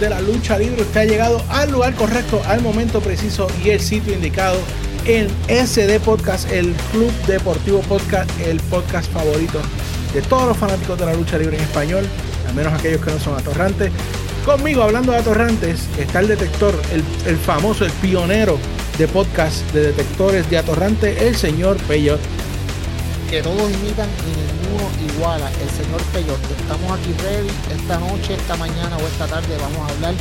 de 0.00 0.10
la 0.10 0.20
lucha 0.20 0.58
libre. 0.58 0.82
Usted 0.82 1.00
ha 1.00 1.04
llegado 1.04 1.42
al 1.48 1.70
lugar 1.70 1.94
correcto, 1.94 2.42
al 2.46 2.60
momento 2.62 3.00
preciso 3.00 3.46
y 3.64 3.70
el 3.70 3.80
sitio 3.80 4.12
indicado 4.12 4.58
en 5.06 5.28
SD 5.48 6.00
Podcast, 6.00 6.50
el 6.50 6.74
Club 6.92 7.12
Deportivo 7.26 7.80
Podcast, 7.82 8.30
el 8.40 8.58
podcast 8.60 9.10
favorito 9.12 9.60
de 10.12 10.22
todos 10.22 10.48
los 10.48 10.56
fanáticos 10.56 10.98
de 10.98 11.06
la 11.06 11.14
lucha 11.14 11.38
libre 11.38 11.56
en 11.56 11.62
español, 11.62 12.04
al 12.48 12.54
menos 12.54 12.72
aquellos 12.72 13.04
que 13.04 13.10
no 13.10 13.18
son 13.18 13.38
atorrantes. 13.38 13.92
Conmigo, 14.44 14.82
hablando 14.82 15.12
de 15.12 15.18
atorrantes, 15.18 15.88
está 15.98 16.20
el 16.20 16.28
detector, 16.28 16.74
el, 17.26 17.36
famoso, 17.36 17.84
el 17.84 17.92
pionero 17.92 18.58
de 18.96 19.08
podcast 19.08 19.68
de 19.72 19.88
detectores 19.88 20.48
de 20.48 20.58
atorrantes, 20.58 21.20
el 21.20 21.36
señor 21.36 21.76
Peyot. 21.88 22.20
Que 23.28 23.42
todos 23.42 23.70
imitan 23.72 24.08
y 24.08 24.45
iguala, 25.06 25.50
el 25.62 25.70
señor 25.70 26.02
Peyot. 26.12 26.38
Estamos 26.60 26.98
aquí 26.98 27.12
ready 27.22 27.50
esta 27.74 27.98
noche, 27.98 28.34
esta 28.34 28.56
mañana 28.56 28.96
o 28.96 29.06
esta 29.06 29.26
tarde 29.26 29.56
vamos 29.58 29.78
a 29.78 29.94
hablar 29.94 30.14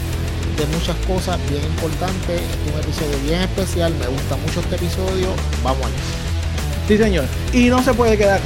de 0.58 0.66
muchas 0.68 0.96
cosas 1.06 1.40
bien 1.50 1.64
importantes. 1.64 2.42
es 2.42 2.74
un 2.74 2.80
episodio 2.80 3.18
bien 3.24 3.42
especial. 3.42 3.94
Me 4.00 4.08
gusta 4.08 4.36
mucho 4.38 4.60
este 4.62 4.76
episodio. 4.76 5.30
Vamos 5.64 5.86
allá. 5.86 5.96
Sí, 6.88 6.98
señor. 6.98 7.26
Y 7.54 7.70
no 7.70 7.82
se 7.84 7.94
puede 7.94 8.18
quedar 8.18 8.40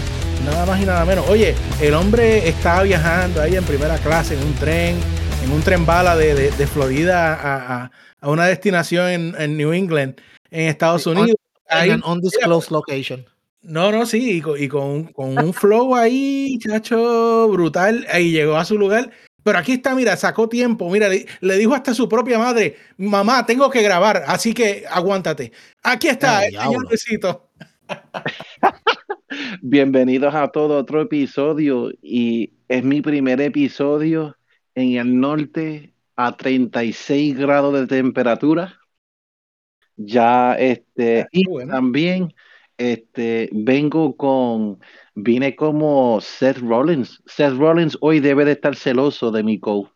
nada 0.45 0.65
más 0.65 0.82
y 0.82 0.85
nada 0.85 1.05
menos. 1.05 1.27
Oye, 1.29 1.55
el 1.82 1.93
hombre 1.93 2.48
estaba 2.48 2.84
viajando 2.84 3.41
ahí 3.41 3.55
en 3.55 3.63
primera 3.63 3.98
clase 3.98 4.35
en 4.35 4.43
un 4.43 4.54
tren, 4.55 4.98
en 5.43 5.51
un 5.51 5.62
tren 5.62 5.85
bala 5.85 6.15
de, 6.15 6.49
Florida 6.67 7.37
a, 7.41 7.91
una 8.27 8.45
destinación 8.45 9.35
en, 9.37 9.57
New 9.57 9.73
England, 9.73 10.15
en 10.51 10.67
Estados 10.67 11.05
Unidos. 11.05 11.35
En 11.70 11.95
un 11.95 12.04
undisclosed 12.04 12.71
location. 12.71 13.26
No, 13.62 13.91
no, 13.91 14.05
sí, 14.05 14.41
y 14.57 14.68
con, 14.68 15.05
con 15.07 15.38
un 15.38 15.54
flow 15.54 15.96
ahí, 15.96 16.57
chacho, 16.60 17.49
brutal. 17.49 18.05
Ahí 18.12 18.32
llegó 18.32 18.55
a 18.55 18.66
su 18.66 18.77
lugar 18.77 19.12
pero 19.43 19.57
aquí 19.57 19.74
está, 19.74 19.96
mira, 19.96 20.16
sacó 20.18 20.49
tiempo, 20.49 20.90
mira, 20.90 21.07
le, 21.10 21.57
dijo 21.57 21.74
hasta 21.74 21.93
su 21.93 22.10
propia 22.10 22.38
madre, 22.38 22.76
mamá, 22.98 23.46
tengo 23.46 23.70
que 23.70 23.82
grabar, 23.82 24.24
así 24.27 24.54
que 24.54 24.84
aguántate. 24.90 25.51
Aquí 25.82 26.07
está, 26.07 26.46
el 26.46 26.54
señor 26.55 26.88
Luisito. 26.88 27.49
Bienvenidos 29.62 30.35
a 30.35 30.49
todo 30.49 30.77
otro 30.77 31.01
episodio 31.01 31.90
y 32.01 32.54
es 32.68 32.84
mi 32.84 33.01
primer 33.01 33.40
episodio 33.41 34.38
en 34.76 34.98
el 34.98 35.20
norte 35.20 35.94
a 36.16 36.35
36 36.35 37.38
grados 37.38 37.73
de 37.73 37.88
temperatura. 37.88 38.79
Ya, 39.96 40.54
este, 40.55 41.21
ah, 41.21 41.27
y 41.32 41.44
también 41.68 42.34
este, 42.80 43.49
vengo 43.52 44.16
con 44.16 44.80
vine 45.13 45.55
como 45.55 46.20
Seth 46.22 46.58
Rollins. 46.58 47.22
Seth 47.26 47.54
Rollins 47.58 47.98
hoy 48.02 48.22
debe 48.22 48.46
de 48.46 48.54
estar 48.54 48.76
celoso 48.76 49.32
de 49.32 49.44
mi 49.44 49.60
co. 49.60 49.91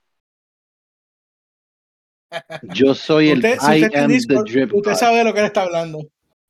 Yo 2.63 2.93
soy 2.95 3.29
el 3.29 3.37
usted, 3.37 3.57
I 3.61 3.89
am 3.95 4.09
Discord, 4.09 4.45
the 4.45 4.51
drip 4.51 4.73
Usted 4.73 4.95
sabe 4.95 5.17
de 5.19 5.23
lo 5.23 5.33
que 5.33 5.39
él 5.39 5.45
está 5.45 5.63
hablando. 5.63 5.99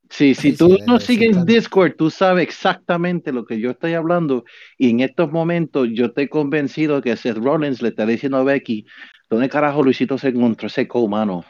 Sí, 0.09 0.35
si 0.35 0.55
tú 0.55 0.77
no 0.85 0.99
sigues 0.99 1.45
Discord, 1.45 1.95
tú 1.97 2.09
sabes 2.09 2.43
exactamente 2.43 3.31
lo 3.31 3.45
que 3.45 3.59
yo 3.59 3.71
estoy 3.71 3.93
hablando. 3.93 4.43
Y 4.77 4.89
en 4.89 4.99
estos 4.99 5.31
momentos 5.31 5.87
yo 5.91 6.05
estoy 6.05 6.27
convencido 6.29 7.01
que 7.01 7.15
Seth 7.15 7.37
Rollins 7.37 7.81
le 7.81 7.89
está 7.89 8.05
diciendo 8.05 8.37
a 8.37 8.43
Becky, 8.43 8.85
¿dónde 9.29 9.49
carajo 9.49 9.81
Luisito 9.81 10.17
se 10.17 10.29
encontró 10.29 10.67
ese 10.67 10.87
co, 10.87 11.07
mano? 11.07 11.45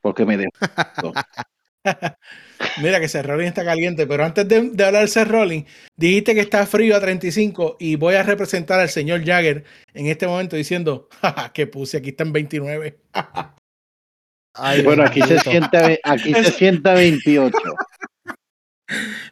Porque 0.00 0.24
me 0.24 0.36
dejó. 0.38 1.12
Mira 2.80 3.00
que 3.00 3.08
Seth 3.08 3.26
Rollins 3.26 3.48
está 3.48 3.64
caliente, 3.64 4.06
pero 4.06 4.24
antes 4.24 4.46
de, 4.46 4.56
hablar 4.84 5.02
de 5.02 5.08
Seth 5.08 5.28
Rollins, 5.28 5.66
dijiste 5.96 6.34
que 6.34 6.40
está 6.40 6.66
frío 6.66 6.96
a 6.96 7.00
35 7.00 7.76
y 7.80 7.96
voy 7.96 8.14
a 8.14 8.22
representar 8.22 8.80
al 8.80 8.88
señor 8.88 9.24
Jagger 9.24 9.64
en 9.94 10.06
este 10.06 10.26
momento 10.26 10.56
diciendo, 10.56 11.08
jaja, 11.20 11.52
que 11.52 11.66
puse, 11.66 11.98
aquí 11.98 12.10
está 12.10 12.24
en 12.24 12.32
29. 12.32 12.98
bueno, 14.84 15.02
aquí 15.04 15.22
se 15.22 15.38
siente, 15.40 16.00
aquí 16.04 16.34
se 16.34 16.52
siente 16.52 16.92
28. 16.92 17.56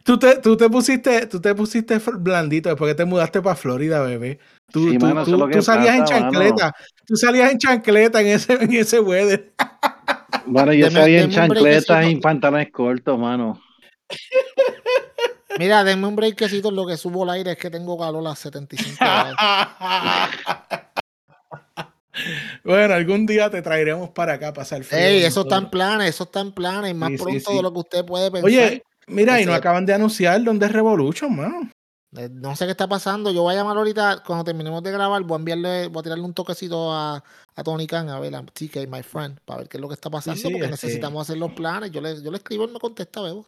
Tú 0.05 0.19
te, 0.19 0.37
tú 0.37 0.56
te 0.56 0.69
pusiste, 0.71 1.27
tú 1.27 1.41
te 1.41 1.55
pusiste 1.55 2.00
blandito 2.19 2.69
después 2.69 2.91
que 2.91 2.97
te 2.97 3.05
mudaste 3.05 3.43
para 3.43 3.56
Florida, 3.56 4.00
bebé. 4.00 4.39
Tú, 4.72 4.97
tú, 4.99 5.62
salías 5.62 5.97
en 5.97 6.05
chancleta, 6.05 6.72
tú 7.06 7.16
salías 7.16 7.53
en 7.53 7.59
chancleta 7.59 8.21
en 8.21 8.28
ese, 8.28 8.53
en 8.55 8.72
ese 8.72 9.00
weather. 9.00 9.53
Bueno, 10.50 10.72
yo 10.72 10.91
salí 10.91 11.16
en 11.16 11.31
chancletas 11.31 12.06
y 12.06 12.16
pantalones 12.16 12.72
cortos, 12.72 13.19
mano. 13.19 13.62
Mira, 15.59 15.84
denme 15.84 16.06
un 16.06 16.16
breakcito 16.16 16.71
lo 16.71 16.87
que 16.87 16.97
subo 16.97 17.22
al 17.25 17.31
aire 17.31 17.53
es 17.53 17.59
que 17.59 17.71
tengo 17.71 17.99
calor 17.99 18.21
a 18.21 18.31
las 18.31 18.38
75 18.41 18.97
grados. 18.99 19.37
Bueno, 22.65 22.93
algún 22.93 23.25
día 23.25 23.49
te 23.49 23.62
traeremos 23.62 24.10
para 24.10 24.34
acá 24.34 24.49
a 24.49 24.53
pasar 24.53 24.84
frío. 24.84 25.00
Ey, 25.00 25.22
eso 25.22 25.41
está 25.43 25.56
en 25.56 25.71
planes, 25.71 26.09
eso 26.10 26.25
está 26.25 26.41
en 26.41 26.53
planes, 26.53 26.94
más 26.94 27.12
pronto 27.19 27.56
de 27.56 27.62
lo 27.62 27.72
que 27.72 27.78
usted 27.78 28.05
puede 28.05 28.31
pensar. 28.31 28.47
Oye, 28.47 28.83
mira, 29.06 29.41
y 29.41 29.47
nos 29.47 29.55
acaban 29.55 29.87
de 29.87 29.94
anunciar 29.94 30.43
dónde 30.43 30.66
es 30.66 30.72
Revolution, 30.72 31.34
mano. 31.34 31.71
Eh, 32.16 32.28
no 32.32 32.56
sé 32.56 32.65
qué 32.65 32.72
está 32.72 32.88
pasando. 32.88 33.31
Yo 33.31 33.43
voy 33.43 33.54
a 33.54 33.59
llamar 33.59 33.76
ahorita, 33.76 34.22
cuando 34.26 34.44
terminemos 34.44 34.82
de 34.82 34.91
grabar, 34.91 35.22
voy 35.22 35.37
a 35.37 35.38
enviarle, 35.38 35.88
voy 35.88 36.00
a 36.00 36.03
tirarle 36.03 36.25
un 36.25 36.34
toquecito 36.34 36.93
a, 36.93 37.22
a 37.54 37.62
Tony 37.62 37.87
Khan, 37.87 38.09
a 38.09 38.19
ver, 38.19 38.34
a 38.34 38.43
TK, 38.43 38.88
my 38.88 39.03
friend, 39.03 39.38
para 39.44 39.60
ver 39.60 39.69
qué 39.69 39.76
es 39.76 39.81
lo 39.81 39.88
que 39.88 39.94
está 39.94 40.10
pasando, 40.10 40.43
porque 40.43 40.59
este 40.59 40.71
necesitamos 40.71 41.22
hacer 41.22 41.38
los 41.38 41.53
planes. 41.53 41.91
Yo 41.93 42.00
le, 42.00 42.21
yo 42.22 42.31
le 42.31 42.38
escribo 42.38 42.65
y 42.65 42.72
me 42.72 42.81
contesta, 42.81 43.21
veo. 43.22 43.47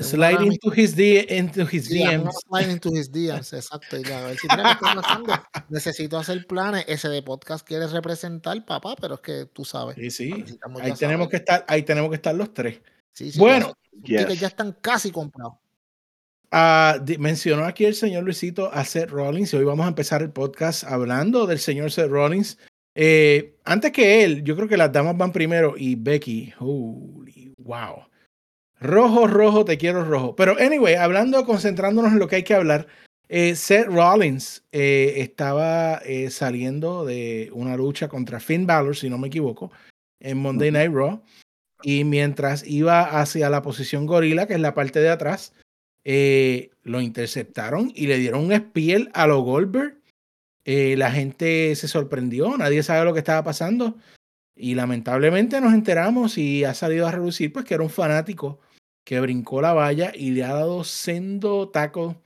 Slide 0.00 0.42
into 0.42 0.72
his, 0.74 0.98
into 1.30 1.62
his 1.70 1.88
DMs. 1.88 2.34
slide 2.48 2.70
into 2.70 2.90
his 2.90 3.12
DMs, 3.12 3.52
exacto. 3.52 3.96
Y 3.96 4.10
a 4.10 4.22
ver 4.22 4.36
si. 4.36 4.48
Necesito 5.68 6.18
hacer 6.18 6.46
planes. 6.46 6.84
Ese 6.88 7.08
de 7.08 7.22
podcast 7.22 7.64
quiere 7.66 7.86
representar, 7.86 8.64
papá, 8.64 8.96
pero 9.00 9.14
es 9.14 9.20
que 9.20 9.46
tú 9.46 9.64
sabes. 9.64 9.94
Sí, 9.96 10.10
sí. 10.10 10.58
Ahí 10.80 10.94
tenemos, 10.94 11.28
que 11.28 11.36
estar, 11.36 11.64
ahí 11.68 11.82
tenemos 11.82 12.10
que 12.10 12.16
estar 12.16 12.34
los 12.34 12.52
tres. 12.52 12.80
Sí, 13.12 13.30
sí, 13.30 13.38
bueno, 13.38 13.76
ya 14.02 14.26
están 14.46 14.72
casi 14.80 15.12
comprados. 15.12 15.54
Uh, 16.50 17.04
mencionó 17.18 17.66
aquí 17.66 17.84
el 17.84 17.94
señor 17.94 18.24
Luisito 18.24 18.72
a 18.72 18.82
Seth 18.82 19.10
Rollins 19.10 19.52
y 19.52 19.56
hoy 19.56 19.64
vamos 19.64 19.84
a 19.84 19.90
empezar 19.90 20.22
el 20.22 20.30
podcast 20.30 20.82
hablando 20.84 21.46
del 21.46 21.58
señor 21.58 21.90
Seth 21.90 22.08
Rollins. 22.08 22.56
Eh, 22.94 23.58
antes 23.64 23.92
que 23.92 24.24
él, 24.24 24.42
yo 24.44 24.56
creo 24.56 24.66
que 24.66 24.78
las 24.78 24.90
damas 24.90 25.18
van 25.18 25.30
primero 25.30 25.74
y 25.76 25.94
Becky, 25.94 26.54
holy 26.58 27.52
wow. 27.58 28.06
Rojo, 28.80 29.26
rojo, 29.26 29.64
te 29.66 29.76
quiero 29.76 30.04
rojo. 30.04 30.34
Pero 30.36 30.56
anyway, 30.58 30.94
hablando, 30.94 31.44
concentrándonos 31.44 32.12
en 32.12 32.18
lo 32.18 32.28
que 32.28 32.36
hay 32.36 32.44
que 32.44 32.54
hablar, 32.54 32.86
eh, 33.28 33.54
Seth 33.54 33.88
Rollins 33.88 34.64
eh, 34.72 35.16
estaba 35.18 36.00
saliendo 36.30 37.04
de 37.04 37.50
una 37.52 37.76
lucha 37.76 38.08
contra 38.08 38.40
Finn 38.40 38.66
Balor, 38.66 38.96
si 38.96 39.10
no 39.10 39.18
me 39.18 39.28
equivoco, 39.28 39.70
en 40.18 40.38
Monday 40.38 40.70
Night 40.70 40.92
Raw. 40.92 41.22
Y 41.82 42.04
mientras 42.04 42.66
iba 42.66 43.20
hacia 43.20 43.50
la 43.50 43.60
posición 43.60 44.06
gorila, 44.06 44.46
que 44.46 44.54
es 44.54 44.60
la 44.60 44.74
parte 44.74 45.00
de 45.00 45.10
atrás, 45.10 45.52
eh, 46.10 46.70
lo 46.84 47.02
interceptaron 47.02 47.92
y 47.94 48.06
le 48.06 48.16
dieron 48.16 48.46
un 48.46 48.52
espiel 48.52 49.10
a 49.12 49.26
los 49.26 49.44
Goldberg. 49.44 49.98
Eh, 50.64 50.96
la 50.96 51.12
gente 51.12 51.76
se 51.76 51.86
sorprendió, 51.86 52.56
nadie 52.56 52.82
sabe 52.82 53.04
lo 53.04 53.12
que 53.12 53.18
estaba 53.18 53.44
pasando. 53.44 53.94
Y 54.56 54.74
lamentablemente 54.74 55.60
nos 55.60 55.74
enteramos 55.74 56.38
y 56.38 56.64
ha 56.64 56.72
salido 56.72 57.06
a 57.06 57.12
relucir 57.12 57.52
pues 57.52 57.66
que 57.66 57.74
era 57.74 57.82
un 57.82 57.90
fanático 57.90 58.58
que 59.04 59.20
brincó 59.20 59.60
la 59.60 59.74
valla 59.74 60.10
y 60.14 60.30
le 60.30 60.44
ha 60.44 60.54
dado 60.54 60.82
sendo 60.82 61.68
taco 61.68 62.22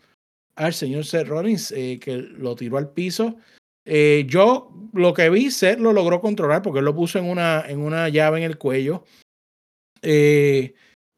al 0.54 0.74
señor 0.74 1.04
Seth 1.04 1.26
Rollins, 1.26 1.72
eh, 1.72 1.98
que 2.00 2.18
lo 2.18 2.54
tiró 2.54 2.78
al 2.78 2.92
piso. 2.92 3.36
yo 3.84 4.72
lo 4.92 5.12
que 5.12 5.28
vi, 5.28 5.50
Seth 5.50 5.80
lo 5.80 5.92
logró 5.92 6.20
controlar 6.20 6.62
porque 6.62 6.78
él 6.78 6.84
lo 6.84 6.94
puso 6.94 7.18
en 7.18 7.24
una, 7.24 7.64
en 7.66 7.80
una 7.80 8.08
llave 8.10 8.38
en 8.38 8.44
el 8.44 8.58
cuello. 8.58 9.02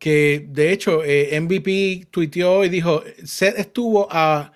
Que 0.04 0.44
de 0.50 0.70
hecho 0.70 1.02
eh, 1.02 1.40
MVP 1.40 2.08
tuiteó 2.10 2.62
y 2.62 2.68
dijo, 2.68 3.02
Seth 3.24 3.58
estuvo 3.58 4.06
a 4.10 4.52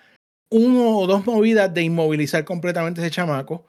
uno 0.51 0.99
o 0.99 1.07
dos 1.07 1.25
movidas 1.25 1.73
de 1.73 1.85
inmovilizar 1.85 2.45
completamente 2.45 3.01
ese 3.01 3.11
chamaco. 3.11 3.67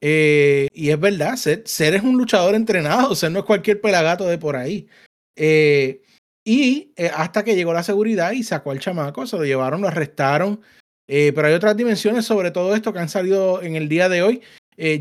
Eh, 0.00 0.68
y 0.72 0.88
es 0.88 0.98
verdad, 0.98 1.36
Seth, 1.36 1.66
es 1.66 2.02
un 2.02 2.16
luchador 2.16 2.54
entrenado, 2.54 3.14
Seth 3.14 3.30
no 3.30 3.40
es 3.40 3.44
cualquier 3.44 3.78
pelagato 3.82 4.26
de 4.26 4.38
por 4.38 4.56
ahí. 4.56 4.88
Eh, 5.36 6.00
y 6.46 6.94
hasta 7.14 7.44
que 7.44 7.56
llegó 7.56 7.74
la 7.74 7.82
seguridad 7.82 8.32
y 8.32 8.42
sacó 8.42 8.70
al 8.70 8.80
chamaco, 8.80 9.26
se 9.26 9.36
lo 9.36 9.44
llevaron, 9.44 9.82
lo 9.82 9.88
arrestaron. 9.88 10.62
pero 11.06 11.46
hay 11.46 11.52
otras 11.52 11.76
dimensiones 11.76 12.24
sobre 12.24 12.52
todo 12.52 12.74
esto 12.74 12.94
que 12.94 13.00
han 13.00 13.10
salido 13.10 13.60
en 13.60 13.76
el 13.76 13.90
día 13.90 14.08
de 14.08 14.22
hoy. 14.22 14.40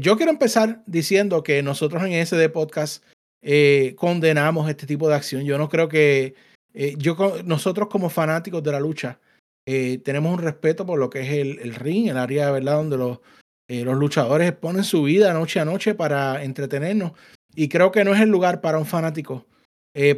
yo 0.01 0.17
quiero 0.17 0.33
empezar 0.33 0.83
diciendo 0.87 1.41
que 1.41 1.63
nosotros 1.63 2.03
en 2.03 2.25
SD 2.25 2.49
Podcast 2.49 3.01
eh, 3.41 3.93
condenamos 3.97 4.69
este 4.69 4.85
tipo 4.85 5.07
de 5.07 5.15
acción. 5.15 5.43
Yo 5.43 5.57
no 5.57 5.69
creo 5.69 5.87
que 5.87 6.35
eh, 6.73 6.95
yo, 6.97 7.15
nosotros 7.45 7.87
como 7.89 8.09
fanáticos 8.09 8.63
de 8.63 8.71
la 8.71 8.79
lucha 8.79 9.19
eh, 9.65 9.99
tenemos 10.03 10.33
un 10.33 10.43
respeto 10.43 10.85
por 10.85 10.99
lo 10.99 11.09
que 11.09 11.21
es 11.21 11.29
el, 11.31 11.75
ring, 11.75 12.07
el 12.07 12.17
área 12.17 12.51
verdad 12.51 12.77
donde 12.77 12.97
los, 12.97 13.19
los 13.67 13.97
luchadores 13.97 14.53
ponen 14.53 14.83
su 14.83 15.03
vida 15.03 15.33
noche 15.33 15.59
a 15.59 15.65
noche 15.65 15.93
para 15.93 16.43
entretenernos. 16.43 17.11
Y 17.55 17.69
creo 17.69 17.91
que 17.91 18.03
no 18.03 18.13
es 18.13 18.21
el 18.21 18.29
lugar 18.29 18.61
para 18.61 18.77
un 18.77 18.85
fanático 18.85 19.45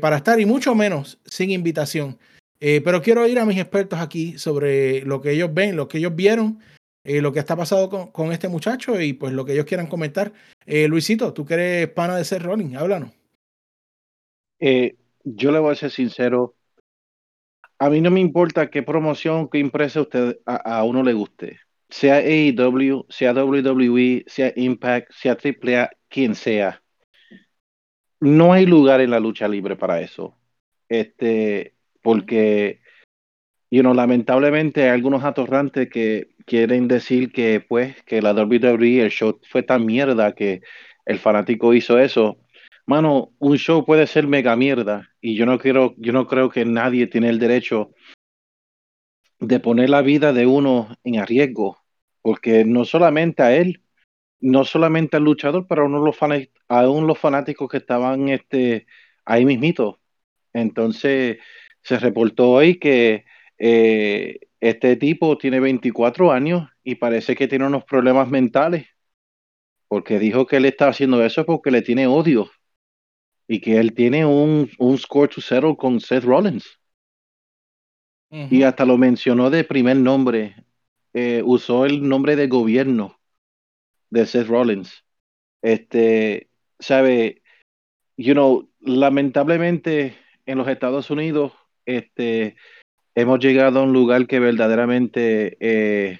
para 0.02 0.18
estar, 0.18 0.38
y 0.42 0.46
mucho 0.46 0.76
menos 0.76 1.22
sin 1.24 1.52
invitación. 1.52 2.20
pero 2.60 3.02
quiero 3.02 3.26
ir 3.26 3.40
a 3.40 3.46
mis 3.46 3.58
expertos 3.58 4.00
aquí 4.00 4.38
sobre 4.38 5.04
lo 5.06 5.22
que 5.22 5.32
ellos 5.32 5.54
ven, 5.54 5.78
lo 5.78 5.88
que 5.88 6.00
ellos 6.00 6.14
vieron 6.14 6.60
eh, 7.04 7.22
lo 7.22 7.32
que 7.32 7.40
está 7.40 7.56
pasado 7.56 8.12
con, 8.12 8.32
este 8.32 8.48
muchacho 8.48 9.00
y 9.00 9.14
pues 9.14 9.34
lo 9.34 9.46
que 9.46 9.54
ellos 9.54 9.66
quieran 9.66 9.88
comentar. 9.88 10.34
Eh, 10.66 10.88
Luisito, 10.88 11.34
tú 11.34 11.46
que 11.46 11.54
eres 11.56 11.90
pana 11.90 12.18
de 12.18 12.26
ser 12.26 12.44
Rolling, 12.44 12.76
háblanos. 12.76 13.12
Eh, 14.60 14.96
yo 15.24 15.52
le 15.52 15.60
voy 15.60 15.72
a 15.72 15.76
ser 15.76 15.92
sincero, 15.92 16.56
a 17.78 17.90
mí 17.90 18.02
no 18.02 18.12
me 18.12 18.20
importa 18.20 18.70
qué 18.70 18.84
promoción, 18.84 19.50
qué 19.50 19.60
empresa 19.60 20.02
usted, 20.02 20.40
a, 20.46 20.80
a 20.80 20.84
uno 20.84 21.02
le 21.02 21.14
guste, 21.14 21.60
sea 21.90 22.18
AEW, 22.18 23.06
sea 23.10 23.34
WWE, 23.34 24.26
sea 24.28 24.54
Impact, 24.56 25.12
sea 25.14 25.38
AAA, 25.38 25.90
quien 26.10 26.36
sea. 26.36 26.84
No 28.20 28.52
hay 28.54 28.66
lugar 28.66 29.02
en 29.02 29.12
la 29.12 29.20
lucha 29.20 29.48
libre 29.48 29.76
para 29.76 30.02
eso. 30.02 30.36
Este, 30.90 31.76
porque, 32.02 32.82
you 33.72 33.82
know, 33.82 33.94
lamentablemente 33.94 34.84
hay 34.84 34.90
algunos 34.90 35.24
atorrantes 35.24 35.90
que 35.90 36.30
quieren 36.50 36.88
decir 36.88 37.32
que, 37.32 37.62
pues, 37.62 38.02
que 38.04 38.22
la 38.22 38.34
WWE, 38.34 39.02
el 39.02 39.12
show 39.12 39.40
fue 39.50 39.62
tan 39.64 39.86
mierda 39.86 40.34
que 40.34 40.62
el 41.06 41.20
fanático 41.20 41.74
hizo 41.76 42.00
eso. 42.00 42.40
Mano, 42.88 43.32
un 43.38 43.58
show 43.58 43.86
puede 43.86 44.08
ser 44.08 44.28
mega 44.28 44.56
mierda 44.56 45.10
y 45.22 45.36
yo 45.36 45.46
no 45.46 45.60
quiero, 45.60 45.94
yo 45.98 46.12
no 46.12 46.26
creo 46.28 46.50
que 46.50 46.66
nadie 46.66 47.06
tiene 47.08 47.30
el 47.30 47.38
derecho 47.38 47.92
de 49.40 49.60
poner 49.60 49.92
la 49.92 50.02
vida 50.02 50.34
de 50.34 50.48
uno 50.48 50.90
en 51.04 51.26
riesgo, 51.26 51.78
porque 52.22 52.66
no 52.66 52.84
solamente 52.84 53.44
a 53.44 53.56
él, 53.56 53.84
no 54.40 54.66
solamente 54.66 55.18
al 55.18 55.24
luchador, 55.24 55.68
pero 55.68 55.84
aún 55.84 56.04
los, 56.04 56.18
aún 56.68 57.08
los 57.08 57.20
fanáticos 57.20 57.70
que 57.70 57.78
estaban 57.78 58.30
este, 58.30 58.88
ahí 59.24 59.46
mismito. 59.46 60.00
Entonces, 60.54 61.38
se 61.84 62.00
reportó 62.00 62.50
hoy 62.50 62.80
que 62.80 63.26
eh, 63.60 64.40
este 64.60 64.96
tipo 64.96 65.38
tiene 65.38 65.60
24 65.60 66.32
años 66.32 66.70
y 66.84 66.96
parece 66.96 67.36
que 67.36 67.48
tiene 67.48 67.66
unos 67.68 67.86
problemas 67.86 68.30
mentales, 68.30 68.88
porque 69.88 70.20
dijo 70.20 70.46
que 70.46 70.58
él 70.58 70.66
está 70.66 70.90
haciendo 70.90 71.24
eso 71.24 71.46
porque 71.46 71.72
le 71.72 71.82
tiene 71.82 72.08
odio 72.08 72.50
y 73.48 73.62
que 73.62 73.78
él 73.78 73.94
tiene 73.94 74.26
un, 74.26 74.70
un 74.78 74.98
score 74.98 75.30
to 75.30 75.42
settle 75.42 75.76
con 75.76 76.00
Seth 76.00 76.24
Rollins. 76.24 76.80
Uh 78.30 78.38
-huh. 78.38 78.48
Y 78.52 78.64
hasta 78.64 78.86
lo 78.86 78.98
mencionó 78.98 79.50
de 79.50 79.64
primer 79.64 79.98
nombre, 79.98 80.56
eh, 81.14 81.42
usó 81.44 81.86
el 81.86 82.08
nombre 82.08 82.36
de 82.36 82.48
gobierno 82.48 83.20
de 84.12 84.26
Seth 84.26 84.48
Rollins. 84.48 85.04
Este, 85.62 86.50
sabe, 86.80 87.42
you 88.18 88.34
know, 88.34 88.70
lamentablemente 88.80 90.16
en 90.46 90.58
los 90.58 90.68
Estados 90.68 91.10
Unidos, 91.10 91.54
este, 91.86 92.56
hemos 93.16 93.40
llegado 93.40 93.80
a 93.80 93.84
un 93.84 93.94
lugar 93.94 94.28
que 94.28 94.40
verdaderamente, 94.40 95.58
eh, 95.60 96.20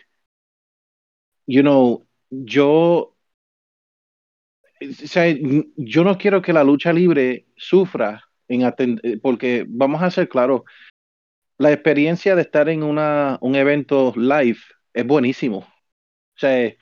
you 1.48 1.62
know, 1.62 2.08
yo, 2.30 3.16
o 4.82 4.94
sea, 4.94 5.26
yo 5.76 6.04
no 6.04 6.18
quiero 6.18 6.42
que 6.42 6.54
la 6.54 6.64
lucha 6.64 6.94
libre 6.94 7.48
sufra 7.56 8.24
en 8.48 9.00
porque 9.22 9.66
vamos 9.68 10.02
a 10.02 10.12
ser 10.12 10.28
claros, 10.28 10.64
la 11.58 11.72
experiencia 11.72 12.36
de 12.36 12.42
estar 12.42 12.70
en 12.70 12.84
una, 12.84 13.38
un 13.42 13.56
evento 13.56 14.14
live 14.16 14.60
es 14.94 15.06
buenísimo. 15.06 15.60
O 15.60 16.40
sea, 16.40 16.74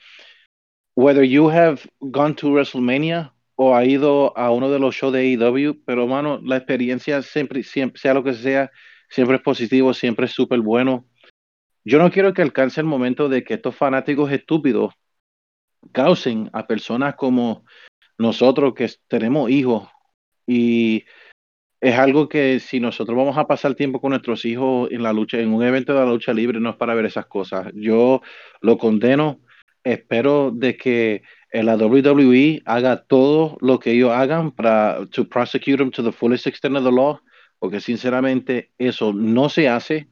whether 0.96 1.24
you 1.24 1.50
have 1.50 1.82
gone 2.00 2.36
to 2.36 2.50
WrestleMania 2.50 3.34
o 3.56 3.76
ha 3.76 3.86
ido 3.86 4.38
a 4.38 4.52
uno 4.52 4.70
de 4.70 4.80
los 4.80 4.96
shows 4.96 5.14
de 5.14 5.20
AEW, 5.20 5.84
pero 5.84 6.08
mano, 6.08 6.40
la 6.44 6.58
experiencia 6.58 7.22
siempre, 7.24 7.64
siempre 7.64 8.00
sea 8.00 8.14
lo 8.14 8.24
que 8.24 8.34
sea, 8.34 8.72
siempre 9.10 9.38
es 9.38 9.42
positivo, 9.42 9.94
siempre 9.94 10.26
es 10.26 10.32
súper 10.32 10.62
bueno. 10.62 11.06
Yo 11.84 12.00
no 12.00 12.12
quiero 12.12 12.34
que 12.34 12.42
alcance 12.42 12.82
el 12.82 12.88
momento 12.88 13.30
de 13.30 13.44
que 13.44 13.56
estos 13.56 13.76
fanáticos 13.76 14.32
estúpidos 14.32 14.94
causen 15.92 16.50
a 16.54 16.68
personas 16.68 17.16
como 17.16 17.66
nosotros 18.18 18.74
que 18.74 18.90
tenemos 19.08 19.50
hijos 19.50 19.88
y 20.46 21.06
es 21.80 21.98
algo 21.98 22.28
que 22.28 22.60
si 22.60 22.80
nosotros 22.80 23.16
vamos 23.16 23.38
a 23.38 23.46
pasar 23.46 23.76
tiempo 23.76 24.02
con 24.02 24.10
nuestros 24.10 24.46
hijos 24.46 24.90
en 24.92 25.04
la 25.04 25.14
lucha, 25.14 25.40
en 25.40 25.54
un 25.54 25.64
evento 25.64 25.94
de 25.94 26.00
la 26.00 26.12
lucha 26.12 26.34
libre, 26.34 26.60
no 26.60 26.72
es 26.72 26.76
para 26.76 26.96
ver 26.96 27.06
esas 27.06 27.28
cosas. 27.28 27.72
Yo 27.76 28.22
lo 28.62 28.78
condeno, 28.78 29.40
espero 29.84 30.52
de 30.52 30.76
que 30.76 31.22
la 31.52 31.76
WWE 31.76 32.64
haga 32.66 33.04
todo 33.04 33.58
lo 33.62 33.80
que 33.80 33.92
ellos 33.92 34.12
hagan 34.12 34.52
para 34.52 35.06
to 35.12 35.28
prosecute 35.30 35.78
them 35.78 35.92
to 35.92 36.04
the 36.04 36.12
fullest 36.12 36.48
extent 36.48 36.76
of 36.76 36.84
the 36.84 36.92
law, 36.92 37.22
porque 37.60 37.80
sinceramente 37.80 38.72
eso 38.78 39.14
no 39.14 39.50
se 39.50 39.70
hace. 39.70 40.08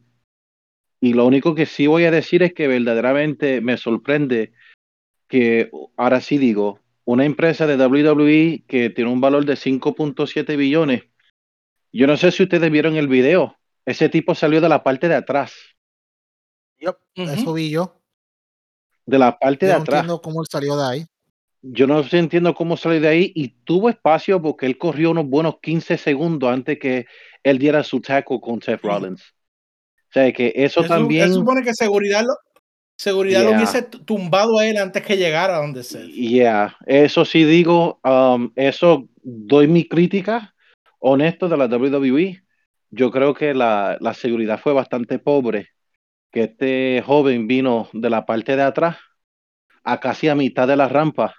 Y 1.02 1.14
lo 1.14 1.26
único 1.26 1.56
que 1.56 1.66
sí 1.66 1.88
voy 1.88 2.06
a 2.06 2.12
decir 2.12 2.44
es 2.44 2.54
que 2.54 2.68
verdaderamente 2.68 3.62
me 3.62 3.78
sorprende 3.78 4.54
que 5.28 5.70
ahora 5.98 6.22
sí 6.22 6.38
digo, 6.38 6.80
una 7.04 7.26
empresa 7.26 7.68
de 7.68 7.78
WWE 7.78 8.64
que 8.68 8.90
tiene 8.90 9.12
un 9.12 9.22
valor 9.22 9.46
de 9.46 9.56
5.7 9.56 10.56
billones 10.58 11.04
yo 11.96 12.08
no 12.08 12.18
sé 12.18 12.30
si 12.32 12.44
ustedes 12.44 12.70
vieron 12.70 12.98
el 12.98 13.08
video. 13.08 13.56
Ese 13.86 14.10
tipo 14.10 14.36
salió 14.36 14.60
de 14.60 14.68
la 14.68 14.84
parte 14.84 15.08
de 15.08 15.16
atrás. 15.16 15.54
Yep, 16.80 16.90
uh 16.90 17.22
-huh. 17.22 17.32
Eso 17.32 17.54
vi 17.54 17.70
yo. 17.70 18.02
De 19.06 19.18
la 19.18 19.40
parte 19.40 19.66
yo 19.66 19.72
de 19.72 19.78
no 19.78 19.82
atrás. 19.84 20.00
entiendo 20.02 20.22
cómo 20.22 20.42
él 20.42 20.48
salió 20.52 20.76
de 20.76 20.86
ahí. 20.86 21.06
Yo 21.62 21.88
no 21.88 22.04
entiendo 22.12 22.54
cómo 22.54 22.76
salió 22.76 23.00
de 23.00 23.08
ahí 23.08 23.32
y 23.34 23.48
tuvo 23.64 23.88
espacio 23.90 24.42
porque 24.42 24.66
él 24.66 24.78
corrió 24.78 25.12
unos 25.12 25.26
buenos 25.26 25.60
15 25.62 25.98
segundos 25.98 26.52
antes 26.52 26.80
que 26.80 27.06
él 27.46 27.60
diera 27.60 27.84
su 27.84 28.02
tackle 28.02 28.40
con 28.42 28.60
Seth. 28.60 28.82
Rollins. 28.82 29.22
O 29.22 30.14
sea, 30.14 30.32
que 30.34 30.52
eso, 30.56 30.84
también... 30.84 31.26
él 31.26 31.34
supone 31.34 31.62
que 31.62 31.74
seguridad 31.74 32.24
lo, 32.24 32.34
seguridad 32.98 33.44
lo 33.44 33.52
hubiese 33.52 33.84
tumbado 33.84 34.58
a 34.58 34.66
él 34.66 34.78
antes 34.78 35.04
que 35.04 35.16
llegara 35.16 35.58
a 35.58 35.60
donde 35.60 35.84
Seth. 35.84 36.10
Yeah, 36.10 36.76
eso 36.88 37.24
sí 37.24 37.44
digo, 37.44 38.00
um, 38.04 38.52
eso 38.56 39.08
doy 39.22 39.68
mi 39.68 39.88
crítica 39.88 40.56
honesto 40.98 41.48
de 41.48 41.58
la 41.58 41.68
WWE. 41.68 42.42
Yo 42.90 43.12
creo 43.12 43.36
que 43.36 43.54
la, 43.54 43.98
la 44.00 44.16
seguridad 44.16 44.60
fue 44.60 44.74
bastante 44.74 45.20
pobre, 45.20 45.70
que 46.32 46.44
este 46.44 47.04
joven 47.06 47.46
vino 47.46 47.90
de 47.94 48.10
la 48.10 48.26
parte 48.26 48.56
de 48.56 48.64
atrás 48.64 48.98
a 49.84 50.00
casi 50.00 50.30
a 50.30 50.36
mitad 50.36 50.68
de 50.68 50.78
la 50.78 50.88
rampa, 50.88 51.36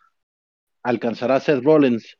a 0.84 0.88
alcanzar 0.88 1.32
a 1.32 1.40
Seth 1.40 1.64
Rollins 1.64 2.16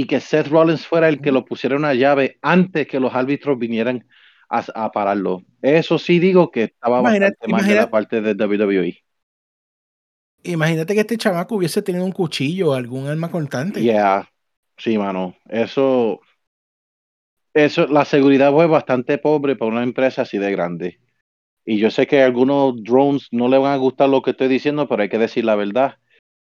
y 0.00 0.06
que 0.06 0.20
Seth 0.20 0.46
Rollins 0.46 0.86
fuera 0.86 1.08
el 1.08 1.20
que 1.20 1.32
lo 1.32 1.44
pusiera 1.44 1.74
una 1.74 1.92
llave 1.92 2.38
antes 2.40 2.86
que 2.86 3.00
los 3.00 3.12
árbitros 3.12 3.58
vinieran 3.58 4.06
a, 4.48 4.64
a 4.76 4.92
pararlo. 4.92 5.42
Eso 5.60 5.98
sí 5.98 6.20
digo 6.20 6.52
que 6.52 6.62
estaba 6.62 7.00
Imagínate- 7.00 7.32
bastante 7.40 7.52
mal 7.52 7.66
de 7.66 7.74
la 7.74 7.90
parte 7.90 8.20
de 8.20 8.34
WWE. 8.34 8.96
Imagínate 10.44 10.94
que 10.94 11.00
este 11.00 11.16
chamaco 11.18 11.56
hubiese 11.56 11.82
tenido 11.82 12.04
un 12.04 12.12
cuchillo 12.12 12.70
o 12.70 12.74
algún 12.74 13.08
arma 13.08 13.28
cortante. 13.28 13.82
Yeah, 13.82 14.30
sí, 14.76 14.96
mano. 14.96 15.34
Eso, 15.48 16.20
eso, 17.52 17.88
la 17.88 18.04
seguridad 18.04 18.52
fue 18.52 18.68
bastante 18.68 19.18
pobre 19.18 19.56
para 19.56 19.72
una 19.72 19.82
empresa 19.82 20.22
así 20.22 20.38
de 20.38 20.52
grande. 20.52 21.00
Y 21.64 21.78
yo 21.78 21.90
sé 21.90 22.06
que 22.06 22.22
a 22.22 22.26
algunos 22.26 22.80
drones 22.84 23.26
no 23.32 23.48
le 23.48 23.58
van 23.58 23.72
a 23.72 23.76
gustar 23.78 24.08
lo 24.08 24.22
que 24.22 24.30
estoy 24.30 24.46
diciendo, 24.46 24.86
pero 24.88 25.02
hay 25.02 25.08
que 25.08 25.18
decir 25.18 25.44
la 25.44 25.56
verdad. 25.56 25.96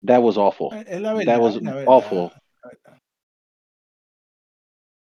That 0.05 0.21
was 0.21 0.37
awful. 0.37 0.69
Es 0.85 1.01
la 1.01 1.15
verdad. 1.15 1.33
That 1.33 1.41
was 1.41 1.55
es 1.55 1.63
la 1.63 1.73
verdad, 1.73 1.91
awful. 1.91 2.17
la 2.19 2.69
verdad. 2.69 3.00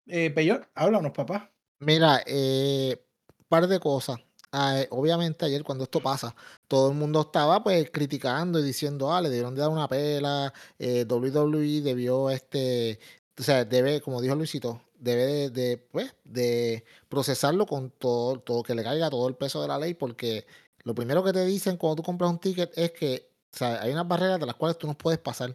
Eh, 0.09 0.31
Peyor, 0.31 0.69
háblanos, 0.75 1.13
papá. 1.13 1.51
Mira, 1.81 2.23
eh, 2.27 3.05
par 3.49 3.67
de 3.69 3.79
cosas. 3.79 4.19
Ah, 4.51 4.81
eh, 4.81 4.89
obviamente 4.91 5.45
ayer 5.45 5.63
cuando 5.63 5.85
esto 5.85 6.01
pasa, 6.01 6.35
todo 6.67 6.91
el 6.91 6.97
mundo 6.97 7.21
estaba 7.21 7.63
pues 7.63 7.91
criticando 7.91 8.59
y 8.59 8.63
diciendo, 8.63 9.13
ah, 9.13 9.21
le 9.21 9.29
debieron 9.29 9.55
de 9.55 9.61
dar 9.61 9.71
una 9.71 9.89
pela, 9.89 10.53
eh, 10.79 11.05
WWE 11.07 11.83
debió, 11.83 12.31
este, 12.31 12.99
o 13.39 13.43
sea, 13.43 13.65
debe, 13.67 14.01
como 14.01 14.23
dijo 14.23 14.35
Luisito, 14.35 14.81
debe 14.99 15.27
de, 15.27 15.51
de, 15.51 15.77
pues, 15.77 16.15
de 16.25 16.85
procesarlo 17.11 17.67
con 17.67 17.91
todo, 17.91 18.41
todo, 18.41 18.63
que 18.63 18.75
le 18.75 18.83
caiga 18.83 19.11
todo 19.11 19.29
el 19.29 19.37
peso 19.37 19.61
de 19.61 19.69
la 19.69 19.79
ley, 19.79 19.93
porque 19.95 20.47
lo 20.85 20.95
primero 20.95 21.23
que 21.23 21.33
te 21.35 21.45
dicen 21.45 21.77
cuando 21.77 21.97
tú 21.97 22.03
compras 22.03 22.31
un 22.31 22.39
ticket 22.39 22.73
es 22.77 22.93
que, 22.93 23.31
o 23.53 23.57
sea, 23.57 23.83
hay 23.83 23.93
unas 23.93 24.09
barreras 24.09 24.41
de 24.41 24.47
las 24.47 24.55
cuales 24.57 24.79
tú 24.79 24.87
no 24.87 24.97
puedes 24.97 25.21
pasar. 25.21 25.55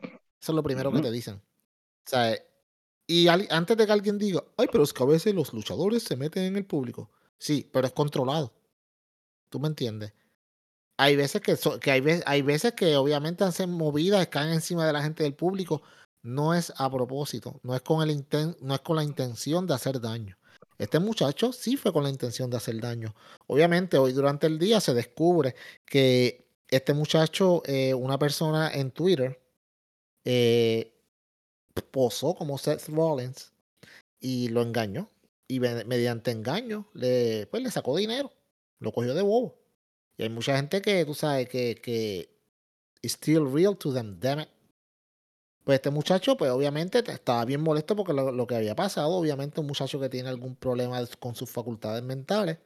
Eso 0.00 0.52
es 0.52 0.54
lo 0.54 0.62
primero 0.62 0.92
que 0.92 1.00
te 1.00 1.10
dicen. 1.10 1.36
O 1.36 2.10
sea, 2.10 2.36
y 3.06 3.28
antes 3.28 3.76
de 3.76 3.86
que 3.86 3.92
alguien 3.92 4.18
diga, 4.18 4.42
ay, 4.56 4.68
pero 4.72 4.84
es 4.84 4.92
que 4.92 5.02
a 5.02 5.06
veces 5.06 5.34
los 5.34 5.52
luchadores 5.52 6.02
se 6.02 6.16
meten 6.16 6.44
en 6.44 6.56
el 6.56 6.64
público. 6.66 7.10
Sí, 7.38 7.68
pero 7.72 7.86
es 7.86 7.92
controlado. 7.92 8.52
¿Tú 9.50 9.60
me 9.60 9.68
entiendes? 9.68 10.12
Hay 10.96 11.16
veces 11.16 11.40
que, 11.42 11.56
so- 11.56 11.80
que 11.80 11.90
hay 11.92 12.42
veces 12.42 12.72
que 12.74 12.96
obviamente 12.96 13.44
hacen 13.44 13.70
movidas, 13.70 14.28
caen 14.28 14.52
encima 14.52 14.86
de 14.86 14.92
la 14.92 15.02
gente 15.02 15.24
del 15.24 15.34
público. 15.34 15.82
No 16.22 16.54
es 16.54 16.72
a 16.76 16.90
propósito, 16.90 17.60
no 17.62 17.74
es 17.74 17.82
con 17.82 18.08
el 18.08 18.16
inten- 18.16 18.56
no 18.60 18.74
es 18.74 18.80
con 18.80 18.96
la 18.96 19.04
intención 19.04 19.66
de 19.66 19.74
hacer 19.74 20.00
daño. 20.00 20.36
Este 20.78 20.98
muchacho 21.00 21.52
sí 21.52 21.76
fue 21.76 21.92
con 21.92 22.04
la 22.04 22.10
intención 22.10 22.50
de 22.50 22.56
hacer 22.56 22.80
daño. 22.80 23.14
Obviamente, 23.46 23.98
hoy 23.98 24.12
durante 24.12 24.46
el 24.46 24.58
día 24.58 24.80
se 24.80 24.94
descubre 24.94 25.54
que 25.84 26.46
este 26.68 26.94
muchacho, 26.94 27.62
eh, 27.66 27.94
una 27.94 28.18
persona 28.18 28.70
en 28.72 28.90
Twitter, 28.90 29.40
eh, 30.24 30.93
posó 31.82 32.34
como 32.34 32.58
Seth 32.58 32.88
Rollins 32.88 33.52
y 34.20 34.48
lo 34.48 34.62
engañó. 34.62 35.10
Y 35.48 35.60
me- 35.60 35.84
mediante 35.84 36.30
engaño 36.30 36.88
le, 36.94 37.46
pues, 37.50 37.62
le 37.62 37.70
sacó 37.70 37.96
dinero. 37.96 38.32
Lo 38.80 38.92
cogió 38.92 39.14
de 39.14 39.22
bobo. 39.22 39.58
Y 40.16 40.24
hay 40.24 40.28
mucha 40.30 40.56
gente 40.56 40.80
que, 40.82 41.04
tú 41.04 41.14
sabes, 41.14 41.48
que, 41.48 41.76
que 41.76 42.30
is 43.02 43.12
still 43.14 43.46
real 43.52 43.76
to 43.76 43.92
them, 43.92 44.18
damn 44.20 44.40
it. 44.40 44.48
Pues 45.64 45.76
este 45.76 45.90
muchacho, 45.90 46.36
pues 46.36 46.50
obviamente 46.50 47.02
estaba 47.10 47.44
bien 47.44 47.60
molesto 47.62 47.96
porque 47.96 48.12
lo, 48.12 48.30
lo, 48.32 48.46
que 48.46 48.54
había 48.56 48.74
pasado, 48.76 49.10
obviamente 49.14 49.60
un 49.60 49.66
muchacho 49.66 49.98
que 49.98 50.08
tiene 50.10 50.28
algún 50.28 50.56
problema 50.56 51.02
con 51.18 51.34
sus 51.34 51.50
facultades 51.50 52.02
mentales. 52.02 52.58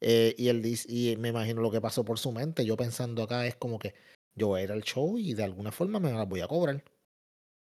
Eh, 0.00 0.34
y 0.36 0.48
él 0.48 0.62
dice, 0.62 0.86
y 0.90 1.16
me 1.16 1.28
imagino 1.28 1.60
lo 1.62 1.70
que 1.70 1.80
pasó 1.80 2.04
por 2.04 2.18
su 2.18 2.32
mente. 2.32 2.64
Yo 2.64 2.76
pensando 2.76 3.22
acá 3.22 3.46
es 3.46 3.56
como 3.56 3.78
que 3.78 3.94
yo 4.34 4.48
voy 4.48 4.60
a 4.60 4.64
ir 4.64 4.72
al 4.72 4.82
show 4.82 5.18
y 5.18 5.34
de 5.34 5.44
alguna 5.44 5.72
forma 5.72 6.00
me 6.00 6.12
las 6.12 6.28
voy 6.28 6.40
a 6.40 6.48
cobrar. 6.48 6.82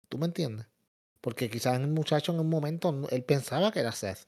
¿Tú 0.10 0.18
me 0.18 0.26
entiendes? 0.26 0.66
Porque 1.22 1.50
quizás 1.50 1.80
el 1.80 1.88
muchacho 1.88 2.34
en 2.34 2.40
un 2.40 2.50
momento 2.50 3.08
él 3.12 3.24
pensaba 3.24 3.72
que 3.72 3.80
era 3.80 3.92
Seth. 3.92 4.28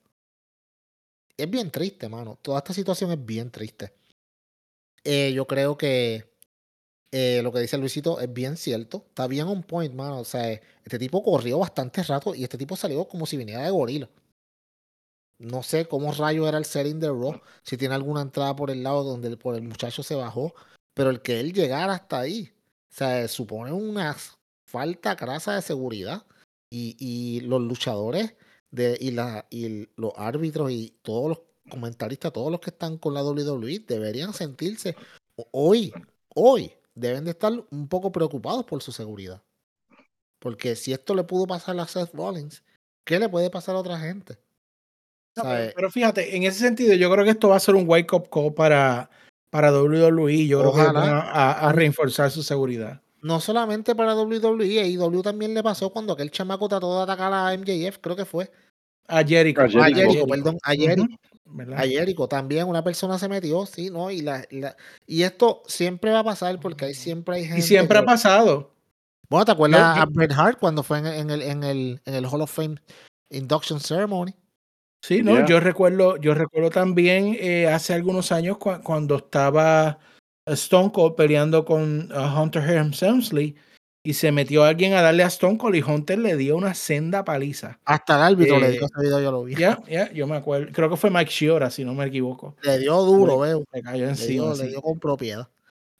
Es 1.38 1.50
bien 1.50 1.72
triste, 1.72 2.08
mano. 2.10 2.38
Toda 2.42 2.60
esta 2.60 2.74
situación 2.74 3.12
es 3.12 3.26
bien 3.26 3.52
triste. 3.52 3.94
Eh, 5.04 5.34
yo 5.34 5.48
creo 5.48 5.78
que 5.78 6.32
eh, 7.12 7.42
lo 7.44 7.52
que 7.52 7.60
dice 7.60 7.78
Luisito 7.78 8.20
es 8.20 8.32
bien 8.32 8.58
cierto. 8.58 9.06
Está 9.10 9.28
bien 9.28 9.48
on 9.48 9.64
point, 9.64 9.94
mano. 9.94 10.20
O 10.20 10.26
sea, 10.26 10.52
este 10.52 11.00
tipo 11.00 11.24
corrió 11.24 11.60
bastante 11.60 12.04
rato 12.04 12.36
y 12.36 12.44
este 12.44 12.58
tipo 12.58 12.76
salió 12.76 13.08
como 13.08 13.26
si 13.26 13.38
viniera 13.38 13.64
de 13.64 13.72
gorila. 13.72 14.10
No 15.40 15.64
sé 15.64 15.88
cómo 15.88 16.12
rayo 16.14 16.48
era 16.48 16.60
el 16.60 16.66
setting 16.66 17.00
de 17.00 17.08
Raw. 17.08 17.42
Si 17.64 17.76
tiene 17.76 17.96
alguna 17.96 18.22
entrada 18.22 18.56
por 18.56 18.70
el 18.70 18.84
lado 18.84 19.04
donde 19.04 19.36
por 19.38 19.56
el 19.56 19.64
muchacho 19.64 20.04
se 20.04 20.16
bajó. 20.16 20.54
Pero 20.94 21.10
el 21.10 21.22
que 21.22 21.40
él 21.40 21.54
llegara 21.54 21.94
hasta 21.94 22.20
ahí. 22.20 22.54
O 22.92 22.94
sea, 22.94 23.28
supone 23.28 23.72
una 23.72 24.16
falta 24.72 25.16
grasa 25.16 25.56
de 25.56 25.62
seguridad. 25.62 26.26
Y, 26.74 26.96
y 27.00 27.42
los 27.42 27.62
luchadores 27.62 28.36
de, 28.72 28.98
y, 29.00 29.12
la, 29.12 29.46
y 29.50 29.90
los 29.98 30.14
árbitros 30.16 30.72
y 30.72 30.96
todos 31.02 31.30
los 31.30 31.42
comentaristas, 31.70 32.32
todos 32.32 32.52
los 32.52 32.62
que 32.62 32.70
están 32.70 32.98
con 32.98 33.14
la 33.14 33.24
WWE, 33.24 33.80
deberían 33.86 34.34
sentirse 34.34 34.96
hoy, 35.52 35.94
hoy, 36.34 36.72
deben 36.96 37.26
de 37.26 37.32
estar 37.32 37.52
un 37.70 37.88
poco 37.88 38.12
preocupados 38.12 38.66
por 38.66 38.82
su 38.82 38.92
seguridad. 38.92 39.42
Porque 40.40 40.76
si 40.76 40.94
esto 40.94 41.14
le 41.14 41.24
pudo 41.24 41.46
pasar 41.46 41.80
a 41.80 41.88
Seth 41.88 42.14
Rollins, 42.14 42.64
¿qué 43.06 43.20
le 43.20 43.30
puede 43.30 43.50
pasar 43.50 43.76
a 43.76 43.80
otra 43.80 44.00
gente? 44.00 44.38
pero, 45.76 45.90
fíjate, 45.90 46.36
en 46.36 46.44
ese 46.44 46.60
sentido, 46.60 46.94
yo 46.94 47.10
creo 47.10 47.24
que 47.24 47.32
esto 47.32 47.50
va 47.50 47.56
a 47.56 47.62
ser 47.62 47.76
un 47.76 47.88
wake 47.88 48.14
up 48.14 48.30
call 48.30 48.54
para, 48.54 49.10
para 49.50 49.72
WWE. 49.72 50.46
Yo 50.48 50.60
creo 50.60 50.74
que 50.74 50.92
van 50.92 50.98
a, 50.98 51.52
a, 51.52 51.72
reforzar 51.72 52.30
su 52.32 52.44
seguridad. 52.44 53.02
No 53.22 53.40
solamente 53.40 53.96
para 53.96 54.16
WWE, 54.16 54.80
a 54.80 54.88
IW 54.88 55.22
también 55.22 55.54
le 55.54 55.62
pasó 55.62 55.92
cuando 55.92 56.14
aquel 56.14 56.32
chamaco 56.32 56.68
trató 56.68 56.98
de 56.98 57.04
atacar 57.04 57.32
a 57.34 57.54
MJF, 57.54 58.00
creo 58.00 58.16
que 58.16 58.26
fue. 58.26 58.52
A 59.08 59.24
Jericho. 59.24 59.62
A 59.62 59.68
Jericho, 59.68 60.26
perdón, 60.26 60.58
a 60.64 60.72
Jericho. 60.72 61.08
A 61.76 61.82
Jericho 61.82 62.28
también 62.28 62.68
una 62.68 62.84
persona 62.84 63.20
se 63.20 63.28
metió, 63.28 63.66
sí, 63.66 63.90
¿no? 63.90 64.10
Y, 64.10 64.22
la, 64.22 64.46
y 65.06 65.24
esto 65.24 65.64
siempre 65.68 66.12
va 66.12 66.20
a 66.20 66.24
pasar 66.24 66.60
porque 66.60 66.86
ahí 66.86 66.94
siempre 66.94 67.36
hay 67.36 67.46
gente. 67.46 67.60
Y 67.60 67.62
siempre 67.62 68.00
ha 68.00 68.06
pasado. 68.06 68.72
Bueno, 69.30 69.46
¿te 69.46 69.52
acuerdas 69.52 69.98
a 69.98 70.06
Bret 70.06 70.32
Hart 70.34 70.60
cuando 70.60 70.84
fue 70.84 71.00
en, 71.00 71.08
en, 71.08 71.30
el, 71.30 71.42
en, 71.42 71.64
el, 71.64 72.02
en 72.06 72.14
el 72.16 72.26
Hall 72.26 72.42
of 72.42 72.52
Fame 72.52 72.76
Induction 73.30 73.80
Ceremony? 73.80 74.34
Sí, 75.02 75.24
no, 75.24 75.46
yo 75.48 75.60
recuerdo, 75.60 76.18
yo 76.18 76.36
recuerdo 76.36 76.70
también 76.70 77.36
eh, 77.40 77.68
hace 77.68 77.94
algunos 77.94 78.32
años 78.32 78.58
cuando 78.58 79.16
estaba 79.16 79.98
Stone 80.54 80.92
Cold 80.92 81.16
peleando 81.16 81.66
con 81.66 82.12
uh, 82.12 82.40
Hunter 82.40 82.64
Hearst 82.64 83.04
Helmsley 83.04 83.56
y 84.04 84.14
se 84.14 84.32
metió 84.32 84.64
alguien 84.64 84.94
a 84.94 85.02
darle 85.02 85.24
a 85.24 85.28
Stone 85.28 85.58
Cold 85.58 85.76
y 85.76 85.82
Hunter 85.82 86.18
le 86.18 86.36
dio 86.36 86.58
una 86.58 86.74
senda 86.74 87.24
paliza. 87.24 87.80
Hasta 87.86 88.16
el 88.16 88.34
árbitro 88.34 88.60
le 88.60 88.72
dio 88.72 88.82
eh, 88.82 88.86
ese 88.86 89.02
video, 89.02 89.22
yo 89.22 89.32
lo 89.32 89.44
vi. 89.44 89.56
Ya, 89.56 89.80
ya, 89.88 90.12
yo 90.12 90.26
me 90.26 90.36
acuerdo. 90.36 90.72
Creo 90.72 90.90
que 90.90 90.98
fue 90.98 91.12
Mike 91.12 91.30
Shiora, 91.30 91.70
si 91.70 91.86
no 91.86 91.94
me 91.94 92.06
equivoco. 92.06 92.56
Le 92.64 92.80
dio 92.80 93.00
duro, 93.04 93.40
veo. 93.40 93.64
Le 93.72 93.82
cayó 93.82 94.10
encima. 94.10 94.56
Le 94.56 94.68
dio, 94.70 94.82
con 94.82 95.00
propiedad. 95.00 95.48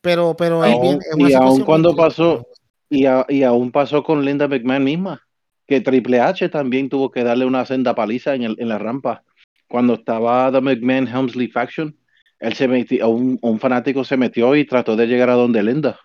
Pero, 0.02 0.36
pero 0.36 0.68
y 0.68 1.34
aún 1.34 1.64
cuando 1.64 1.96
pasó, 1.96 2.48
y, 2.90 3.06
y, 3.30 3.44
aún 3.44 3.72
pasó 3.72 4.04
con 4.04 4.26
Linda 4.26 4.48
McMahon 4.48 4.84
misma, 4.84 5.22
que 5.68 5.80
Triple 5.80 6.20
H 6.20 6.50
también 6.50 6.90
tuvo 6.90 7.12
que 7.12 7.24
darle 7.24 7.46
una 7.46 7.66
senda 7.66 7.94
paliza 7.94 8.34
en, 8.34 8.42
el, 8.42 8.56
en 8.58 8.70
la 8.70 8.80
rampa. 8.80 9.24
Cuando 9.68 9.94
estaba 9.94 10.52
The 10.52 10.60
McMahon 10.60 11.08
Helmsley 11.08 11.48
Faction, 11.50 11.96
él 12.42 12.54
se 12.56 12.68
metió, 12.68 13.10
un, 13.10 13.40
un 13.42 13.60
fanático 13.60 14.04
se 14.04 14.18
metió 14.18 14.56
y 14.56 14.66
trató 14.66 14.96
de 14.96 15.08
llegar 15.08 15.30
a 15.30 15.36
donde 15.36 15.64
Linda, 15.64 16.00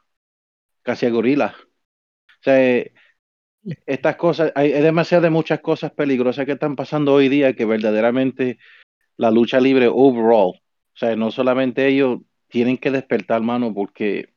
casi 0.83 1.07
a 1.07 1.11
gorila 1.11 1.57
sea, 2.47 2.85
estas 3.87 4.17
cosas, 4.17 4.53
hay, 4.55 4.73
demasiadas 4.73 5.25
de 5.25 5.31
muchas 5.31 5.61
cosas 5.61 5.93
peligrosas 5.93 6.47
que 6.47 6.53
están 6.53 6.77
pasando 6.77 7.15
hoy 7.15 7.29
día 7.29 7.55
que 7.55 7.65
verdaderamente 7.65 8.59
la 9.17 9.31
lucha 9.31 9.61
libre 9.61 9.89
overall, 9.89 10.55
o 10.55 10.99
sea, 10.99 11.17
no 11.17 11.31
solamente 11.31 11.87
ellos 11.89 12.21
tienen 12.49 12.79
que 12.79 12.91
despertar, 12.91 13.43
mano, 13.43 13.75
porque 13.75 14.35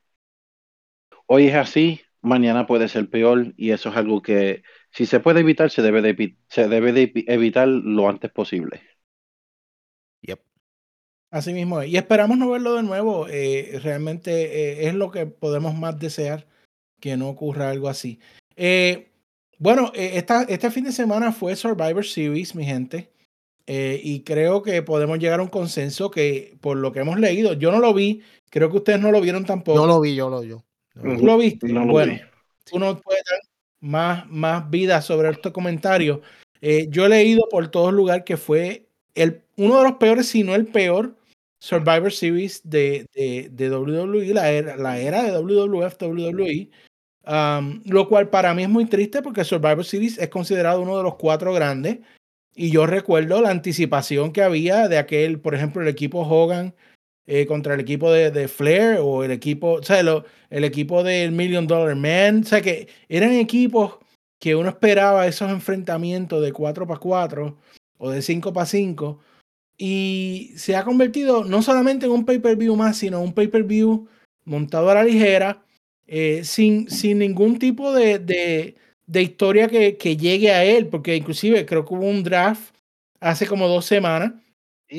hoy 1.27 1.47
es 1.47 1.55
así, 1.55 2.01
mañana 2.21 2.65
puede 2.67 2.87
ser 2.87 3.09
peor 3.09 3.53
y 3.57 3.71
eso 3.71 3.89
es 3.89 3.97
algo 3.97 4.21
que 4.21 4.63
si 4.91 5.05
se 5.05 5.19
puede 5.19 5.41
evitar, 5.41 5.69
se 5.69 5.81
debe 5.81 6.01
de, 6.01 6.37
se 6.47 6.67
debe 6.67 6.91
de 6.93 7.11
evitar 7.27 7.67
lo 7.67 8.09
antes 8.09 8.31
posible. 8.31 8.81
Yep. 10.21 10.48
Así 11.31 11.53
mismo 11.53 11.83
Y 11.83 11.95
esperamos 11.95 12.37
no 12.37 12.49
verlo 12.49 12.75
de 12.75 12.83
nuevo. 12.83 13.27
Eh, 13.29 13.79
realmente 13.83 14.31
eh, 14.31 14.87
es 14.87 14.95
lo 14.95 15.11
que 15.11 15.25
podemos 15.25 15.75
más 15.75 15.99
desear 15.99 16.47
que 16.99 17.17
no 17.17 17.29
ocurra 17.29 17.69
algo 17.69 17.89
así. 17.89 18.19
Eh, 18.55 19.07
bueno, 19.57 19.91
eh, 19.95 20.11
esta, 20.15 20.43
este 20.43 20.71
fin 20.71 20.83
de 20.83 20.91
semana 20.91 21.31
fue 21.31 21.55
Survivor 21.55 22.05
Series, 22.05 22.55
mi 22.55 22.65
gente. 22.65 23.11
Eh, 23.67 23.99
y 24.03 24.21
creo 24.21 24.63
que 24.63 24.81
podemos 24.81 25.19
llegar 25.19 25.39
a 25.39 25.43
un 25.43 25.49
consenso 25.49 26.09
que, 26.09 26.57
por 26.59 26.77
lo 26.77 26.91
que 26.91 26.99
hemos 26.99 27.19
leído, 27.19 27.53
yo 27.53 27.71
no 27.71 27.79
lo 27.79 27.93
vi, 27.93 28.21
creo 28.49 28.71
que 28.71 28.77
ustedes 28.77 28.99
no 28.99 29.11
lo 29.11 29.21
vieron 29.21 29.45
tampoco. 29.45 29.79
Yo 29.79 29.85
lo 29.85 30.01
vi, 30.01 30.15
yo 30.15 30.29
lo 30.29 30.41
vi. 30.41 30.49
¿Tú 30.49 31.25
lo 31.25 31.37
viste? 31.37 31.71
bueno, 31.71 32.19
uno 32.71 32.99
puede 32.99 33.21
dar 33.29 33.39
más, 33.79 34.27
más 34.27 34.69
vida 34.69 35.01
sobre 35.01 35.29
estos 35.29 35.53
comentarios. 35.53 36.19
yo 36.89 37.05
he 37.05 37.09
leído 37.09 37.47
por 37.49 37.67
todos 37.69 37.93
lugares 37.93 38.25
que 38.25 38.37
fue 38.37 38.87
el, 39.13 39.43
uno 39.55 39.77
de 39.77 39.83
los 39.83 39.93
peores, 39.93 40.27
si 40.27 40.43
no 40.43 40.55
el 40.55 40.65
peor, 40.65 41.15
Survivor 41.59 42.11
Series 42.11 42.61
de, 42.63 43.05
de, 43.13 43.69
WWE, 43.69 44.33
la 44.33 44.51
era, 44.51 44.77
la 44.77 44.99
era 44.99 45.23
de 45.23 45.31
WWF, 45.31 46.01
WWE 46.01 46.69
lo 47.85 48.07
cual 48.07 48.29
para 48.29 48.53
mí 48.53 48.63
es 48.63 48.69
muy 48.69 48.85
triste 48.85 49.21
porque 49.21 49.43
Survivor 49.43 49.85
Series 49.85 50.17
es 50.17 50.29
considerado 50.29 50.81
uno 50.81 50.97
de 50.97 51.03
los 51.03 51.15
cuatro 51.15 51.53
grandes. 51.53 51.99
Y 52.55 52.71
yo 52.71 52.85
recuerdo 52.85 53.41
la 53.41 53.51
anticipación 53.51 54.31
que 54.33 54.41
había 54.41 54.87
de 54.87 54.97
aquel, 54.97 55.39
por 55.39 55.55
ejemplo, 55.55 55.81
el 55.81 55.87
equipo 55.87 56.21
Hogan 56.21 56.75
eh, 57.27 57.45
contra 57.45 57.75
el 57.75 57.79
equipo 57.79 58.11
de, 58.11 58.31
de, 58.31 58.47
Flair 58.47 58.97
o 59.01 59.23
el 59.23 59.31
equipo, 59.31 59.73
o 59.73 59.83
sea, 59.83 59.99
el 59.99 60.63
equipo 60.63 61.03
del 61.03 61.31
Million 61.31 61.67
Dollar 61.67 61.95
Man. 61.95 62.41
O 62.41 62.45
sea, 62.45 62.61
que 62.61 62.89
eran 63.07 63.33
equipos 63.33 63.99
que 64.39 64.55
uno 64.55 64.69
esperaba 64.69 65.27
esos 65.27 65.49
enfrentamientos 65.51 66.41
de 66.41 66.51
4 66.51 66.87
para 66.87 66.99
4 66.99 67.57
o 67.97 68.09
de 68.09 68.21
5 68.21 68.51
para 68.53 68.65
5. 68.65 69.19
Y 69.81 70.51
se 70.57 70.75
ha 70.75 70.83
convertido 70.83 71.45
no 71.45 71.61
solamente 71.61 72.05
en 72.05 72.11
un 72.11 72.25
pay-per-view 72.25 72.75
más, 72.75 72.97
sino 72.97 73.21
un 73.21 73.33
pay-per-view 73.33 74.09
montado 74.43 74.89
a 74.89 74.95
la 74.95 75.05
ligera 75.05 75.63
eh, 76.05 76.43
sin, 76.43 76.89
sin 76.89 77.19
ningún 77.19 77.59
tipo 77.59 77.93
de, 77.93 78.19
de, 78.19 78.75
de 79.07 79.21
historia 79.21 79.69
que, 79.69 79.95
que, 79.95 80.17
llegue 80.17 80.51
a 80.51 80.65
él, 80.65 80.87
porque 80.87 81.15
inclusive 81.15 81.65
creo 81.65 81.85
que 81.85 81.93
hubo 81.93 82.05
un 82.05 82.23
draft 82.23 82.75
hace 83.21 83.47
como 83.47 83.69
dos 83.69 83.85
semanas. 83.85 84.33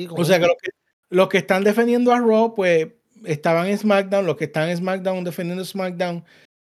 o 0.09 0.25
sea 0.25 0.39
que 0.39 0.47
los, 0.47 0.55
que 0.59 0.69
los 1.09 1.29
que 1.29 1.37
están 1.37 1.63
defendiendo 1.63 2.11
a 2.11 2.19
Raw, 2.19 2.55
pues 2.55 2.87
estaban 3.25 3.67
en 3.67 3.77
SmackDown, 3.77 4.25
los 4.25 4.37
que 4.37 4.45
están 4.45 4.69
en 4.69 4.77
SmackDown 4.77 5.23
defendiendo 5.23 5.63
SmackDown, 5.63 6.23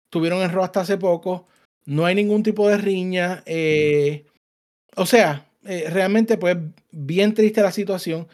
tuvieron 0.10 0.42
en 0.42 0.52
Raw 0.52 0.64
hasta 0.64 0.82
hace 0.82 0.98
poco, 0.98 1.48
no 1.86 2.06
hay 2.06 2.16
ningún 2.16 2.44
tipo 2.44 2.70
de 2.70 2.78
riña. 2.78 3.44
Eh, 3.46 4.26
o 4.96 5.06
sea, 5.06 5.47
eh, 5.67 5.89
realmente 5.89 6.38
pues 6.38 6.57
bien 6.91 7.33
triste 7.33 7.62
la 7.62 7.71
situación. 7.71 8.27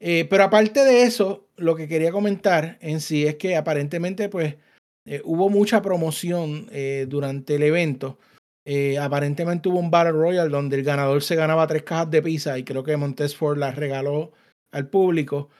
pero 0.00 0.44
aparte 0.44 0.84
de 0.84 1.04
eso, 1.04 1.46
lo 1.56 1.76
que 1.76 1.88
quería 1.88 2.10
comentar 2.10 2.76
en 2.80 3.00
sí 3.00 3.26
es 3.26 3.36
que 3.36 3.56
aparentemente 3.56 4.28
pues 4.28 4.56
eh, 5.04 5.20
hubo 5.24 5.50
mucha 5.50 5.82
promoción 5.82 6.68
eh, 6.70 7.06
durante 7.08 7.56
el 7.56 7.62
evento. 7.62 8.18
Eh, 8.64 8.98
aparentemente 8.98 9.68
hubo 9.68 9.80
un 9.80 9.90
Battle 9.90 10.12
Royale 10.12 10.50
donde 10.50 10.76
el 10.76 10.84
ganador 10.84 11.22
se 11.22 11.34
ganaba 11.34 11.66
tres 11.66 11.82
cajas 11.82 12.10
de 12.10 12.22
pizza 12.22 12.58
y 12.58 12.64
creo 12.64 12.84
que 12.84 12.96
Montesford 12.96 13.58
las 13.58 13.76
regaló 13.76 14.32
al 14.70 14.88
público. 14.88 15.50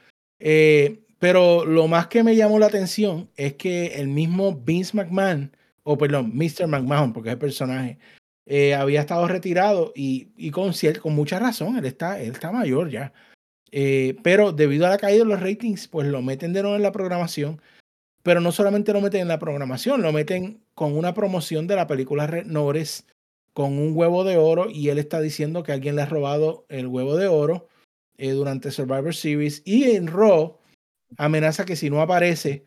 pero 1.18 1.64
lo 1.64 1.86
más 1.88 2.08
que 2.08 2.22
me 2.24 2.36
llamó 2.36 2.58
la 2.58 2.66
atención 2.66 3.30
es 3.36 3.54
que 3.54 3.94
el 4.00 4.08
mismo 4.08 4.54
Vince 4.56 4.96
McMahon, 4.96 5.52
o 5.84 5.96
perdón, 5.96 6.32
Mr. 6.34 6.66
McMahon, 6.68 7.12
porque 7.12 7.30
es 7.30 7.34
el 7.34 7.38
personaje, 7.38 7.98
había 8.76 9.00
estado 9.00 9.28
retirado 9.28 9.92
y, 9.94 10.28
y 10.36 10.50
con, 10.50 10.72
con 11.00 11.14
mucha 11.14 11.38
razón, 11.38 11.76
él 11.76 11.86
está, 11.86 12.20
él 12.20 12.32
está 12.32 12.52
mayor 12.52 12.90
ya. 12.90 13.12
pero 14.22 14.52
debido 14.52 14.86
a 14.86 14.90
la 14.90 14.98
caída 14.98 15.20
de 15.20 15.30
los 15.30 15.40
ratings, 15.40 15.88
pues 15.88 16.06
lo 16.08 16.22
meten 16.22 16.52
de 16.52 16.62
nuevo 16.62 16.76
en 16.76 16.82
la 16.82 16.92
programación 16.92 17.60
pero 18.22 18.40
no 18.40 18.52
solamente 18.52 18.92
lo 18.92 19.00
meten 19.00 19.22
en 19.22 19.28
la 19.28 19.38
programación, 19.38 20.02
lo 20.02 20.12
meten 20.12 20.62
con 20.74 20.96
una 20.96 21.14
promoción 21.14 21.66
de 21.66 21.76
la 21.76 21.86
película 21.86 22.26
Red 22.26 22.46
Norris 22.46 23.06
con 23.52 23.78
un 23.78 23.94
huevo 23.94 24.24
de 24.24 24.36
oro 24.36 24.68
y 24.70 24.88
él 24.88 24.98
está 24.98 25.20
diciendo 25.20 25.62
que 25.62 25.72
alguien 25.72 25.96
le 25.96 26.02
ha 26.02 26.06
robado 26.06 26.64
el 26.68 26.86
huevo 26.86 27.16
de 27.16 27.26
oro 27.26 27.68
eh, 28.16 28.30
durante 28.30 28.70
Survivor 28.70 29.14
Series 29.14 29.62
y 29.64 29.84
en 29.90 30.06
Raw 30.06 30.58
amenaza 31.18 31.66
que 31.66 31.76
si 31.76 31.90
no 31.90 32.00
aparece 32.00 32.64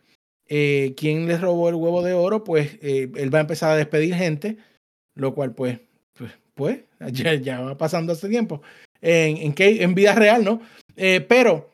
eh, 0.48 0.94
quien 0.96 1.28
les 1.28 1.42
robó 1.42 1.70
el 1.70 1.76
huevo 1.76 2.04
de 2.04 2.14
oro, 2.14 2.44
pues 2.44 2.78
eh, 2.82 3.12
él 3.16 3.34
va 3.34 3.40
a 3.40 3.42
empezar 3.42 3.72
a 3.72 3.76
despedir 3.76 4.14
gente, 4.14 4.58
lo 5.16 5.34
cual 5.34 5.54
pues, 5.54 5.80
pues, 6.14 6.32
pues 6.54 6.84
ya, 7.12 7.62
va 7.62 7.78
pasando 7.78 8.14
hace 8.14 8.30
tiempo, 8.30 8.62
en, 9.02 9.38
en, 9.38 9.54
que, 9.54 9.84
en 9.84 9.96
vida 9.96 10.14
real, 10.16 10.44
¿no? 10.44 10.62
Eh, 10.96 11.22
pero 11.22 11.72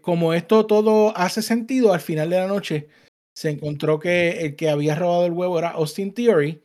como 0.00 0.32
esto 0.32 0.64
todo 0.64 1.14
hace 1.16 1.42
sentido, 1.42 1.92
al 1.92 2.00
final 2.00 2.30
de 2.30 2.36
la 2.36 2.46
noche 2.46 2.88
se 3.34 3.50
encontró 3.50 3.98
que 3.98 4.30
el 4.46 4.56
que 4.56 4.70
había 4.70 4.94
robado 4.94 5.26
el 5.26 5.32
huevo 5.32 5.58
era 5.58 5.70
Austin 5.70 6.14
Theory 6.14 6.62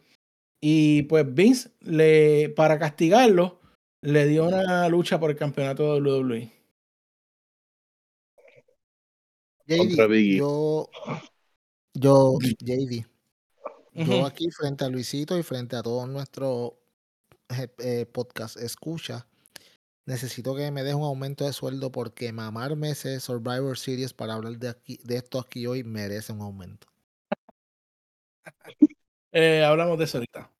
y 0.62 1.04
pues 1.04 1.34
Vince, 1.34 1.70
le, 1.82 2.50
para 2.50 2.80
castigarlo, 2.80 3.60
le 4.02 4.26
dio 4.26 4.46
una 4.46 4.90
lucha 4.90 5.20
por 5.20 5.30
el 5.30 5.38
campeonato 5.38 5.96
de 5.96 6.02
WWE. 6.02 6.52
JD, 9.68 10.38
yo, 10.38 10.90
yo, 11.94 12.38
JD, 12.40 13.06
yo 14.06 14.26
aquí 14.26 14.50
frente 14.52 14.86
a 14.86 14.90
Luisito 14.90 15.38
y 15.38 15.44
frente 15.44 15.76
a 15.76 15.84
todo 15.84 16.06
nuestro 16.06 16.80
eh, 17.50 17.68
eh, 17.80 18.06
podcast 18.06 18.58
escucha, 18.58 19.28
necesito 20.06 20.56
que 20.56 20.70
me 20.72 20.84
des 20.84 20.94
un 20.94 21.04
aumento 21.04 21.46
de 21.46 21.54
sueldo 21.54 21.92
porque 21.92 22.32
mamarme 22.32 22.92
ese 22.92 23.20
Survivor 23.20 23.78
Series 23.78 24.14
para 24.14 24.34
hablar 24.34 24.58
de, 24.58 24.70
aquí, 24.70 25.00
de 25.04 25.18
esto 25.18 25.40
aquí 25.40 25.66
hoy 25.66 25.84
merece 25.84 26.34
un 26.34 26.42
aumento. 26.42 26.88
Eh, 29.34 29.64
hablamos 29.64 30.00
de 30.00 30.06
eso 30.06 30.18
ahorita. 30.18 30.52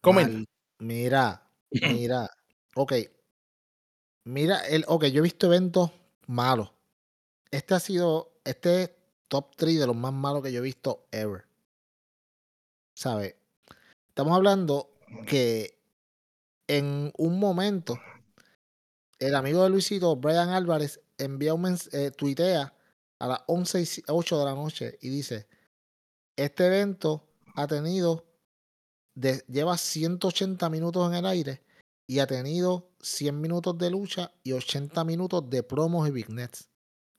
Comenta. 0.00 0.48
Mira, 0.78 1.42
mira. 1.90 2.30
Ok. 2.76 2.92
Mira, 4.24 4.60
el, 4.68 4.84
ok, 4.86 5.06
yo 5.06 5.18
he 5.18 5.22
visto 5.22 5.46
eventos 5.46 5.90
malos. 6.28 6.72
Este 7.50 7.74
ha 7.74 7.80
sido 7.80 8.32
este 8.44 8.94
top 9.26 9.56
3 9.56 9.80
de 9.80 9.86
los 9.86 9.96
más 9.96 10.12
malos 10.12 10.42
que 10.42 10.52
yo 10.52 10.60
he 10.60 10.62
visto 10.62 11.08
ever. 11.10 11.46
¿Sabes? 12.94 13.36
Estamos 14.08 14.36
hablando 14.36 14.90
que 15.26 15.78
en 16.66 17.12
un 17.16 17.38
momento 17.38 17.98
el 19.18 19.34
amigo 19.34 19.62
de 19.62 19.70
Luisito, 19.70 20.16
Brian 20.16 20.50
Álvarez, 20.50 21.00
envía 21.16 21.54
un 21.54 21.78
eh, 21.92 22.10
tuitea 22.10 22.74
a 23.18 23.26
las 23.26 23.40
11 23.46 23.82
y 23.82 24.02
8 24.08 24.38
de 24.38 24.44
la 24.44 24.54
noche 24.54 24.98
y 25.00 25.08
dice, 25.10 25.46
este 26.36 26.66
evento 26.66 27.28
ha 27.54 27.66
tenido, 27.66 28.26
de, 29.14 29.44
lleva 29.48 29.78
180 29.78 30.68
minutos 30.70 31.08
en 31.08 31.16
el 31.16 31.26
aire 31.26 31.62
y 32.06 32.18
ha 32.18 32.26
tenido 32.26 32.90
100 33.00 33.40
minutos 33.40 33.78
de 33.78 33.90
lucha 33.90 34.32
y 34.42 34.52
80 34.52 35.04
minutos 35.04 35.48
de 35.48 35.62
promos 35.62 36.08
y 36.08 36.10
big 36.10 36.30
nets 36.30 36.68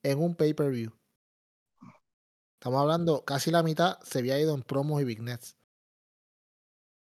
en 0.04 0.20
un 0.20 0.36
pay-per-view. 0.36 0.92
Estamos 2.60 2.82
hablando, 2.82 3.24
casi 3.24 3.50
la 3.50 3.64
mitad 3.64 4.00
se 4.02 4.20
había 4.20 4.40
ido 4.40 4.54
en 4.54 4.64
promos 4.64 5.02
y 5.02 5.06
big 5.06 5.22
nets. 5.22 5.56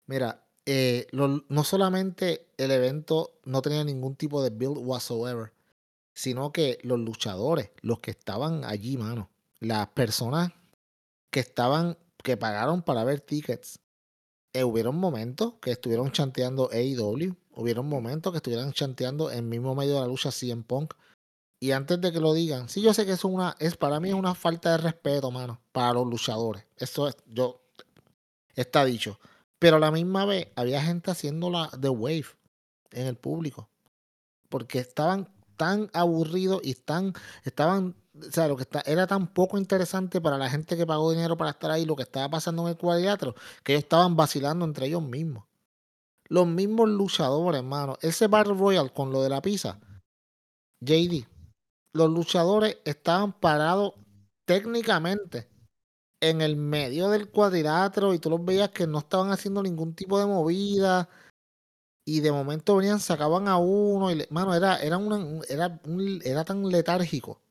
Mira, 0.09 0.43
eh, 0.65 1.05
no 1.11 1.63
solamente 1.63 2.47
el 2.57 2.71
evento 2.71 3.39
no 3.45 3.61
tenía 3.61 3.83
ningún 3.83 4.15
tipo 4.15 4.41
de 4.41 4.49
build 4.49 4.79
whatsoever, 4.79 5.53
sino 6.15 6.51
que 6.51 6.79
los 6.81 6.99
luchadores, 6.99 7.69
los 7.81 7.99
que 7.99 8.09
estaban 8.09 8.65
allí, 8.65 8.97
mano, 8.97 9.29
las 9.59 9.87
personas 9.89 10.51
que 11.29 11.41
estaban, 11.41 11.95
que 12.23 12.37
pagaron 12.37 12.81
para 12.81 13.03
ver 13.03 13.21
tickets, 13.21 13.81
eh, 14.53 14.63
hubieron 14.63 14.95
momentos 14.95 15.53
que 15.61 15.69
estuvieron 15.69 16.11
chanteando 16.11 16.71
AEW, 16.71 17.35
hubieron 17.53 17.87
momentos 17.87 18.33
que 18.33 18.37
estuvieran 18.37 18.73
chanteando 18.73 19.29
en 19.29 19.47
mismo 19.47 19.75
medio 19.75 19.93
de 19.93 20.01
la 20.01 20.07
lucha 20.07 20.31
CM 20.31 20.63
Punk, 20.63 20.95
y 21.59 21.69
antes 21.69 22.01
de 22.01 22.11
que 22.11 22.19
lo 22.19 22.33
digan, 22.33 22.67
sí, 22.67 22.81
yo 22.81 22.95
sé 22.95 23.05
que 23.05 23.11
es 23.11 23.23
una, 23.23 23.55
es 23.59 23.77
para 23.77 23.99
mí 23.99 24.09
es 24.09 24.15
una 24.15 24.33
falta 24.33 24.71
de 24.71 24.79
respeto, 24.79 25.29
mano, 25.29 25.61
para 25.71 25.93
los 25.93 26.07
luchadores. 26.07 26.65
Eso 26.77 27.07
es, 27.07 27.15
yo, 27.27 27.61
está 28.55 28.83
dicho. 28.85 29.19
Pero 29.59 29.75
a 29.75 29.79
la 29.79 29.91
misma 29.91 30.25
vez 30.25 30.47
había 30.55 30.81
gente 30.81 31.11
haciendo 31.11 31.49
la 31.49 31.69
The 31.79 31.89
Wave 31.89 32.25
en 32.91 33.07
el 33.07 33.17
público. 33.17 33.69
Porque 34.49 34.79
estaban 34.79 35.29
tan 35.57 35.89
aburridos 35.93 36.61
y 36.63 36.73
tan, 36.73 37.13
estaban, 37.43 37.95
o 38.17 38.31
sea, 38.31 38.47
lo 38.47 38.55
que 38.55 38.63
está, 38.63 38.81
era 38.85 39.05
tan 39.05 39.27
poco 39.27 39.57
interesante 39.57 40.21
para 40.21 40.37
la 40.37 40.49
gente 40.49 40.77
que 40.77 40.87
pagó 40.87 41.11
dinero 41.11 41.35
para 41.35 41.51
estar 41.51 41.69
ahí, 41.69 41.85
lo 41.85 41.97
que 41.97 42.03
estaba 42.03 42.29
pasando 42.29 42.63
en 42.63 42.69
el 42.69 42.77
cuadrilátero, 42.77 43.35
que 43.63 43.73
ellos 43.73 43.83
estaban 43.83 44.15
vacilando 44.15 44.63
entre 44.63 44.87
ellos 44.87 45.03
mismos. 45.03 45.43
Los 46.29 46.47
mismos 46.47 46.87
luchadores, 46.87 47.59
hermano. 47.59 47.97
Ese 48.01 48.27
Battle 48.27 48.53
Royal 48.53 48.93
con 48.93 49.11
lo 49.11 49.21
de 49.21 49.29
la 49.29 49.41
pizza. 49.41 49.79
JD, 50.79 51.27
los 51.93 52.09
luchadores 52.09 52.77
estaban 52.85 53.33
parados 53.33 53.95
técnicamente 54.45 55.49
en 56.21 56.41
el 56.41 56.55
medio 56.57 57.09
del 57.09 57.29
cuadrilátero 57.29 58.13
y 58.13 58.19
tú 58.19 58.29
los 58.29 58.43
veías 58.43 58.69
que 58.69 58.87
no 58.87 58.99
estaban 58.99 59.31
haciendo 59.31 59.63
ningún 59.63 59.95
tipo 59.95 60.19
de 60.19 60.25
movida 60.25 61.09
y 62.05 62.21
de 62.21 62.31
momento 62.31 62.75
venían, 62.75 62.99
sacaban 62.99 63.47
a 63.47 63.57
uno 63.57 64.11
y, 64.11 64.25
mano, 64.31 64.55
era, 64.55 64.77
era, 64.81 64.97
una, 64.97 65.41
era, 65.47 65.79
era 66.23 66.43
tan 66.45 66.67
letárgico, 66.67 67.41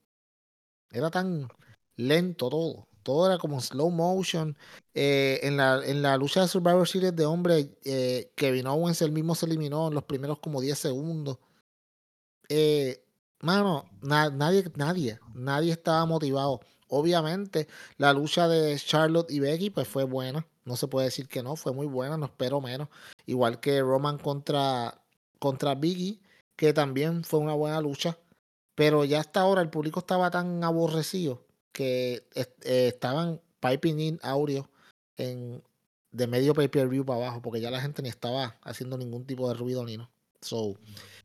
era 0.90 1.10
tan 1.10 1.48
lento 1.96 2.48
todo, 2.50 2.88
todo 3.02 3.26
era 3.26 3.38
como 3.38 3.60
slow 3.60 3.90
motion. 3.90 4.56
Eh, 4.94 5.40
en, 5.42 5.56
la, 5.56 5.80
en 5.84 6.02
la 6.02 6.16
lucha 6.16 6.42
de 6.42 6.48
Survivor 6.48 6.88
Series 6.88 7.14
de 7.14 7.26
hombre, 7.26 7.78
eh, 7.84 8.32
Kevin 8.36 8.66
Owens 8.66 9.00
el 9.02 9.12
mismo 9.12 9.34
se 9.34 9.46
eliminó 9.46 9.88
en 9.88 9.94
los 9.94 10.04
primeros 10.04 10.40
como 10.40 10.60
10 10.60 10.78
segundos. 10.78 11.38
Eh, 12.48 13.04
mano, 13.40 13.84
nadie, 14.02 14.64
nadie, 14.76 15.18
nadie 15.34 15.72
estaba 15.72 16.04
motivado. 16.06 16.60
Obviamente, 16.88 17.68
la 17.96 18.12
lucha 18.12 18.48
de 18.48 18.76
Charlotte 18.78 19.30
y 19.30 19.40
Becky, 19.40 19.70
pues 19.70 19.88
fue 19.88 20.04
buena. 20.04 20.46
No 20.64 20.76
se 20.76 20.88
puede 20.88 21.06
decir 21.06 21.28
que 21.28 21.42
no, 21.42 21.56
fue 21.56 21.72
muy 21.72 21.86
buena, 21.86 22.16
no 22.16 22.26
espero 22.26 22.60
menos. 22.60 22.88
Igual 23.26 23.60
que 23.60 23.80
Roman 23.80 24.18
contra, 24.18 25.00
contra 25.38 25.74
Biggie, 25.74 26.20
que 26.56 26.72
también 26.72 27.24
fue 27.24 27.40
una 27.40 27.54
buena 27.54 27.80
lucha. 27.80 28.18
Pero 28.74 29.04
ya 29.04 29.20
hasta 29.20 29.40
ahora 29.40 29.62
el 29.62 29.70
público 29.70 30.00
estaba 30.00 30.30
tan 30.30 30.62
aborrecido 30.64 31.42
que 31.72 32.26
eh, 32.34 32.88
estaban 32.88 33.40
piping 33.60 34.00
in 34.00 34.20
audio 34.22 34.68
en, 35.16 35.62
de 36.12 36.26
medio 36.26 36.54
pay-per-view 36.54 37.04
para 37.04 37.26
abajo, 37.26 37.42
porque 37.42 37.60
ya 37.60 37.70
la 37.70 37.80
gente 37.80 38.02
ni 38.02 38.08
estaba 38.08 38.56
haciendo 38.62 38.96
ningún 38.98 39.26
tipo 39.26 39.48
de 39.48 39.54
ruido 39.54 39.84
ni 39.84 39.96
no. 39.96 40.10
So, 40.40 40.76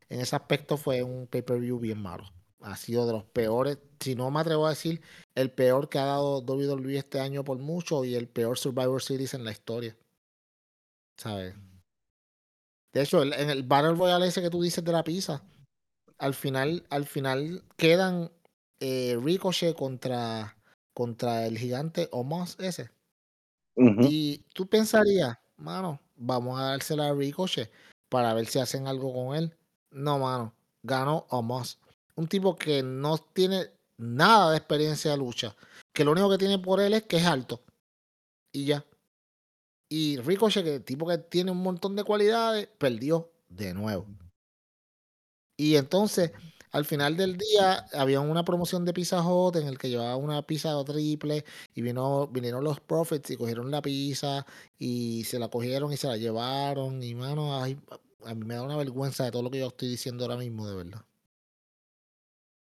en 0.10 0.22
ese 0.22 0.36
aspecto 0.36 0.78
fue 0.78 1.04
un 1.04 1.28
pay-per-view 1.28 1.80
bien 1.80 2.02
malo. 2.02 2.26
Ha 2.64 2.78
sido 2.78 3.06
de 3.06 3.12
los 3.12 3.26
peores, 3.26 3.78
si 4.00 4.16
no 4.16 4.32
me 4.32 4.40
atrevo 4.40 4.66
a 4.66 4.70
decir, 4.70 5.02
el 5.36 5.52
peor 5.52 5.90
que 5.90 6.00
ha 6.00 6.06
dado 6.06 6.40
WWE 6.40 6.98
este 6.98 7.20
año 7.20 7.44
por 7.44 7.60
mucho 7.60 8.06
y 8.06 8.16
el 8.16 8.30
peor 8.30 8.58
Survivor 8.58 9.02
Series 9.02 9.34
en 9.34 9.44
la 9.44 9.52
historia. 9.52 9.98
¿Sabes? 11.18 11.56
De 12.94 13.02
hecho, 13.02 13.22
en 13.22 13.50
el 13.50 13.64
Battle 13.64 13.96
Royale 13.96 14.28
ese 14.28 14.42
que 14.42 14.50
tú 14.50 14.62
dices 14.62 14.84
de 14.84 14.94
la 14.94 15.04
pizza, 15.04 15.44
al 16.20 16.34
final, 16.34 16.86
al 16.90 17.06
final 17.06 17.64
quedan 17.76 18.32
eh, 18.80 19.18
Ricochet 19.22 19.76
contra, 19.76 20.56
contra 20.94 21.46
el 21.46 21.58
gigante 21.58 22.08
Omos 22.12 22.58
ese. 22.60 22.92
Y 23.76 24.38
tú 24.54 24.68
pensarías, 24.68 25.38
mano, 25.58 26.00
vamos 26.16 26.60
a 26.60 26.66
dársela 26.66 27.10
a 27.10 27.14
Ricochet 27.14 27.72
para 28.08 28.34
ver 28.34 28.46
si 28.46 28.60
hacen 28.60 28.88
algo 28.88 29.12
con 29.12 29.36
él. 29.36 29.58
No, 29.92 30.20
mano. 30.20 30.54
Ganó 30.84 31.26
Omos. 31.30 31.80
Un 32.16 32.28
tipo 32.28 32.56
que 32.56 32.84
no 32.84 33.18
tiene 33.18 33.68
nada 33.98 34.52
de 34.52 34.58
experiencia 34.58 35.12
de 35.12 35.18
lucha. 35.18 35.56
Que 35.94 36.04
lo 36.04 36.12
único 36.12 36.30
que 36.30 36.38
tiene 36.38 36.60
por 36.60 36.80
él 36.80 36.94
es 36.94 37.04
que 37.04 37.18
es 37.18 37.26
alto. 37.26 37.64
Y 38.52 38.66
ya. 38.66 38.86
Y 39.90 40.18
Ricochet, 40.18 40.64
que 40.64 40.76
el 40.76 40.84
tipo 40.84 41.08
que 41.08 41.18
tiene 41.18 41.52
un 41.52 41.62
montón 41.62 41.96
de 41.96 42.04
cualidades, 42.04 42.68
perdió 42.78 43.32
de 43.48 43.74
nuevo. 43.74 44.08
Y 45.58 45.76
entonces, 45.76 46.32
al 46.72 46.86
final 46.86 47.16
del 47.16 47.38
día, 47.38 47.86
había 47.94 48.20
una 48.20 48.44
promoción 48.44 48.86
de 48.86 48.94
Pizza 48.94 49.22
Hut 49.22 49.56
en 49.58 49.68
el 49.68 49.78
que 49.78 49.90
llevaba 49.90 50.16
una 50.16 50.42
pizza 50.42 50.84
triple 50.84 51.46
y 51.76 51.82
vino, 51.84 52.28
vinieron 52.28 52.64
los 52.64 52.80
Profits 52.80 53.30
y 53.32 53.38
cogieron 53.38 53.70
la 53.70 53.82
pizza 53.82 54.46
y 54.80 55.24
se 55.26 55.38
la 55.38 55.50
cogieron 55.50 55.94
y 55.94 55.98
se 55.98 56.08
la 56.08 56.18
llevaron. 56.18 57.02
Y 57.04 57.14
mano, 57.14 57.62
ay, 57.62 57.80
a 58.26 58.34
mí 58.34 58.46
me 58.46 58.56
da 58.56 58.64
una 58.64 58.78
vergüenza 58.78 59.26
de 59.26 59.32
todo 59.32 59.44
lo 59.44 59.52
que 59.52 59.60
yo 59.60 59.68
estoy 59.68 59.90
diciendo 59.90 60.24
ahora 60.26 60.38
mismo, 60.38 60.68
de 60.68 60.76
verdad. 60.76 61.06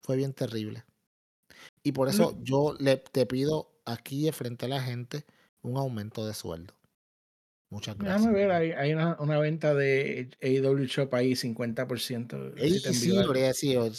Fue 0.05 0.17
bien 0.17 0.35
terrible. 0.35 0.85
Y 1.83 1.93
por 1.93 2.09
eso 2.09 2.38
yo 2.43 2.77
le, 2.79 2.99
te 2.99 3.25
pido 3.25 3.73
aquí 3.87 4.25
de 4.25 4.33
frente 4.33 4.67
a 4.67 4.69
la 4.69 4.83
gente 4.83 5.25
un 5.62 5.79
aumento 5.79 6.27
de 6.27 6.35
sueldo. 6.35 6.75
Muchas 7.71 7.97
gracias. 7.97 8.21
Déjame 8.21 8.38
ver, 8.38 8.51
hay, 8.53 8.73
hay 8.73 8.93
una, 8.93 9.17
una, 9.19 9.38
venta 9.38 9.75
de 9.75 10.29
AW 10.43 10.85
Shop 10.85 11.12
ahí, 11.14 11.33
50%. 11.33 12.53
Ey, 12.59 12.79
si 12.79 12.95
sí, 12.95 13.17
habría 13.17 13.55
sido, 13.55 13.90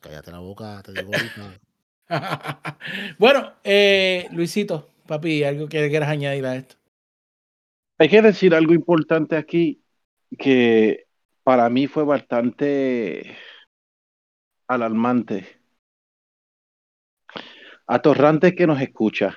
cállate 0.00 0.30
la 0.30 0.40
boca, 0.40 0.82
te 0.84 0.92
digo 0.92 1.10
bueno, 3.18 3.54
eh, 3.64 4.28
Luisito, 4.30 4.90
papi, 5.06 5.42
¿algo 5.42 5.68
que 5.68 5.88
quieras 5.88 6.10
añadir 6.10 6.44
a 6.46 6.56
esto? 6.56 6.76
Hay 7.98 8.10
que 8.10 8.22
decir 8.22 8.54
algo 8.54 8.74
importante 8.74 9.36
aquí 9.36 9.82
que 10.38 11.06
para 11.42 11.68
mí 11.70 11.86
fue 11.86 12.04
bastante 12.04 13.36
alarmante. 14.68 15.60
Atorrante 17.86 18.54
que 18.54 18.66
nos 18.66 18.80
escucha. 18.80 19.36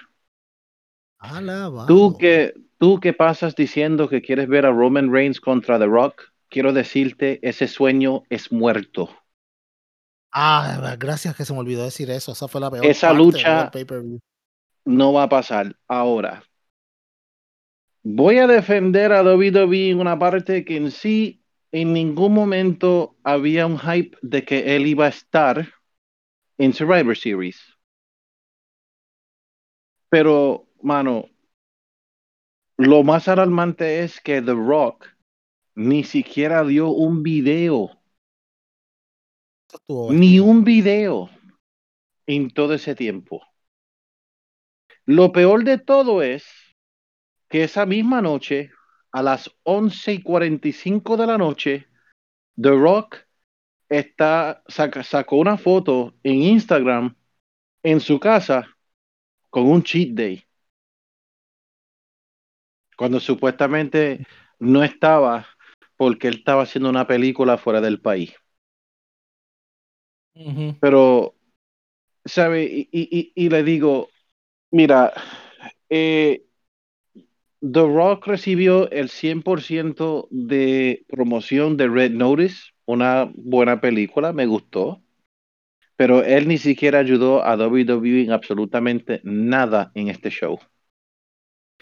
Alabado. 1.20 1.88
Tú 1.88 2.18
que, 2.18 2.54
tú 2.78 3.00
que 3.00 3.14
pasas 3.14 3.56
diciendo 3.56 4.10
que 4.10 4.22
quieres 4.22 4.48
ver 4.48 4.66
a 4.66 4.72
Roman 4.72 5.12
Reigns 5.12 5.40
contra 5.40 5.78
The 5.78 5.86
Rock, 5.86 6.24
quiero 6.50 6.74
decirte, 6.74 7.40
ese 7.42 7.68
sueño 7.68 8.24
es 8.30 8.52
muerto. 8.52 9.10
Ah, 10.32 10.96
gracias 10.98 11.36
que 11.36 11.46
se 11.46 11.54
me 11.54 11.60
olvidó 11.60 11.84
decir 11.84 12.10
eso. 12.12 12.32
Esa 12.32 12.48
fue 12.48 12.62
la 12.62 12.70
peor 12.70 12.86
Esa 12.86 13.08
parte 13.08 13.24
lucha-. 13.24 13.72
No 14.86 15.14
va 15.14 15.24
a 15.24 15.30
pasar. 15.30 15.76
Ahora, 15.88 16.44
voy 18.04 18.38
a 18.38 18.48
defender 18.48 19.12
a 19.12 19.24
WWE 19.24 19.90
en 19.92 20.00
una 20.00 20.18
parte 20.18 20.64
que 20.66 20.78
en 20.78 20.92
sí, 20.92 21.44
en 21.72 21.94
ningún 21.94 22.34
momento 22.34 23.16
había 23.24 23.66
un 23.66 23.78
hype 23.78 24.18
de 24.22 24.44
que 24.44 24.76
él 24.76 24.88
iba 24.88 25.06
a 25.06 25.10
estar 25.10 25.74
en 26.58 26.74
Survivor 26.74 27.16
Series. 27.16 27.60
Pero, 30.10 30.68
mano, 30.82 31.30
lo 32.78 33.04
más 33.04 33.28
alarmante 33.28 34.04
es 34.04 34.20
que 34.22 34.42
The 34.42 34.54
Rock 34.54 35.08
ni 35.76 36.04
siquiera 36.04 36.64
dio 36.64 36.90
un 36.90 37.24
video, 37.24 38.02
ni 39.88 40.40
un 40.40 40.64
video 40.64 41.30
en 42.26 42.50
todo 42.50 42.74
ese 42.74 42.96
tiempo. 42.96 43.42
Lo 45.06 45.32
peor 45.32 45.64
de 45.64 45.78
todo 45.78 46.22
es 46.22 46.46
que 47.48 47.64
esa 47.64 47.86
misma 47.86 48.22
noche, 48.22 48.72
a 49.12 49.24
las 49.24 49.52
11 49.64 50.14
y 50.14 50.22
45 50.24 51.18
de 51.18 51.28
la 51.28 51.38
noche, 51.38 51.88
The 52.62 52.72
Rock 52.72 53.18
está, 53.90 54.64
saca- 54.68 55.04
sacó 55.04 55.38
una 55.38 55.58
foto 55.58 56.16
en 56.24 56.44
Instagram 56.44 57.16
en 57.84 58.00
su 58.02 58.20
casa 58.20 58.68
con 59.52 59.68
un 59.68 59.84
cheat 59.84 60.10
day. 60.16 60.44
Cuando 62.96 63.20
supuestamente 63.20 64.22
no 64.60 64.84
estaba 64.84 65.48
porque 65.98 66.28
él 66.28 66.36
estaba 66.38 66.62
haciendo 66.64 66.90
una 66.92 67.08
película 67.08 67.58
fuera 67.58 67.82
del 67.82 68.00
país. 68.00 68.34
Pero, 70.80 71.36
¿sabe? 72.26 72.66
Y, 72.66 72.90
y- 72.92 73.34
y- 73.36 73.46
y 73.48 73.50
le 73.50 73.64
digo, 73.64 74.10
mira, 74.72 75.14
eh, 75.90 76.46
The 77.62 77.82
Rock 77.82 78.28
recibió 78.28 78.90
el 78.90 79.10
100% 79.10 80.28
de 80.32 81.04
promoción 81.10 81.76
de 81.76 81.90
Red 81.90 82.12
Notice, 82.12 82.72
una 82.86 83.30
buena 83.36 83.82
película, 83.82 84.32
me 84.32 84.46
gustó, 84.46 85.02
pero 85.98 86.24
él 86.24 86.48
ni 86.48 86.58
siquiera 86.58 87.00
ayudó 87.00 87.44
a 87.44 87.58
WWE 87.58 88.24
en 88.24 88.32
absolutamente 88.32 89.20
nada 89.24 89.92
en 89.94 90.08
este 90.08 90.30
show. 90.30 90.58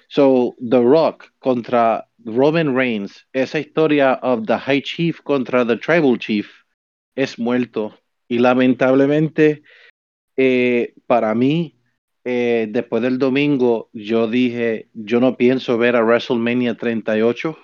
So, 0.09 0.55
The 0.59 0.81
Rock 0.81 1.33
contra 1.37 2.09
Roman 2.25 2.75
Reigns, 2.75 3.27
esa 3.33 3.59
historia 3.59 4.19
of 4.23 4.47
the 4.47 4.57
High 4.57 4.81
Chief 4.81 5.21
contra 5.21 5.63
the 5.63 5.77
Tribal 5.77 6.17
Chief, 6.17 6.49
es 7.15 7.37
muerto. 7.37 7.93
Y 8.27 8.39
lamentablemente, 8.39 9.61
eh, 10.35 10.93
para 11.05 11.35
mí, 11.35 11.76
eh, 12.29 12.67
después 12.69 13.01
del 13.03 13.19
domingo, 13.19 13.89
yo 13.93 14.27
dije, 14.27 14.89
yo 14.93 15.19
no 15.21 15.37
pienso 15.37 15.77
ver 15.77 15.95
a 15.95 16.03
WrestleMania 16.03 16.75
38, 16.75 17.57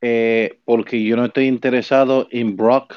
eh, 0.00 0.60
porque 0.64 1.02
yo 1.04 1.16
no 1.16 1.26
estoy 1.26 1.46
interesado 1.46 2.28
en 2.30 2.56
Brock 2.56 2.94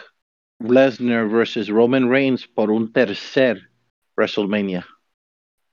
Lesnar 0.59 1.27
versus 1.29 1.67
Roman 1.69 2.09
Reigns 2.09 2.47
por 2.47 2.71
un 2.71 2.91
tercer 2.93 3.69
WrestleMania, 4.17 4.85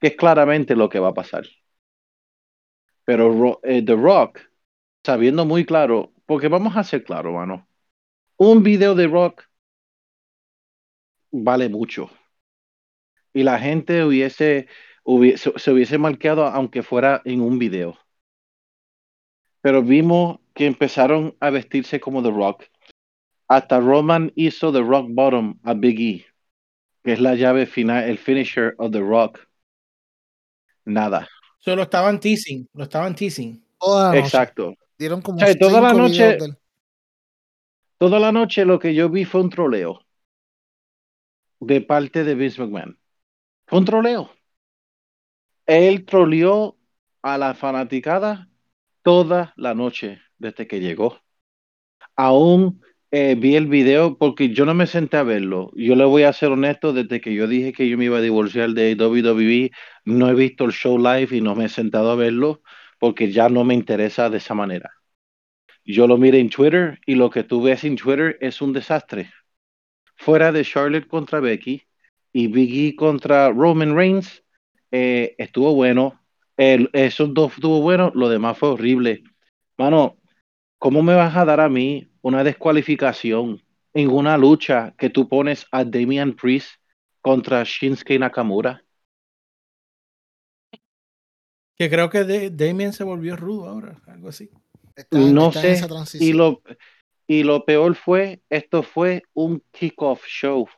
que 0.00 0.08
es 0.08 0.16
claramente 0.16 0.76
lo 0.76 0.88
que 0.90 1.00
va 1.00 1.10
a 1.10 1.14
pasar. 1.14 1.44
Pero 3.04 3.30
Ro- 3.32 3.60
eh, 3.62 3.82
The 3.84 3.94
Rock, 3.94 4.40
sabiendo 5.04 5.44
muy 5.44 5.64
claro, 5.64 6.12
porque 6.26 6.48
vamos 6.48 6.76
a 6.76 6.84
ser 6.84 7.04
claro, 7.04 7.32
mano, 7.32 7.68
un 8.38 8.62
video 8.64 8.94
de 8.96 9.08
Rock 9.08 9.44
vale 11.32 11.68
mucho. 11.68 12.08
Y 13.34 13.42
la 13.44 13.58
gente 13.58 14.04
hubiese, 14.04 14.68
hubiese, 15.04 15.52
se 15.56 15.70
hubiese 15.72 15.98
marcado 15.98 16.46
aunque 16.46 16.82
fuera 16.82 17.22
en 17.24 17.40
un 17.40 17.58
video. 17.58 17.98
Pero 19.60 19.82
vimos 19.82 20.40
que 20.54 20.66
empezaron 20.66 21.36
a 21.40 21.50
vestirse 21.50 22.00
como 22.00 22.22
The 22.22 22.30
Rock. 22.30 22.64
Hasta 23.48 23.80
Roman 23.80 24.32
hizo 24.34 24.72
The 24.72 24.80
Rock 24.82 25.06
Bottom 25.10 25.58
a 25.62 25.74
Big 25.74 26.00
E, 26.00 26.26
que 27.02 27.12
es 27.12 27.20
la 27.20 27.34
llave 27.34 27.66
final, 27.66 28.04
el 28.04 28.18
finisher 28.18 28.74
of 28.78 28.92
The 28.92 29.00
Rock. 29.00 29.40
Nada. 30.84 31.28
Solo 31.58 31.82
estaban 31.82 32.18
teasing, 32.18 32.68
lo 32.74 32.84
estaban 32.84 33.14
teasing. 33.14 33.64
Toda 33.78 34.08
la 34.08 34.14
noche. 34.14 34.26
Exacto. 34.26 34.74
Dieron 34.98 35.22
como 35.22 35.38
O 35.38 35.40
sea, 35.40 35.56
toda 35.58 35.80
la 35.80 35.92
noche- 35.92 36.36
del- 36.36 36.56
Toda 37.98 38.18
la 38.18 38.32
noche 38.32 38.64
lo 38.64 38.80
que 38.80 38.94
yo 38.94 39.08
vi 39.08 39.24
fue 39.24 39.42
un 39.42 39.50
troleo 39.50 40.00
de 41.60 41.80
parte 41.82 42.24
de 42.24 42.34
Vince 42.34 42.60
McMahon. 42.60 42.98
Fue 43.72 43.78
un 43.78 43.86
troleo. 43.86 44.30
Él 45.64 46.04
troleó 46.04 46.76
a 47.22 47.38
la 47.38 47.54
fanaticada 47.54 48.50
toda 49.00 49.54
la 49.56 49.72
noche 49.74 50.20
desde 50.36 50.66
que 50.66 50.78
llegó. 50.78 51.22
Aún 52.14 52.82
eh, 53.10 53.34
vi 53.34 53.56
el 53.56 53.68
video 53.68 54.18
porque 54.18 54.50
yo 54.50 54.66
no 54.66 54.74
me 54.74 54.86
senté 54.86 55.16
a 55.16 55.22
verlo. 55.22 55.70
Yo 55.74 55.96
le 55.96 56.04
voy 56.04 56.24
a 56.24 56.34
ser 56.34 56.50
honesto, 56.50 56.92
desde 56.92 57.22
que 57.22 57.32
yo 57.32 57.46
dije 57.46 57.72
que 57.72 57.88
yo 57.88 57.96
me 57.96 58.04
iba 58.04 58.18
a 58.18 58.20
divorciar 58.20 58.72
de 58.72 58.94
WWE, 58.94 59.70
no 60.04 60.28
he 60.28 60.34
visto 60.34 60.66
el 60.66 60.72
show 60.72 60.98
live 60.98 61.34
y 61.34 61.40
no 61.40 61.54
me 61.54 61.64
he 61.64 61.68
sentado 61.70 62.10
a 62.10 62.16
verlo 62.16 62.60
porque 62.98 63.32
ya 63.32 63.48
no 63.48 63.64
me 63.64 63.72
interesa 63.72 64.28
de 64.28 64.36
esa 64.36 64.52
manera. 64.52 64.90
Yo 65.82 66.06
lo 66.06 66.18
miré 66.18 66.40
en 66.40 66.50
Twitter 66.50 67.00
y 67.06 67.14
lo 67.14 67.30
que 67.30 67.42
tú 67.42 67.62
ves 67.62 67.84
en 67.84 67.96
Twitter 67.96 68.36
es 68.42 68.60
un 68.60 68.74
desastre. 68.74 69.32
Fuera 70.16 70.52
de 70.52 70.62
Charlotte 70.62 71.08
contra 71.08 71.40
Becky 71.40 71.86
y 72.32 72.46
Big 72.48 72.92
E 72.92 72.96
contra 72.96 73.50
Roman 73.50 73.94
Reigns, 73.96 74.42
eh, 74.90 75.34
estuvo 75.38 75.74
bueno. 75.74 76.20
El- 76.56 76.90
esos 76.92 77.32
dos 77.34 77.54
estuvo 77.54 77.80
bueno, 77.80 78.12
lo 78.14 78.28
demás 78.28 78.58
fue 78.58 78.70
horrible. 78.70 79.22
Mano, 79.78 80.18
¿cómo 80.78 81.02
me 81.02 81.14
vas 81.14 81.36
a 81.36 81.44
dar 81.44 81.60
a 81.60 81.68
mí 81.68 82.08
una 82.22 82.44
descualificación 82.44 83.62
en 83.94 84.10
una 84.10 84.36
lucha 84.38 84.94
que 84.98 85.10
tú 85.10 85.28
pones 85.28 85.66
a 85.72 85.84
Damian 85.84 86.34
Priest 86.34 86.70
contra 87.20 87.64
Shinsuke 87.64 88.18
Nakamura? 88.18 88.84
Que 91.76 91.90
creo 91.90 92.10
que 92.10 92.24
de- 92.24 92.50
Damien 92.50 92.92
se 92.92 93.04
volvió 93.04 93.36
rudo 93.36 93.68
ahora, 93.68 94.00
algo 94.06 94.28
así. 94.28 94.50
está 94.96 95.18
No 95.20 95.48
está 95.48 95.60
sé. 95.60 96.32
lo, 96.32 96.62
y 97.26 97.42
lo 97.42 97.64
peor 97.64 97.94
fue, 97.94 98.42
esto 98.50 98.82
fue 98.82 99.22
un 99.34 99.62
kickoff 99.72 100.24
show. 100.26 100.68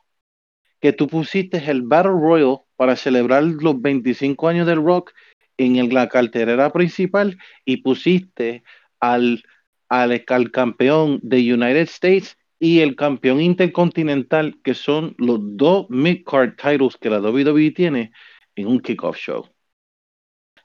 Que 0.84 0.92
tú 0.92 1.08
pusiste 1.08 1.58
el 1.70 1.80
Battle 1.82 2.12
Royal 2.12 2.58
para 2.76 2.94
celebrar 2.96 3.42
los 3.44 3.80
25 3.80 4.48
años 4.48 4.66
del 4.66 4.84
rock 4.84 5.12
en 5.56 5.76
el- 5.76 5.88
la 5.94 6.10
cartelera 6.10 6.70
principal 6.72 7.38
y 7.64 7.78
pusiste 7.78 8.62
al, 9.00 9.42
al, 9.88 10.24
al 10.28 10.50
campeón 10.50 11.20
de 11.22 11.38
United 11.54 11.88
States 11.88 12.36
y 12.60 12.80
el 12.80 12.96
campeón 12.96 13.40
intercontinental, 13.40 14.60
que 14.62 14.74
son 14.74 15.14
los 15.18 15.38
dos 15.56 15.86
mid-card 15.88 16.56
titles 16.56 16.98
que 16.98 17.10
la 17.10 17.20
WWE 17.20 17.70
tiene, 17.70 18.12
en 18.54 18.66
un 18.66 18.80
kickoff 18.80 19.16
show. 19.16 19.48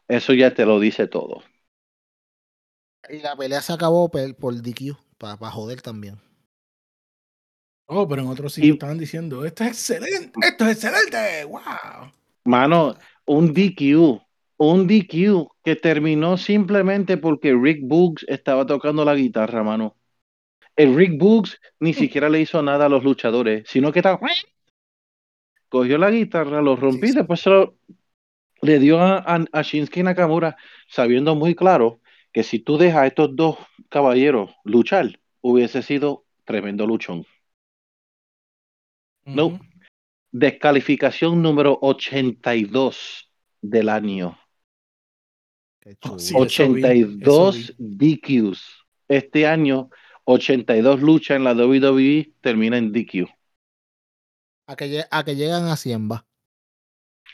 Eso 0.09 0.33
ya 0.33 0.53
te 0.53 0.65
lo 0.65 0.79
dice 0.81 1.07
todo. 1.07 1.41
Y 3.09 3.19
la 3.19 3.35
pelea 3.35 3.61
se 3.61 3.73
acabó 3.73 4.09
por, 4.09 4.35
por 4.35 4.61
DQ, 4.61 4.97
para 5.17 5.51
joder 5.51 5.81
también. 5.81 6.19
Oh, 7.91 8.07
pero 8.07 8.21
en 8.21 8.27
otros 8.27 8.53
sitios 8.53 8.73
estaban 8.75 8.99
diciendo, 8.99 9.43
esto 9.43 9.63
es 9.63 9.69
excelente, 9.71 10.31
esto 10.47 10.65
es 10.65 10.71
excelente, 10.73 11.43
wow. 11.45 12.11
Mano, 12.45 12.95
un 13.25 13.51
DQ, 13.51 14.21
un 14.57 14.85
DQ 14.87 15.47
que 15.63 15.75
terminó 15.75 16.37
simplemente 16.37 17.17
porque 17.17 17.55
Rick 17.59 17.79
Boogs 17.81 18.25
estaba 18.27 18.67
tocando 18.67 19.03
la 19.03 19.15
guitarra, 19.15 19.63
mano. 19.63 19.95
El 20.75 20.95
Rick 20.95 21.17
Boogs 21.19 21.59
ni 21.79 21.93
siquiera 21.95 22.29
le 22.29 22.41
hizo 22.41 22.61
nada 22.61 22.85
a 22.85 22.89
los 22.89 23.03
luchadores, 23.03 23.63
sino 23.67 23.91
que 23.91 23.99
estaba... 23.99 24.19
Cogió 25.67 25.97
la 25.97 26.11
guitarra, 26.11 26.61
lo 26.61 26.75
rompí, 26.75 27.07
Sí, 27.07 27.13
sí. 27.13 27.17
después 27.17 27.39
se 27.39 27.49
lo- 27.49 27.75
le 28.61 28.77
dio 28.79 28.99
a, 28.99 29.17
a, 29.17 29.45
a 29.51 29.61
Shinsuke 29.63 30.03
Nakamura, 30.03 30.57
sabiendo 30.87 31.33
muy 31.35 31.55
claro 31.55 32.01
que 32.33 32.43
si 32.43 32.59
tú 32.59 32.77
dejas 32.77 33.01
a 33.01 33.07
estos 33.07 33.35
dos 33.35 33.57
caballeros 33.89 34.51
luchar, 34.63 35.19
hubiese 35.41 35.81
sido 35.81 36.25
tremendo 36.45 36.85
luchón. 36.85 37.25
No. 39.35 39.59
Descalificación 40.31 41.41
número 41.41 41.77
82 41.81 43.31
del 43.61 43.89
año. 43.89 44.37
Oh, 46.03 46.19
sí, 46.19 46.35
eso 46.35 46.71
vi, 46.71 46.83
82 46.83 47.73
DQs. 47.77 48.85
Este 49.07 49.47
año, 49.47 49.89
82 50.25 51.01
luchas 51.01 51.37
en 51.37 51.43
la 51.43 51.53
WWE 51.53 52.33
termina 52.41 52.77
en 52.77 52.91
DQ. 52.91 53.27
A, 54.67 54.75
que, 54.75 55.03
a 55.09 55.23
que 55.23 55.35
llegan 55.35 55.65
a 55.65 55.75
100 55.75 56.11
va. 56.11 56.25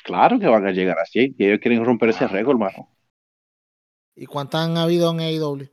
Claro 0.05 0.39
que 0.39 0.47
van 0.47 0.65
a 0.65 0.71
llegar 0.71 0.97
así, 0.99 1.34
que 1.34 1.47
ellos 1.47 1.60
quieren 1.60 1.84
romper 1.84 2.10
ese 2.10 2.25
Ah. 2.25 2.27
récord, 2.29 2.55
hermano. 2.55 2.95
¿Y 4.15 4.25
cuántas 4.25 4.65
han 4.65 4.77
habido 4.77 5.12
en 5.12 5.19
AEW? 5.19 5.67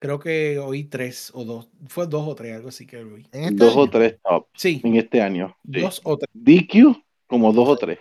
Creo 0.00 0.18
que 0.18 0.58
oí 0.58 0.84
tres 0.84 1.30
o 1.34 1.44
dos. 1.44 1.68
Fue 1.86 2.06
dos 2.06 2.26
o 2.26 2.34
tres, 2.34 2.56
algo 2.56 2.70
así 2.70 2.86
que 2.86 2.96
oí. 2.96 3.26
¿En 3.32 3.44
este 3.44 3.54
Dos 3.56 3.76
o 3.76 3.88
tres 3.88 4.16
top 4.22 4.46
Sí, 4.54 4.80
en 4.82 4.96
este 4.96 5.20
año. 5.20 5.54
sí. 5.72 5.80
dos 5.82 6.00
o 6.04 6.16
tres. 6.16 6.30
DQ, 6.32 6.96
como 7.26 7.52
dos 7.52 7.68
o 7.68 7.76
tres. 7.76 7.98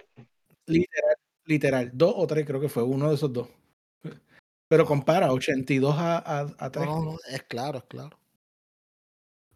Literal, 0.65 1.15
literal. 1.45 1.91
Dos 1.93 2.13
o 2.15 2.25
tres 2.25 2.45
creo 2.45 2.59
que 2.61 2.69
fue 2.69 2.83
uno 2.83 3.09
de 3.09 3.15
esos 3.15 3.31
dos. 3.33 3.49
Pero 4.69 4.85
compara 4.85 5.33
82 5.33 5.95
a, 5.97 6.17
a, 6.19 6.39
a 6.41 6.45
No, 6.45 6.71
3. 6.71 6.85
no, 6.85 7.03
no, 7.03 7.17
es 7.29 7.43
claro, 7.43 7.79
es 7.79 7.83
claro. 7.85 8.17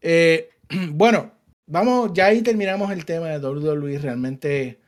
Eh, 0.02 0.50
bueno, 0.92 1.32
vamos, 1.68 2.12
ya 2.14 2.26
ahí 2.26 2.42
terminamos 2.42 2.92
el 2.92 3.06
tema 3.06 3.28
de 3.30 3.40
WWE. 3.40 4.00
Realmente 4.00 4.80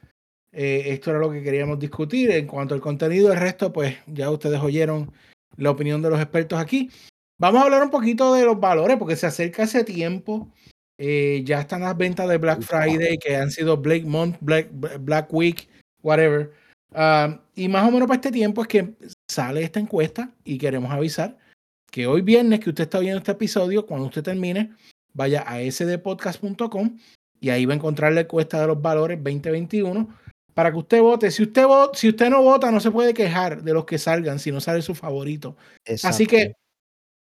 eh, 0.52 0.84
esto 0.88 1.12
era 1.12 1.20
lo 1.20 1.32
que 1.32 1.44
queríamos 1.44 1.80
discutir. 1.80 2.32
En 2.32 2.48
cuanto 2.48 2.74
al 2.76 2.82
contenido, 2.82 3.32
el 3.32 3.40
resto, 3.40 3.72
pues 3.72 3.96
ya 4.08 4.30
ustedes 4.30 4.60
oyeron 4.60 5.12
la 5.58 5.72
opinión 5.72 6.02
de 6.02 6.10
los 6.10 6.20
expertos 6.20 6.60
aquí. 6.60 6.90
Vamos 7.38 7.62
a 7.62 7.66
hablar 7.66 7.84
un 7.84 7.90
poquito 7.90 8.34
de 8.34 8.46
los 8.46 8.60
valores, 8.60 8.98
porque 8.98 9.16
se 9.16 9.28
acerca 9.28 9.64
ese 9.64 9.84
tiempo. 9.84 10.52
Eh, 10.98 11.42
ya 11.46 11.60
están 11.62 11.82
las 11.82 11.98
ventas 11.98 12.28
de 12.30 12.38
Black 12.38 12.62
Friday, 12.62 13.18
que 13.18 13.36
han 13.36 13.52
sido 13.52 13.76
Black 13.78 14.04
Month, 14.04 14.38
Black, 14.40 14.70
Black 15.02 15.34
Week, 15.34 15.68
whatever. 16.02 16.54
Ah, 16.94 17.42
y 17.56 17.68
más 17.68 17.86
o 17.88 17.92
menos 17.92 18.08
para 18.08 18.16
este 18.16 18.32
tiempo 18.32 18.62
es 18.62 18.68
que 18.70 18.94
sale 19.30 19.62
esta 19.64 19.80
encuesta 19.82 20.32
y 20.46 20.58
queremos 20.58 20.92
avisar 20.92 21.38
que 21.92 22.08
hoy 22.08 22.22
viernes 22.22 22.62
que 22.62 22.70
usted 22.70 22.86
está 22.86 23.00
viendo 23.00 23.18
este 23.18 23.32
episodio, 23.34 23.86
cuando 23.86 24.08
usted 24.08 24.24
termine, 24.24 24.72
vaya 25.14 25.42
a 25.46 25.60
sdpodcast.com 25.70 26.98
y 27.42 27.50
ahí 27.50 27.66
va 27.66 27.74
a 27.74 27.76
encontrar 27.76 28.14
la 28.14 28.22
encuesta 28.22 28.62
de 28.62 28.68
los 28.68 28.82
valores 28.82 29.18
2021 29.22 30.08
para 30.54 30.72
que 30.72 30.78
usted 30.78 31.02
vote. 31.02 31.32
Si 31.32 31.44
usted, 31.44 31.64
vo- 31.66 31.92
si 31.94 32.08
usted 32.10 32.30
no 32.30 32.42
vota, 32.42 32.72
no 32.72 32.80
se 32.80 32.92
puede 32.92 33.14
quejar 33.14 33.62
de 33.64 33.74
los 33.74 33.84
que 33.86 33.98
salgan 33.98 34.40
si 34.40 34.52
no 34.54 34.62
sale 34.62 34.82
su 34.82 34.96
favorito. 34.96 35.58
Así 36.08 36.26
que, 36.26 36.54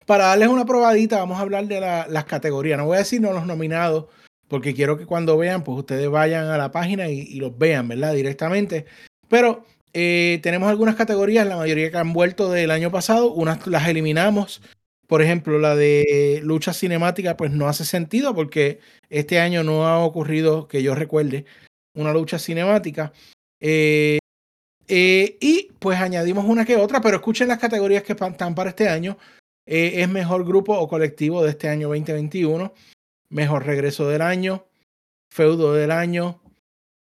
para 0.05 0.25
darles 0.27 0.49
una 0.49 0.65
probadita, 0.65 1.19
vamos 1.19 1.37
a 1.37 1.41
hablar 1.41 1.67
de 1.67 1.79
la- 1.79 2.07
las 2.07 2.25
categorías. 2.25 2.77
No 2.77 2.85
voy 2.85 2.95
a 2.95 2.99
decir 2.99 3.21
no 3.21 3.33
los 3.33 3.45
nominados, 3.45 4.05
porque 4.47 4.73
quiero 4.73 4.97
que 4.97 5.05
cuando 5.05 5.37
vean, 5.37 5.63
pues 5.63 5.77
ustedes 5.77 6.09
vayan 6.09 6.47
a 6.47 6.57
la 6.57 6.71
página 6.71 7.09
y, 7.09 7.39
los 7.39 7.57
vean, 7.57 7.87
¿verdad? 7.87 8.13
Directamente. 8.13 8.85
Pero 9.29 9.65
eh, 9.93 10.39
tenemos 10.43 10.69
algunas 10.69 10.95
categorías, 10.95 11.47
la 11.47 11.57
mayoría 11.57 11.91
que 11.91 11.97
han 11.97 12.13
vuelto 12.13 12.49
del 12.51 12.71
año 12.71 12.91
pasado, 12.91 13.31
unas 13.31 13.65
las 13.67 13.87
eliminamos. 13.87 14.61
Por 15.07 15.21
ejemplo, 15.21 15.59
la 15.59 15.75
de 15.75 16.39
lucha 16.43 16.73
cinemática, 16.73 17.37
pues 17.37 17.51
no 17.51 17.67
hace 17.67 17.85
sentido 17.85 18.33
porque 18.33 18.79
este 19.09 19.39
año 19.39 19.63
no 19.63 19.87
ha 19.87 19.99
ocurrido, 19.99 20.67
que 20.67 20.83
yo 20.83 20.95
recuerde, 20.95 21.45
una 21.95 22.13
lucha 22.13 22.39
cinemática. 22.39 23.11
Eh, 23.59 24.19
eh, 24.87 25.37
y 25.39 25.69
pues 25.79 25.99
añadimos 25.99 26.45
una 26.45 26.65
que 26.65 26.75
otra, 26.75 27.01
pero 27.01 27.17
escuchen 27.17 27.47
las 27.47 27.59
categorías 27.59 28.03
que 28.03 28.13
están 28.13 28.55
para 28.55 28.71
este 28.71 28.89
año. 28.89 29.17
Eh, 29.65 30.01
es 30.01 30.09
mejor 30.09 30.45
grupo 30.45 30.77
o 30.77 30.87
colectivo 30.87 31.43
de 31.43 31.51
este 31.51 31.69
año 31.69 31.87
2021, 31.89 32.73
mejor 33.29 33.65
regreso 33.65 34.07
del 34.09 34.21
año, 34.21 34.65
feudo 35.29 35.73
del 35.73 35.91
año, 35.91 36.41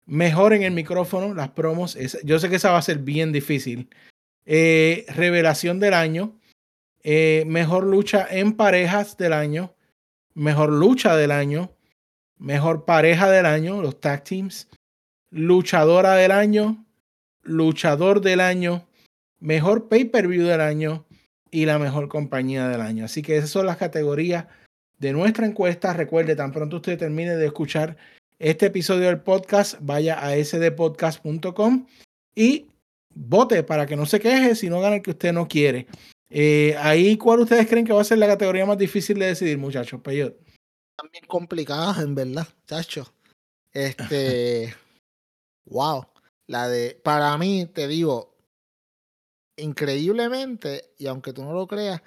mejor 0.07 0.53
en 0.53 0.63
el 0.63 0.73
micrófono, 0.73 1.35
las 1.35 1.51
promos. 1.51 1.97
esa- 1.97 2.19
yo 2.25 2.39
sé 2.39 2.49
que 2.49 2.57
esa 2.57 2.73
va 2.73 2.79
a 2.79 2.83
ser 2.83 2.99
bien 2.99 3.33
difícil. 3.33 3.89
Eh, 4.47 5.05
revelación 5.09 5.81
del 5.81 5.95
año, 5.95 6.39
eh, 7.03 7.45
mejor 7.47 7.85
lucha 7.85 8.27
en 8.31 8.53
parejas 8.57 9.17
del 9.17 9.33
año, 9.33 9.75
mejor 10.35 10.71
lucha 10.71 11.17
del 11.17 11.31
año, 11.31 11.71
mejor 12.39 12.85
pareja 12.85 13.31
del 13.31 13.47
año, 13.47 13.81
los 13.83 14.01
tag 14.01 14.25
teams, 14.25 14.69
luchadora 15.31 16.15
del 16.15 16.31
año, 16.33 16.85
luchador 17.43 18.21
del 18.21 18.41
año, 18.41 18.87
mejor 19.41 19.89
pay-per-view 19.89 20.45
del 20.47 20.61
año 20.61 21.06
y 21.57 21.65
la 21.65 21.79
mejor 21.79 22.09
compañía 22.09 22.69
del 22.69 22.83
año. 22.83 23.07
Así 23.07 23.23
que 23.23 23.39
esas 23.39 23.49
son 23.49 23.65
las 23.65 23.79
categorías 23.79 24.45
de 24.99 25.15
nuestra 25.15 25.47
encuesta. 25.47 25.95
Recuerde, 25.95 26.37
tan 26.37 26.53
pronto 26.53 26.77
usted 26.77 26.99
termine 26.99 27.35
de 27.35 27.47
escuchar 27.47 27.97
este 28.39 28.67
episodio 28.67 29.07
del 29.07 29.23
podcast, 29.23 29.77
vaya 29.81 30.19
a 30.21 30.37
sdpodcast.com 30.37 31.87
y 32.35 32.67
vote 33.15 33.63
para 33.63 33.87
que 33.87 33.97
no 33.97 34.05
se 34.05 34.21
queje 34.21 34.55
si 34.55 34.69
no 34.69 34.83
gana 34.83 34.97
el 34.97 35.03
que 35.03 35.13
usted 35.13 35.33
no 35.33 35.49
quiere. 35.49 35.87
Eh, 36.29 36.77
ahí, 36.79 37.17
¿cuál 37.17 37.41
ustedes 37.41 37.67
creen 37.67 37.87
que 37.87 37.95
va 37.95 38.03
a 38.03 38.05
ser 38.05 38.19
la 38.19 38.27
categoría 38.27 38.67
más 38.67 38.77
difícil 38.77 39.19
de 39.19 39.29
decidir, 39.29 39.57
muchachos? 39.57 40.03
Peyot? 40.03 40.39
Bien 41.11 41.25
complicadas, 41.27 42.01
en 42.01 42.15
verdad, 42.15 42.47
chacho. 42.67 43.11
Este. 43.73 44.75
wow. 45.65 46.05
La 46.49 46.69
de. 46.69 47.01
Para 47.03 47.39
mí, 47.39 47.65
te 47.65 47.89
digo. 47.89 48.36
Increíblemente, 49.57 50.91
y 50.99 51.07
aunque 51.07 51.33
tú 51.33 51.45
no 51.45 51.53
lo 51.53 51.67
creas, 51.67 52.03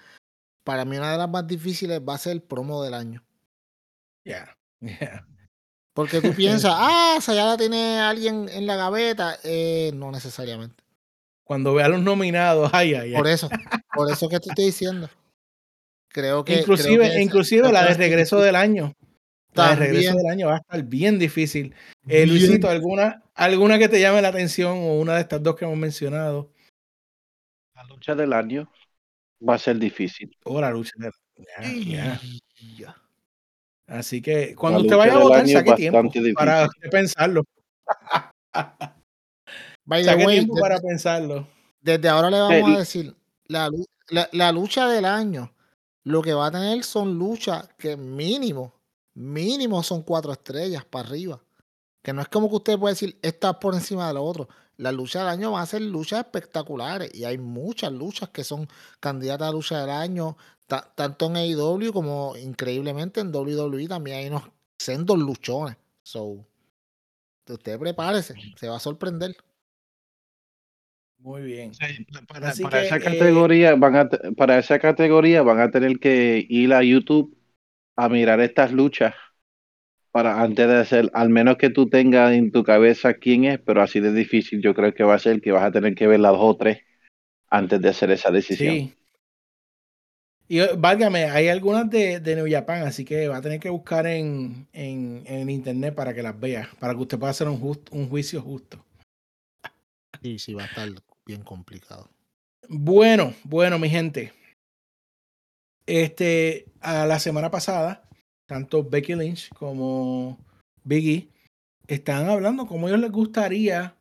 para 0.64 0.86
mí 0.86 0.98
una 0.98 1.12
de 1.12 1.18
las 1.18 1.30
más 1.30 1.48
difíciles 1.48 2.00
va 2.08 2.16
a 2.16 2.20
ser 2.20 2.34
el 2.34 2.42
promo 2.42 2.84
del 2.84 2.94
año. 2.94 3.24
Yeah. 4.24 4.56
yeah. 4.82 5.26
Porque 5.94 6.22
tú 6.22 6.34
piensas, 6.34 6.72
ah, 6.76 7.16
esa 7.18 7.34
ya 7.34 7.46
la 7.46 7.58
tiene 7.58 8.00
alguien 8.00 8.48
en 8.50 8.68
la 8.68 8.76
gaveta. 8.76 9.38
Eh, 9.44 9.92
no 9.96 10.12
necesariamente. 10.12 10.84
Cuando 11.44 11.74
vea 11.74 11.90
los 11.90 12.02
nominados, 12.02 12.70
ay, 12.74 12.94
ay, 12.94 13.14
ay. 13.14 13.18
Por 13.18 13.28
eso, 13.28 13.50
por 13.96 14.12
eso 14.12 14.30
que 14.30 14.40
te 14.40 14.50
estoy 14.50 14.66
diciendo. 14.66 15.10
Creo 16.10 16.46
que. 16.46 16.60
inclusive, 16.60 16.96
creo 16.96 17.02
que 17.02 17.08
esa- 17.08 17.22
inclusive 17.22 17.62
esa 17.64 17.72
la 17.72 17.86
de 17.88 17.94
regreso 17.96 18.40
del 18.40 18.56
año. 18.56 18.94
La 19.54 19.72
de 19.72 19.76
regreso 19.78 20.16
del 20.16 20.28
año 20.28 20.48
va 20.48 20.56
a 20.56 20.60
estar 20.60 20.84
bien 20.84 21.18
difícil. 21.18 21.74
Eh. 22.08 22.28
Luisito, 22.28 22.70
¿alguna, 22.70 23.24
¿alguna 23.34 23.80
que 23.80 23.90
te 23.90 24.00
llame 24.00 24.22
la 24.22 24.28
atención 24.28 24.78
o 24.78 25.00
una 25.00 25.16
de 25.16 25.22
estas 25.22 25.42
dos 25.42 25.56
que 25.56 25.66
hemos 25.66 25.78
mencionado? 25.78 26.52
La 28.00 28.14
lucha 28.14 28.16
del 28.16 28.32
año 28.34 28.72
va 29.48 29.56
a 29.56 29.60
ser 29.60 29.78
difícil. 29.78 30.32
O 30.46 30.62
la 30.62 30.72
lucha 30.72 30.94
del 30.98 31.12
ya, 31.86 32.18
ya. 32.18 32.22
Ya. 32.78 32.96
Así 33.88 34.22
que 34.22 34.56
cuando 34.56 34.80
La 34.80 34.84
usted 34.86 34.98
vaya 34.98 35.12
a 35.12 35.16
del 35.16 35.24
votar, 35.24 35.40
año 35.42 35.52
saque 35.54 35.74
tiempo 35.76 35.98
para 36.36 36.62
difícil. 36.62 36.78
usted 36.78 36.90
pensarlo. 36.90 37.44
By 39.86 40.04
the 40.04 40.10
Saque 40.10 40.26
way, 40.26 40.36
tiempo 40.38 40.56
desde- 40.56 40.62
para 40.62 40.80
pensarlo. 40.80 41.48
Desde 41.82 42.08
ahora 42.10 42.30
le 42.30 42.40
vamos 42.40 42.70
y- 42.70 42.76
a 42.76 42.80
decir, 42.80 43.16
la, 43.48 43.70
la, 44.10 44.30
la 44.32 44.52
lucha 44.52 44.88
del 44.88 45.06
año, 45.06 45.54
lo 46.04 46.22
que 46.22 46.34
va 46.34 46.48
a 46.48 46.52
tener 46.52 46.84
son 46.84 47.18
luchas 47.18 47.68
que 47.78 47.98
mínimo, 47.98 48.74
mínimo 49.14 49.82
son 49.84 50.04
cuatro 50.04 50.32
estrellas 50.32 50.86
para 50.86 51.08
arriba. 51.10 51.42
Que 52.02 52.14
no 52.14 52.22
es 52.22 52.28
como 52.30 52.50
que 52.50 52.56
usted 52.56 52.80
puede 52.80 52.94
decir, 52.94 53.18
esta 53.22 53.50
es 53.52 53.58
por 53.58 53.74
encima 53.74 54.08
de 54.08 54.14
lo 54.14 54.24
otro. 54.24 54.48
La 54.80 54.92
lucha 54.92 55.20
del 55.20 55.30
año 55.30 55.52
va 55.52 55.62
a 55.62 55.66
ser 55.68 55.82
luchas 55.84 56.22
espectaculares 56.22 57.14
y 57.14 57.24
hay 57.26 57.38
muchas 57.38 57.92
luchas 57.92 58.30
que 58.30 58.44
son 58.44 58.68
candidatas 59.00 59.50
a 59.50 59.52
lucha 59.52 59.82
del 59.82 59.90
año, 59.92 60.38
ta- 60.68 60.92
tanto 60.96 61.28
en 61.28 61.38
AEW 61.38 61.94
como 61.94 62.36
increíblemente 62.38 63.20
en 63.22 63.32
WWE 63.32 63.88
también 63.88 64.18
hay 64.18 64.28
unos 64.30 64.44
sendos 64.80 65.20
luchones. 65.20 65.78
So, 66.04 66.46
usted 67.48 67.78
prepárese, 67.80 68.36
se 68.56 68.70
va 68.70 68.78
a 68.78 68.80
sorprender. 68.80 69.36
Muy 71.20 71.42
bien. 71.44 71.72
Para, 72.28 72.50
Así 72.50 72.64
para 72.64 72.80
que, 72.82 72.88
esa 72.88 72.96
eh, 72.98 73.02
categoría 73.02 73.76
van 73.76 73.96
a 73.98 74.10
para 74.38 74.58
esa 74.60 74.80
categoría 74.80 75.42
van 75.42 75.60
a 75.60 75.70
tener 75.72 76.00
que 76.00 76.46
ir 76.50 76.74
a 76.74 76.82
YouTube 76.84 77.38
a 77.98 78.10
mirar 78.10 78.40
estas 78.42 78.72
luchas 78.72 79.16
para 80.12 80.42
antes 80.42 80.68
de 80.68 80.78
hacer, 80.78 81.12
al 81.14 81.30
menos 81.30 81.58
que 81.58 81.70
tú 81.70 81.90
tengas 81.90 82.34
en 82.34 82.52
tu 82.52 82.64
cabeza 82.64 83.16
quién 83.16 83.46
es, 83.46 83.60
pero 83.60 83.82
así 83.82 84.00
de 84.00 84.14
difícil 84.14 84.62
yo 84.62 84.74
creo 84.76 84.94
que 84.94 85.04
va 85.04 85.16
a 85.16 85.20
ser 85.20 85.42
que 85.42 85.52
vas 85.52 85.64
a 85.64 85.72
tener 85.72 85.96
que 85.96 86.08
ver 86.08 86.20
las 86.20 86.34
dos 86.34 86.42
o 86.44 86.58
tres 86.58 86.80
antes 87.50 87.82
de 87.82 87.90
hacer 87.90 88.12
esa 88.12 88.32
decisión. 88.32 88.84
Sí. 88.84 88.96
Y 90.50 90.60
eh, 90.60 90.70
válgame, 90.78 91.26
hay 91.26 91.48
algunas 91.48 91.90
de, 91.90 92.20
de 92.20 92.36
New 92.36 92.48
Japan, 92.50 92.82
así 92.84 93.06
que 93.06 93.28
va 93.28 93.38
a 93.38 93.42
tener 93.42 93.60
que 93.60 93.70
buscar 93.70 94.06
en, 94.08 94.68
en, 94.74 95.24
en 95.26 95.50
internet 95.50 95.96
para 95.96 96.14
que 96.14 96.24
las 96.24 96.38
vea, 96.40 96.70
para 96.80 96.94
que 96.94 97.00
usted 97.02 97.20
pueda 97.20 97.32
hacer 97.32 97.48
un, 97.48 97.60
just- 97.60 97.90
un 97.92 98.10
juicio 98.10 98.42
justo. 98.42 98.84
Sí, 100.22 100.40
sí, 100.40 100.54
va 100.54 100.64
a 100.64 100.68
estar 100.68 100.88
bien 101.26 101.44
complicado. 101.44 102.10
Bueno, 102.70 103.34
bueno, 103.44 103.78
mi 103.80 103.90
gente. 103.90 104.32
Este, 105.86 106.66
a 106.82 107.06
la 107.06 107.20
semana 107.20 107.50
pasada, 107.52 108.08
tanto 108.50 108.84
Becky 108.84 109.14
Lynch 109.14 109.50
como 109.54 110.40
Biggie 110.84 111.30
están 111.88 112.28
hablando 112.28 112.66
como 112.66 112.88
a 112.88 112.90
ellos 112.90 113.02
les 113.02 113.12
gustaría 113.12 113.96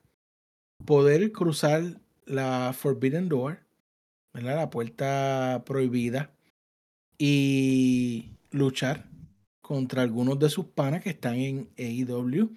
poder 0.87 1.31
cruzar 1.33 2.01
la 2.25 2.73
Forbidden 2.73 3.29
Door. 3.29 3.61
La 4.33 4.71
puerta 4.71 5.65
prohibida 5.67 6.31
y 7.19 8.31
luchar 8.51 9.05
contra 9.61 10.03
algunos 10.03 10.39
de 10.39 10.49
sus 10.49 10.67
panas 10.67 11.03
que 11.03 11.11
están 11.11 11.35
en 11.35 11.69
AEW 11.77 12.51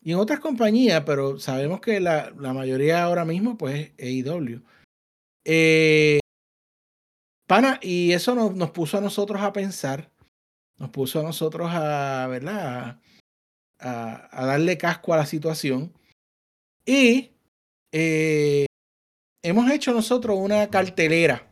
y 0.00 0.12
en 0.12 0.18
otras 0.18 0.40
compañías, 0.40 1.02
pero 1.04 1.38
sabemos 1.38 1.80
que 1.80 2.00
la, 2.00 2.32
mayoría 2.36 3.04
ahora 3.04 3.24
mismo 3.24 3.58
pues 3.58 3.92
es 3.98 4.26
AEW. 4.26 4.62
Eh, 5.44 6.20
pana, 7.46 7.78
y 7.82 8.12
eso 8.12 8.34
nos 8.34 8.70
puso 8.70 8.98
a 8.98 9.02
nosotros 9.02 9.42
a 9.42 9.52
pensar, 9.52 10.11
nos 10.82 10.90
puso 10.90 11.20
a 11.20 11.22
nosotros 11.22 11.70
a, 11.72 12.26
¿verdad? 12.26 13.00
A, 13.78 14.46
darle 14.46 14.76
casco 14.76 15.14
a 15.14 15.18
la 15.18 15.26
situación. 15.26 15.92
Y 16.84 17.30
eh, 17.92 18.66
hemos 19.44 19.70
hecho 19.70 19.92
nosotros 19.92 20.36
una 20.40 20.68
cartelera 20.70 21.48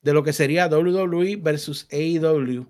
de 0.00 0.14
lo 0.14 0.24
que 0.24 0.32
sería 0.32 0.66
WWE 0.68 1.36
versus 1.36 1.86
AEW. 1.92 2.66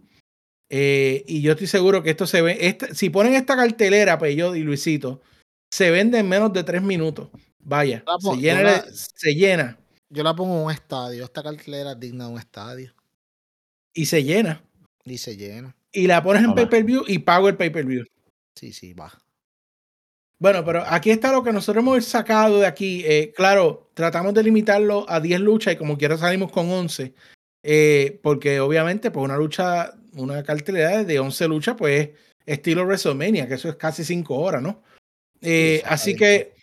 Eh, 0.69 1.23
y 1.29 1.43
yo 1.43 1.53
estoy 1.53 1.69
seguro 1.69 2.03
que 2.03 2.11
esto 2.11 2.27
se 2.27 2.43
ve. 2.43 2.59
Esta, 2.61 2.93
si 2.93 3.09
ponen 3.09 3.35
esta 3.35 3.55
cartelera, 3.55 4.19
pues 4.19 4.35
yo 4.35 4.57
y 4.57 4.65
Luisito, 4.65 5.23
se 5.71 5.93
vende 5.93 6.19
en 6.19 6.29
menos 6.29 6.53
de 6.53 6.65
tres 6.65 6.83
minutos. 6.83 7.29
Vaya, 7.61 8.03
se 8.19 8.37
llena, 8.37 8.63
la, 8.63 8.85
se 8.93 9.35
llena. 9.37 9.79
Yo 10.09 10.25
la 10.25 10.35
pongo 10.35 10.57
en 10.57 10.65
un 10.65 10.73
estadio. 10.73 11.23
Esta 11.23 11.45
cartelera 11.45 11.93
es 11.93 12.01
digna 12.01 12.27
de 12.27 12.33
un 12.33 12.39
estadio. 12.41 12.93
Y 13.93 14.07
se 14.07 14.25
llena. 14.25 14.61
Y 15.05 15.19
se 15.19 15.37
llena. 15.37 15.77
Y 15.95 16.09
la 16.09 16.23
pones 16.23 16.43
en 16.43 16.55
pay-per-view 16.55 17.05
y 17.07 17.21
pago 17.21 17.49
el 17.49 17.57
pay-per-view. 17.57 18.05
Sí, 18.57 18.73
sí, 18.73 18.93
va. 18.93 19.13
Bueno, 20.41 20.65
pero 20.65 20.83
aquí 20.87 21.11
está 21.11 21.31
lo 21.31 21.45
que 21.45 21.53
nosotros 21.53 21.83
hemos 21.83 22.05
sacado 22.05 22.59
de 22.59 22.67
aquí. 22.67 23.05
Eh, 23.07 23.33
claro, 23.35 23.91
tratamos 23.95 24.35
de 24.35 24.43
limitarlo 24.43 25.09
a 25.09 25.21
10 25.21 25.41
luchas 25.41 25.75
y 25.75 25.77
como 25.77 25.97
quiera 25.97 26.19
salimos 26.19 26.51
con 26.51 26.71
11. 26.71 27.15
Eh, 27.63 28.21
porque 28.23 28.59
obviamente, 28.61 29.13
pues 29.13 29.25
una 29.25 29.37
lucha, 29.37 29.95
una 30.15 30.43
cartelera 30.43 31.05
de 31.05 31.19
11 31.21 31.49
luchas, 31.49 31.77
pues 31.79 32.11
estilo 32.45 32.85
WrestleMania, 32.85 33.47
que 33.47 33.55
eso 33.55 33.69
es 33.69 33.77
casi 33.77 34.05
5 34.05 34.35
horas, 34.35 34.61
¿no? 34.61 34.83
Eh, 35.41 35.81
así 35.87 36.17
que 36.17 36.55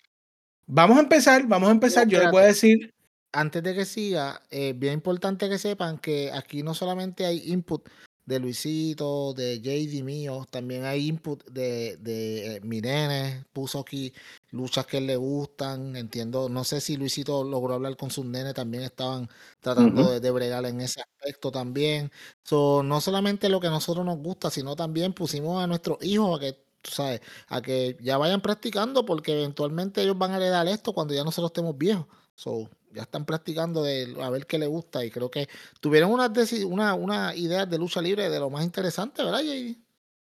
vamos 0.67 0.97
a 0.97 1.01
empezar, 1.01 1.47
vamos 1.47 1.69
a 1.69 1.71
empezar. 1.71 2.07
Yo 2.07 2.19
les 2.19 2.29
voy 2.31 2.43
a 2.43 2.47
decir. 2.47 2.93
Antes 3.31 3.63
de 3.63 3.73
que 3.73 3.85
siga, 3.85 4.41
es 4.49 4.77
bien 4.77 4.93
importante 4.93 5.47
que 5.47 5.57
sepan 5.57 5.97
que 5.99 6.29
aquí 6.33 6.63
no 6.63 6.73
solamente 6.73 7.25
hay 7.25 7.49
input 7.49 7.87
de 8.25 8.39
Luisito, 8.39 9.33
de 9.33 9.59
JD 9.61 10.03
mío, 10.03 10.45
también 10.49 10.85
hay 10.85 11.07
input 11.07 11.43
de, 11.49 11.97
de 11.97 12.57
eh, 12.57 12.61
mi 12.61 12.81
nene, 12.81 13.45
puso 13.53 13.79
aquí 13.79 14.13
luchas 14.51 14.85
que 14.85 15.01
le 15.01 15.15
gustan, 15.15 15.95
entiendo, 15.95 16.49
no 16.49 16.63
sé 16.63 16.81
si 16.81 16.97
Luisito 16.97 17.43
logró 17.43 17.73
hablar 17.75 17.97
con 17.97 18.11
sus 18.11 18.25
nenes, 18.25 18.53
también 18.53 18.83
estaban 18.83 19.29
tratando 19.59 20.19
de, 20.19 20.31
bregar 20.31 20.65
en 20.65 20.81
ese 20.81 21.01
aspecto 21.01 21.51
también. 21.51 22.11
So, 22.43 22.83
no 22.83 23.01
solamente 23.01 23.49
lo 23.49 23.59
que 23.59 23.67
a 23.67 23.69
nosotros 23.71 24.05
nos 24.05 24.17
gusta, 24.19 24.49
sino 24.49 24.75
también 24.75 25.13
pusimos 25.13 25.63
a 25.63 25.67
nuestros 25.67 26.03
hijos 26.03 26.37
a 26.37 26.39
que, 26.39 26.63
sabes, 26.83 27.21
a 27.47 27.61
que 27.61 27.97
ya 28.01 28.17
vayan 28.17 28.41
practicando 28.41 29.05
porque 29.05 29.33
eventualmente 29.33 30.01
ellos 30.03 30.17
van 30.17 30.31
a 30.31 30.37
heredar 30.37 30.67
esto 30.67 30.93
cuando 30.93 31.13
ya 31.13 31.23
nosotros 31.23 31.51
estemos 31.51 31.77
viejos. 31.77 32.05
So, 32.35 32.69
ya 32.93 33.03
están 33.03 33.25
practicando 33.25 33.83
de 33.83 34.15
a 34.21 34.29
ver 34.29 34.45
qué 34.45 34.57
le 34.57 34.67
gusta 34.67 35.05
y 35.05 35.11
creo 35.11 35.29
que 35.29 35.47
tuvieron 35.79 36.11
una, 36.11 36.31
una, 36.65 36.93
una 36.93 37.35
idea 37.35 37.65
de 37.65 37.77
lucha 37.77 38.01
libre 38.01 38.29
de 38.29 38.39
lo 38.39 38.49
más 38.49 38.63
interesante, 38.63 39.23
¿verdad, 39.23 39.41
JD? 39.41 39.75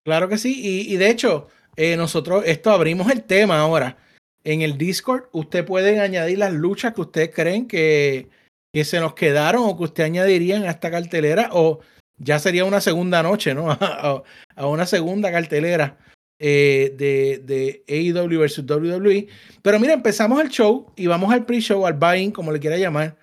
Claro 0.05 0.29
que 0.29 0.39
sí, 0.39 0.61
y, 0.61 0.93
y 0.93 0.97
de 0.97 1.11
hecho, 1.11 1.49
eh, 1.77 1.97
nosotros 1.97 2.45
esto 2.47 2.71
abrimos 2.71 3.11
el 3.11 3.23
tema 3.23 3.61
ahora. 3.61 3.97
En 4.45 4.63
el 4.63 4.77
Discord, 4.77 5.29
usted 5.33 5.65
puede 5.65 6.01
añadir 6.01 6.39
las 6.39 6.53
luchas 6.53 6.95
que 6.95 7.03
ustedes 7.03 7.31
creen 7.33 7.69
que, 7.69 8.29
que 8.73 8.85
se 8.85 8.99
nos 8.99 9.15
quedaron 9.15 9.63
o 9.65 9.77
que 9.77 9.85
usted 9.85 10.05
añadirían 10.05 10.65
a 10.65 10.71
esta 10.71 10.91
cartelera, 10.91 11.51
o 11.53 11.81
ya 12.19 12.39
sería 12.39 12.65
una 12.65 12.81
segunda 12.81 13.23
noche, 13.23 13.55
¿no? 13.55 13.71
a 14.57 14.67
una 14.67 14.87
segunda 14.87 15.31
cartelera. 15.31 15.99
Eh, 16.45 16.93
de, 16.97 17.39
de 17.45 17.85
AEW 17.87 18.41
versus 18.41 18.65
WWE. 18.69 19.29
Pero 19.63 19.79
mira, 19.79 19.93
empezamos 19.93 20.41
el 20.41 20.49
show 20.49 20.93
y 20.97 21.07
vamos 21.07 21.33
al 21.33 21.47
pre-show, 21.47 21.87
al 21.87 21.95
buy-in, 21.95 22.33
como 22.33 22.51
le 22.51 22.59
quiera 22.59 22.77
llamar, 22.77 23.17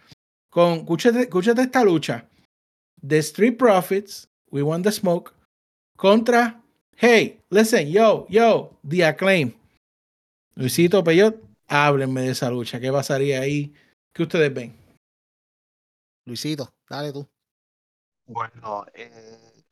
con, 0.49 0.79
escúchate, 0.79 1.23
escúchate 1.23 1.63
esta 1.63 1.83
lucha. 1.83 2.29
The 3.05 3.17
Street 3.17 3.57
Profits, 3.57 4.29
We 4.51 4.61
Want 4.61 4.85
the 4.85 4.91
Smoke, 4.93 5.33
contra, 5.97 6.63
hey, 6.95 7.41
listen, 7.49 7.91
yo, 7.91 8.25
yo, 8.29 8.79
The 8.87 9.03
Acclaim. 9.03 9.53
Luisito 10.55 11.03
Peyot, 11.03 11.35
háblenme 11.67 12.21
de 12.21 12.29
esa 12.29 12.49
lucha. 12.49 12.79
¿Qué 12.79 12.89
pasaría 12.89 13.41
ahí? 13.41 13.73
¿Qué 14.13 14.23
ustedes 14.23 14.53
ven? 14.53 14.73
Luisito, 16.25 16.69
dale 16.89 17.11
tú. 17.11 17.27
Bueno, 18.27 18.85
eh, 18.93 19.65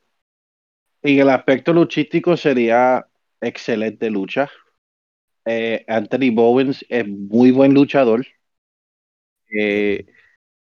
en 1.02 1.20
el 1.20 1.30
aspecto 1.30 1.72
luchístico 1.72 2.36
sería 2.36 3.07
excelente 3.42 4.10
lucha. 4.10 4.50
Eh, 5.46 5.86
Anthony 5.88 6.32
Bowens 6.34 6.86
es 6.90 7.08
muy 7.08 7.52
buen 7.52 7.74
luchador. 7.74 8.26
Eh, 9.50 10.06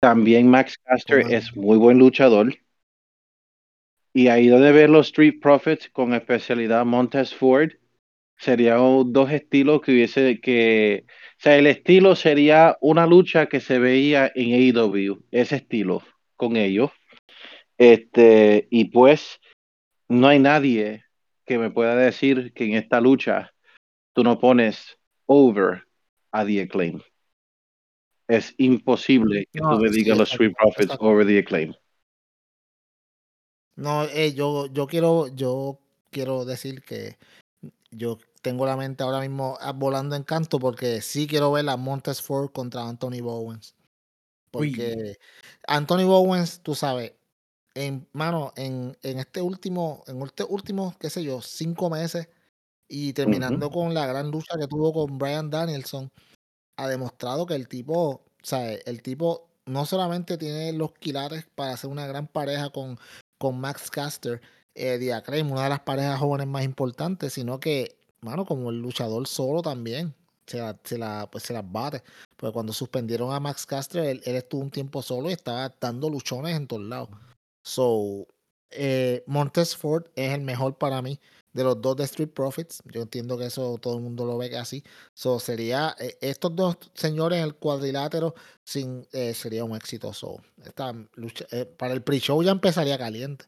también 0.01 0.49
Max 0.51 0.79
Caster 0.79 1.21
es 1.33 1.57
muy 1.57 1.79
buen 1.79 1.99
luchador. 1.99 2.55
Y 4.13 4.29
ahí 4.29 4.49
donde 4.49 4.73
ver 4.73 4.91
los 4.91 5.09
Street 5.09 5.41
Profits 5.41 5.91
con 5.91 6.15
especialidad 6.15 6.85
Montez 6.85 7.35
Ford, 7.35 7.73
serían 8.39 9.13
dos 9.13 9.31
estilos 9.31 9.81
que 9.81 9.93
hubiese 9.93 10.41
que. 10.41 11.05
O 11.39 11.41
sea, 11.41 11.57
el 11.57 11.67
estilo 11.67 12.17
sería 12.17 12.77
una 12.81 13.07
lucha 13.07 13.47
que 13.47 13.61
se 13.61 13.79
veía 13.79 14.31
en 14.35 14.53
AEW, 14.77 15.23
ese 15.31 15.57
estilo 15.57 16.03
con 16.37 16.57
ellos. 16.57 16.91
Este, 17.79 18.69
y 18.71 18.87
pues 18.87 19.41
no 20.09 20.29
hay 20.29 20.39
nadie 20.39 21.06
que 21.47 21.59
me 21.59 21.71
pueda 21.71 21.95
decir 21.95 22.53
que 22.53 22.65
en 22.65 22.75
esta 22.75 23.01
lucha 23.01 23.55
tú 24.13 24.23
no 24.23 24.39
pones 24.39 24.99
over 25.27 25.87
a 26.33 26.45
The 26.45 26.63
Acclaim. 26.63 27.01
Es 28.29 28.55
imposible 28.59 29.47
que 29.53 29.61
tú 29.61 29.79
me 29.79 29.89
digas 29.89 30.19
los 30.19 30.33
Street 30.33 30.53
Profits 30.59 30.97
over 30.99 31.25
The 31.27 31.39
Acclaim. 31.39 31.75
No, 33.77 34.05
eh, 34.05 34.33
yo, 34.35 34.67
yo 34.67 34.87
quiero, 34.87 35.29
yo 35.29 35.79
quiero 36.11 36.45
decir 36.45 36.83
que 36.83 37.19
yo 37.91 38.19
tengo 38.43 38.67
la 38.67 38.77
mente 38.77 39.03
ahora 39.03 39.21
mismo 39.21 39.59
volando 39.77 40.17
en 40.17 40.25
canto 40.25 40.59
porque 40.59 41.01
sí 41.03 41.27
quiero 41.27 41.53
ver 41.53 41.69
a 41.69 41.77
Montes 41.77 42.23
Ford 42.23 42.51
contra 42.51 42.89
Anthony 42.89 43.21
Bowens. 43.21 43.75
Porque 44.51 45.19
Anthony 45.67 46.05
Bowens, 46.05 46.61
tú 46.63 46.75
sabes, 46.75 47.13
en, 47.77 48.09
mano, 48.13 48.53
en, 48.57 48.97
en 49.03 49.19
este 49.19 49.43
último, 49.43 50.03
en 50.07 50.23
este 50.23 50.45
último, 50.45 50.97
qué 50.99 51.11
sé 51.11 51.23
yo, 51.23 51.43
cinco 51.43 51.91
meses 51.91 52.29
y 52.89 53.13
terminando 53.13 53.71
con 53.71 53.93
la 53.93 54.07
gran 54.07 54.31
lucha 54.31 54.57
que 54.59 54.67
tuvo 54.67 54.93
con 54.95 55.19
Brian 55.19 55.51
Danielson, 55.51 56.11
ha 56.77 56.89
demostrado 56.89 57.45
que 57.45 57.55
el 57.55 57.69
tipo, 57.69 58.01
o 58.01 58.25
sea, 58.43 58.73
el 58.73 59.03
tipo 59.03 59.51
no 59.67 59.85
solamente 59.85 60.39
tiene 60.39 60.73
los 60.73 60.93
quilares 60.95 61.47
para 61.55 61.75
hacer 61.75 61.91
una 61.91 62.07
gran 62.07 62.29
pareja 62.29 62.71
con, 62.71 62.99
con 63.39 63.61
Max 63.61 63.91
Caster, 63.91 64.41
eh, 64.75 64.99
una 65.45 65.65
de 65.65 65.69
las 65.69 65.81
parejas 65.81 66.19
jóvenes 66.19 66.47
más 66.47 66.65
importantes, 66.65 67.35
sino 67.35 67.61
que, 67.61 67.99
mano, 68.23 68.47
como 68.47 68.71
el 68.71 68.81
luchador 68.81 69.27
solo 69.27 69.61
también, 69.61 70.15
se 70.47 70.59
la, 70.59 70.79
se 70.83 70.97
la, 70.97 71.29
pues 71.31 71.45
se 71.45 71.53
las 71.53 71.71
bate. 71.71 72.03
Porque 72.37 72.55
cuando 72.55 72.73
suspendieron 72.73 73.33
a 73.33 73.41
Max 73.41 73.67
Caster, 73.67 74.05
él, 74.05 74.23
él, 74.25 74.37
estuvo 74.37 74.63
un 74.63 74.71
tiempo 74.71 75.03
solo 75.03 75.29
y 75.29 75.35
estaba 75.35 75.75
dando 75.81 76.09
luchones 76.09 76.57
en 76.57 76.67
todos 76.67 76.83
lados. 76.83 77.11
So, 77.67 78.29
eh, 78.71 79.25
Montes 79.27 79.77
Ford 79.77 80.05
es 80.15 80.33
el 80.33 80.43
mejor 80.43 80.79
para 80.79 81.03
mí 81.03 81.19
de 81.53 81.65
los 81.65 81.81
dos 81.81 81.97
de 81.97 82.05
Street 82.05 82.29
Profits. 82.29 82.81
Yo 82.85 83.03
entiendo 83.03 83.37
que 83.37 83.47
eso 83.47 83.77
todo 83.79 83.97
el 83.97 84.03
mundo 84.03 84.25
lo 84.25 84.39
ve 84.39 84.57
así. 84.57 84.85
So, 85.15 85.41
sería 85.41 85.97
eh, 85.99 86.17
estos 86.21 86.55
dos 86.55 86.77
señores 86.95 87.39
en 87.39 87.45
el 87.45 87.55
cuadrilátero 87.57 88.37
sin, 88.63 89.05
eh, 89.13 89.35
sería 89.35 89.65
un 89.65 89.75
éxito. 89.75 90.13
esta 90.65 90.93
lucha, 91.15 91.45
eh, 91.51 91.65
para 91.65 91.93
el 91.93 92.05
pre-show 92.05 92.41
ya 92.41 92.53
empezaría 92.53 92.97
caliente. 92.97 93.47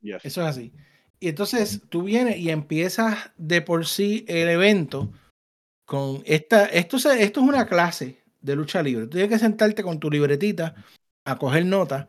Eso 0.00 0.40
es 0.40 0.48
así. 0.48 0.72
Y 1.20 1.28
entonces 1.28 1.82
tú 1.90 2.04
vienes 2.04 2.38
y 2.38 2.48
empiezas 2.48 3.32
de 3.36 3.60
por 3.60 3.86
sí 3.86 4.24
el 4.28 4.48
evento 4.48 5.12
con 5.84 6.22
esta. 6.24 6.64
Esto, 6.66 6.96
esto 6.96 7.40
es 7.40 7.46
una 7.46 7.66
clase 7.66 8.22
de 8.40 8.56
lucha 8.56 8.82
libre. 8.82 9.04
Tú 9.04 9.18
tienes 9.18 9.30
que 9.30 9.38
sentarte 9.38 9.82
con 9.82 10.00
tu 10.00 10.10
libretita 10.10 10.74
a 11.24 11.36
coger 11.36 11.66
notas 11.66 12.06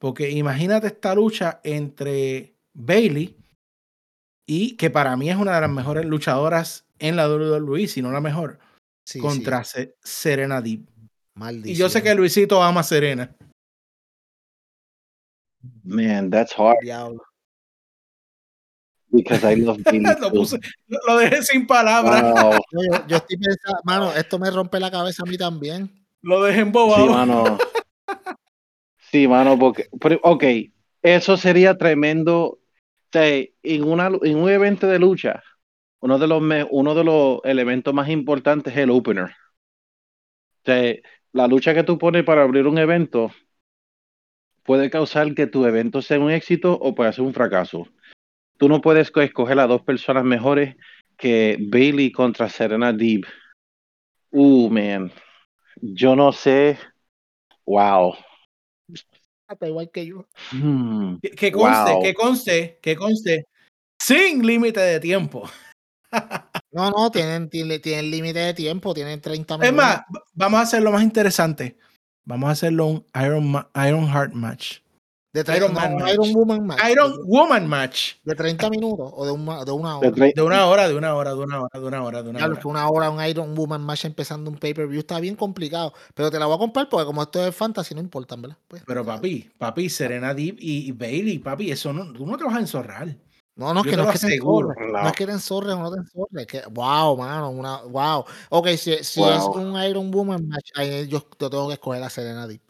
porque 0.00 0.30
imagínate 0.30 0.86
esta 0.86 1.14
lucha 1.14 1.60
entre 1.62 2.56
Bailey 2.72 3.36
y 4.46 4.76
que 4.76 4.88
para 4.88 5.14
mí 5.16 5.30
es 5.30 5.36
una 5.36 5.54
de 5.54 5.60
las 5.60 5.70
mejores 5.70 6.06
luchadoras 6.06 6.86
en 6.98 7.16
la 7.16 7.28
WWE, 7.28 7.86
si 7.86 8.00
no 8.00 8.10
la 8.10 8.22
mejor, 8.22 8.58
contra 9.20 9.62
Serena 10.02 10.62
Deep. 10.62 10.88
Y 11.64 11.74
yo 11.74 11.90
sé 11.90 12.02
que 12.02 12.14
Luisito 12.14 12.62
ama 12.62 12.80
a 12.80 12.82
Serena. 12.82 13.36
Man, 15.84 16.30
that's 16.30 16.52
hard. 16.58 16.78
Because 19.10 19.44
I 19.44 19.56
love 19.56 19.78
Bailey. 19.84 20.02
lo, 20.02 20.98
lo, 21.06 21.16
dejé 21.18 21.42
sin 21.42 21.66
palabras. 21.66 22.22
Yo, 23.08 23.16
estoy 23.16 23.36
pensando, 23.36 23.80
mano, 23.84 24.12
esto 24.14 24.38
me 24.38 24.50
rompe 24.50 24.80
la 24.80 24.90
cabeza 24.90 25.24
a 25.24 25.26
mí 25.26 25.36
también. 25.36 25.90
Lo 26.22 26.42
dejé 26.42 26.60
embobado. 26.60 27.06
Sí, 27.06 27.12
mano. 27.12 27.58
Sí, 29.10 29.26
mano, 29.26 29.58
porque, 29.58 29.88
ok, 30.22 30.44
eso 31.02 31.36
sería 31.36 31.76
tremendo. 31.76 32.44
O 32.46 32.58
sea, 33.12 33.26
en, 33.62 33.84
un 33.84 34.50
evento 34.50 34.86
de 34.86 34.98
lucha, 34.98 35.42
uno 36.00 36.18
de 36.18 36.28
los, 36.28 36.42
uno 36.70 37.40
elementos 37.44 37.92
más 37.92 38.08
importantes 38.08 38.72
es 38.72 38.80
el 38.80 38.90
opener. 38.90 39.24
O 39.26 40.64
sea, 40.64 40.94
la 41.32 41.46
lucha 41.48 41.74
que 41.74 41.82
tú 41.82 41.98
pones 41.98 42.24
para 42.24 42.42
abrir 42.42 42.66
un 42.66 42.78
evento 42.78 43.32
puede 44.62 44.90
causar 44.90 45.34
que 45.34 45.46
tu 45.46 45.64
evento 45.64 46.02
sea 46.02 46.20
un 46.20 46.30
éxito 46.30 46.78
o 46.80 46.94
puede 46.94 47.12
ser 47.12 47.24
un 47.24 47.34
fracaso. 47.34 47.88
Tú 48.58 48.68
no 48.68 48.80
puedes 48.80 49.10
escoger 49.16 49.58
a 49.58 49.66
dos 49.66 49.82
personas 49.82 50.22
mejores 50.22 50.76
que 51.16 51.56
Bailey 51.58 52.12
contra 52.12 52.48
Serena 52.48 52.92
Deeb 52.92 53.26
Uh, 54.32 54.70
man. 54.70 55.10
Yo 55.82 56.14
no 56.14 56.32
sé. 56.32 56.78
Wow. 57.66 58.14
Igual 59.60 59.90
que 59.90 60.06
yo. 60.06 60.26
Hmm. 60.52 61.16
Que, 61.22 61.30
que 61.30 61.52
conste, 61.52 61.92
Wow. 61.92 62.02
que 62.02 62.14
conste, 62.14 62.78
que 62.82 62.96
conste, 62.96 63.46
sin 64.00 64.46
límite 64.46 64.80
de 64.80 65.00
tiempo. 65.00 65.48
No, 66.72 66.90
no, 66.90 67.10
tienen, 67.10 67.48
tienen, 67.50 67.80
tienen 67.80 68.10
límite 68.10 68.38
de 68.40 68.54
tiempo, 68.54 68.94
tienen 68.94 69.20
30 69.20 69.54
Es 69.54 69.60
minutos. 69.60 69.76
más, 69.76 69.96
v- 70.08 70.20
vamos 70.34 70.60
a 70.60 70.62
hacerlo 70.62 70.92
más 70.92 71.02
interesante. 71.02 71.76
Vamos 72.24 72.48
a 72.48 72.52
hacerlo 72.52 72.86
un 72.86 73.06
Iron, 73.14 73.66
Iron 73.88 74.06
Heart 74.08 74.32
match. 74.34 74.78
De 75.32 75.56
Iron 75.56 75.72
Man 75.72 75.96
match. 75.96 76.12
Iron 76.12 76.32
Woman 76.34 76.66
match. 76.66 76.80
Iron 76.90 77.12
de, 77.12 77.18
Woman 77.24 77.68
match. 77.68 78.14
de 78.24 78.34
30 78.34 78.68
minutos 78.70 79.12
o 79.14 79.24
de 79.26 79.32
una, 79.32 79.64
de 79.64 79.70
una 79.70 79.98
De 80.00 80.08
hora. 80.08 80.26
De 80.34 80.42
una 80.42 80.66
hora, 80.66 80.88
de 80.88 80.94
una 80.94 81.14
hora, 81.14 81.30
de 81.34 81.36
una 81.40 81.60
hora, 81.62 81.78
de 81.80 81.86
una 81.86 82.02
hora, 82.02 82.22
de 82.22 82.30
una 82.30 82.38
Claro, 82.38 82.52
hora. 82.52 82.60
que 82.60 82.68
una 82.68 82.88
hora 82.88 83.10
un 83.10 83.24
Iron 83.24 83.54
Woman 83.54 83.82
match 83.82 84.06
empezando 84.06 84.50
un 84.50 84.56
pay-per-view 84.58 85.00
está 85.00 85.20
bien 85.20 85.36
complicado. 85.36 85.92
Pero 86.14 86.30
te 86.30 86.38
la 86.38 86.46
voy 86.46 86.56
a 86.56 86.58
comprar 86.58 86.88
porque 86.88 87.06
como 87.06 87.22
esto 87.22 87.46
es 87.46 87.54
fantasy, 87.54 87.94
no 87.94 88.00
importa, 88.00 88.34
¿verdad? 88.36 88.56
Pues, 88.66 88.82
Pero 88.86 89.04
papi, 89.04 89.48
papi, 89.56 89.88
Serena 89.88 90.34
Deep 90.34 90.56
y, 90.58 90.88
y 90.88 90.92
Bailey, 90.92 91.38
papi, 91.38 91.70
eso 91.70 91.92
no, 91.92 92.12
tú 92.12 92.26
no 92.26 92.36
te 92.36 92.44
vas 92.44 92.56
a 92.56 92.60
enzorrar. 92.60 93.16
No, 93.56 93.74
no, 93.74 93.80
es 93.80 93.86
Yo 93.86 93.90
que 93.90 93.96
no 93.98 94.10
es 94.10 94.20
que 94.20 94.34
enzorres. 94.34 94.76
No. 94.80 95.02
No 95.02 95.08
es 95.08 95.12
que 95.12 95.26
te 95.26 95.32
enzorres 95.32 95.74
o 95.74 95.78
no 95.80 95.90
te 95.92 95.98
enzorres. 95.98 96.46
Que, 96.46 96.62
wow, 96.70 97.16
mano, 97.16 97.50
una, 97.50 97.82
wow. 97.82 98.24
Ok, 98.48 98.68
si, 98.70 99.04
si 99.04 99.22
es 99.22 99.42
un 99.54 99.80
Iron 99.82 100.10
Woman 100.10 100.48
match, 100.48 100.70
ahí 100.76 101.06
yo, 101.08 101.24
yo 101.38 101.50
tengo 101.50 101.68
que 101.68 101.74
escoger 101.74 102.02
a 102.02 102.08
Serena 102.10 102.46
Deep. 102.46 102.62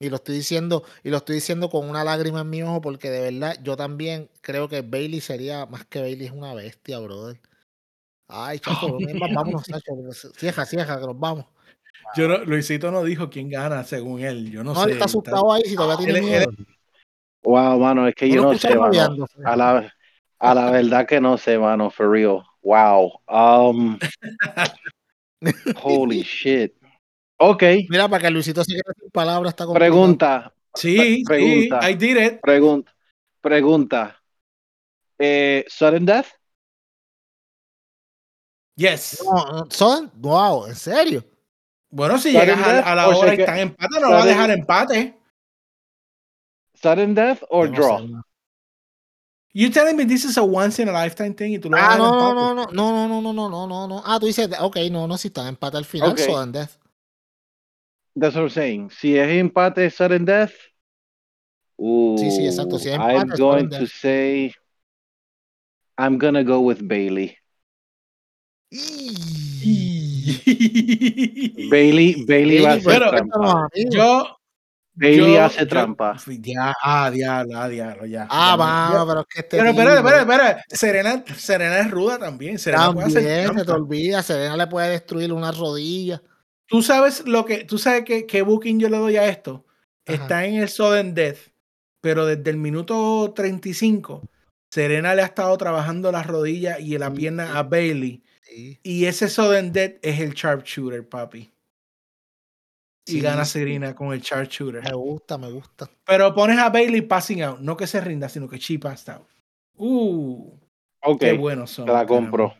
Y 0.00 0.10
lo 0.10 0.16
estoy 0.16 0.36
diciendo, 0.36 0.84
y 1.02 1.10
lo 1.10 1.16
estoy 1.16 1.36
diciendo 1.36 1.68
con 1.68 1.88
una 1.88 2.04
lágrima 2.04 2.42
en 2.42 2.50
mi 2.50 2.62
ojo, 2.62 2.80
porque 2.80 3.10
de 3.10 3.20
verdad 3.32 3.56
yo 3.62 3.76
también 3.76 4.30
creo 4.42 4.68
que 4.68 4.82
Bailey 4.82 5.20
sería, 5.20 5.66
más 5.66 5.86
que 5.86 6.00
Bailey 6.00 6.26
es 6.26 6.32
una 6.32 6.54
bestia, 6.54 7.00
brother. 7.00 7.40
Ay, 8.28 8.58
chacho, 8.92 8.96
vámonos, 9.34 9.64
chacho. 9.64 9.92
Cieja, 10.36 10.64
cieja, 10.66 11.00
que 11.00 11.06
nos 11.06 11.18
vamos. 11.18 11.46
Yo 12.16 12.28
no- 12.28 12.38
Luisito 12.44 12.92
no 12.92 13.02
dijo 13.02 13.28
quién 13.28 13.50
gana 13.50 13.82
según 13.82 14.20
él. 14.20 14.50
Yo 14.50 14.62
no, 14.62 14.72
No, 14.72 14.80
sé. 14.80 14.86
él 14.86 14.92
está 14.92 15.06
asustado 15.06 15.52
ahí, 15.52 15.62
si 15.64 15.74
todavía 15.74 16.06
él- 16.06 16.14
tiene 16.14 16.18
él- 16.36 16.46
miedo. 16.48 16.66
Wow, 17.42 17.80
mano, 17.80 18.06
es 18.06 18.14
que 18.14 18.28
yo 18.28 18.42
no 18.42 18.56
sé, 18.56 18.76
mano. 18.76 19.26
A 19.44 19.56
la, 19.56 19.94
a 20.38 20.54
la 20.54 20.70
verdad 20.70 21.06
que 21.06 21.20
no 21.20 21.36
sé, 21.38 21.58
mano, 21.58 21.90
for 21.90 22.08
real. 22.10 22.42
Wow. 22.62 23.20
Um, 23.28 23.98
holy 25.82 26.22
shit. 26.22 26.74
Ok, 27.38 27.62
Mira, 27.88 28.08
para 28.08 28.22
que 28.22 28.30
Luisito 28.30 28.64
se 28.64 28.72
quede 28.74 28.94
sin 29.00 29.10
palabras, 29.10 29.52
está 29.52 29.64
pregunta. 29.72 30.52
Sí, 30.74 31.24
Pregunta. 31.26 31.80
sí, 31.80 31.90
I 31.90 31.94
did 31.94 32.16
it. 32.16 32.40
Pregunta. 32.40 32.92
Pregunta. 33.40 34.16
Eh, 35.18 35.64
¿Sudden 35.68 36.06
Death? 36.06 36.28
Yes. 38.76 39.18
No, 39.24 39.66
son, 39.70 40.10
wow, 40.16 40.66
¿en 40.66 40.76
serio? 40.76 41.24
Bueno, 41.90 42.18
si 42.18 42.30
Sudden 42.30 42.46
llegas 42.48 42.60
a, 42.60 42.92
a 42.92 42.94
la 42.94 43.08
or 43.08 43.16
hora 43.16 43.34
y 43.34 43.38
están 43.38 43.58
empate, 43.58 44.00
no 44.00 44.10
va 44.12 44.22
a 44.22 44.26
dejar 44.26 44.50
empate. 44.50 45.18
¿Sudden 46.74 47.14
Death 47.14 47.44
or 47.50 47.68
no 47.68 47.74
draw? 47.74 47.98
sé. 47.98 48.08
You 49.54 49.70
telling 49.70 49.96
me 49.96 50.04
this 50.04 50.24
is 50.24 50.36
a 50.36 50.44
once 50.44 50.78
in 50.78 50.88
a 50.88 50.92
lifetime 50.92 51.34
thing 51.34 51.52
y 51.54 51.58
tú 51.58 51.68
lo 51.70 51.78
vas 51.78 51.86
a 51.86 51.88
Ah, 51.90 51.96
dejar 51.96 52.08
no, 52.10 52.12
empate? 52.12 52.52
no, 52.54 52.54
no, 52.54 53.08
no, 53.08 53.08
no, 53.08 53.08
no, 53.08 53.32
no, 53.32 53.32
no, 53.32 53.48
no, 53.48 53.66
no, 53.66 53.88
no. 53.88 54.02
Ah, 54.04 54.18
tú 54.20 54.26
dices, 54.26 54.48
ok, 54.60 54.76
no, 54.90 55.06
no, 55.06 55.16
si 55.18 55.28
están 55.28 55.46
empate 55.48 55.76
al 55.76 55.84
final. 55.84 56.16
Sudden 56.18 56.52
Death. 56.52 56.77
That's 58.18 58.34
what 58.34 58.42
I'm 58.44 58.50
saying. 58.50 58.90
Si 58.90 59.16
es 59.18 59.28
empate, 59.28 59.90
Sudden 59.90 60.24
Death. 60.24 60.52
Sí, 61.78 62.30
sí, 62.30 62.46
exacto. 62.46 62.78
Si 62.78 62.88
es 62.88 62.98
ooh, 62.98 63.02
empate, 63.02 63.16
I'm 63.18 63.38
going 63.38 63.68
to 63.70 63.78
death. 63.80 63.90
say. 63.90 64.52
I'm 65.96 66.18
gonna 66.18 66.44
go 66.44 66.60
with 66.60 66.80
Bailey. 66.86 67.36
Bailey, 71.70 72.24
Bailey 72.26 72.60
va 72.60 72.72
a 72.72 72.76
Bailey, 72.76 72.86
hacer 72.86 73.10
trampa. 73.10 73.68
yo. 73.90 74.26
Bailey 74.94 75.34
yo- 75.34 75.44
hace 75.44 75.60
yo- 75.60 75.68
trampa. 75.68 76.16
Ya, 76.40 76.74
ah, 76.82 77.10
diablo, 77.10 77.56
ah, 77.58 77.68
diablo, 77.68 78.06
ya. 78.06 78.26
Ah, 78.30 78.56
va, 78.56 79.06
pero 79.06 79.20
es 79.20 79.26
que 79.26 79.40
este 79.40 79.56
Pero 79.58 79.70
espera, 79.70 79.94
espera, 79.94 80.20
espera. 80.20 80.64
Serena, 80.68 81.24
Serena 81.36 81.78
es 81.80 81.90
ruda 81.90 82.18
también. 82.18 82.58
Serena 82.58 82.92
puede 82.92 83.06
hacer 83.06 83.22
También 83.46 83.58
se 83.60 83.64
te 83.64 83.72
olvida, 83.72 84.22
Serena 84.22 84.56
le 84.56 84.66
puede 84.66 84.90
destruir 84.90 85.32
una 85.32 85.52
rodilla. 85.52 86.20
Tú 86.68 86.82
sabes 86.82 87.26
lo 87.26 87.44
que, 87.44 87.64
tú 87.64 87.78
sabes 87.78 88.04
que, 88.04 88.26
qué 88.26 88.42
booking 88.42 88.78
yo 88.80 88.88
le 88.88 88.98
doy 88.98 89.16
a 89.16 89.28
esto. 89.28 89.64
Ajá. 90.06 90.14
Está 90.14 90.44
en 90.46 90.56
el 90.56 90.68
sudden 90.68 91.14
death, 91.14 91.38
pero 92.00 92.26
desde 92.26 92.50
el 92.50 92.56
minuto 92.58 93.32
35, 93.34 94.22
Serena 94.70 95.14
le 95.14 95.22
ha 95.22 95.26
estado 95.26 95.56
trabajando 95.58 96.12
las 96.12 96.26
rodillas 96.26 96.80
y 96.80 96.98
la 96.98 97.10
Sí, 97.10 97.16
pierna 97.16 97.58
a 97.58 97.62
Bailey. 97.62 98.22
Sí, 98.42 98.78
Y 98.82 99.06
ese 99.06 99.28
sudden 99.28 99.72
death 99.72 99.96
es 100.02 100.20
el 100.20 100.34
sharpshooter, 100.34 101.08
papi. 101.08 101.52
Y 103.06 103.12
sí, 103.12 103.20
gana 103.20 103.44
sí. 103.44 103.52
Serena 103.60 103.94
con 103.94 104.12
el 104.12 104.20
sharpshooter. 104.20 104.82
Me 104.82 104.92
gusta, 104.92 105.38
me 105.38 105.50
gusta. 105.50 105.90
Pero 106.04 106.34
pones 106.34 106.58
a 106.58 106.68
Bailey 106.70 107.02
passing 107.02 107.42
out, 107.42 107.60
no 107.60 107.76
que 107.76 107.86
se 107.86 108.00
rinda, 108.00 108.28
sino 108.28 108.48
que 108.48 108.58
she 108.58 108.78
passed 108.78 109.08
out. 109.14 109.26
Uh, 109.76 110.58
Ok, 111.00 111.20
qué 111.20 111.32
buenos 111.32 111.70
son. 111.70 111.86
te 111.86 111.92
la 111.92 112.06
compro. 112.06 112.54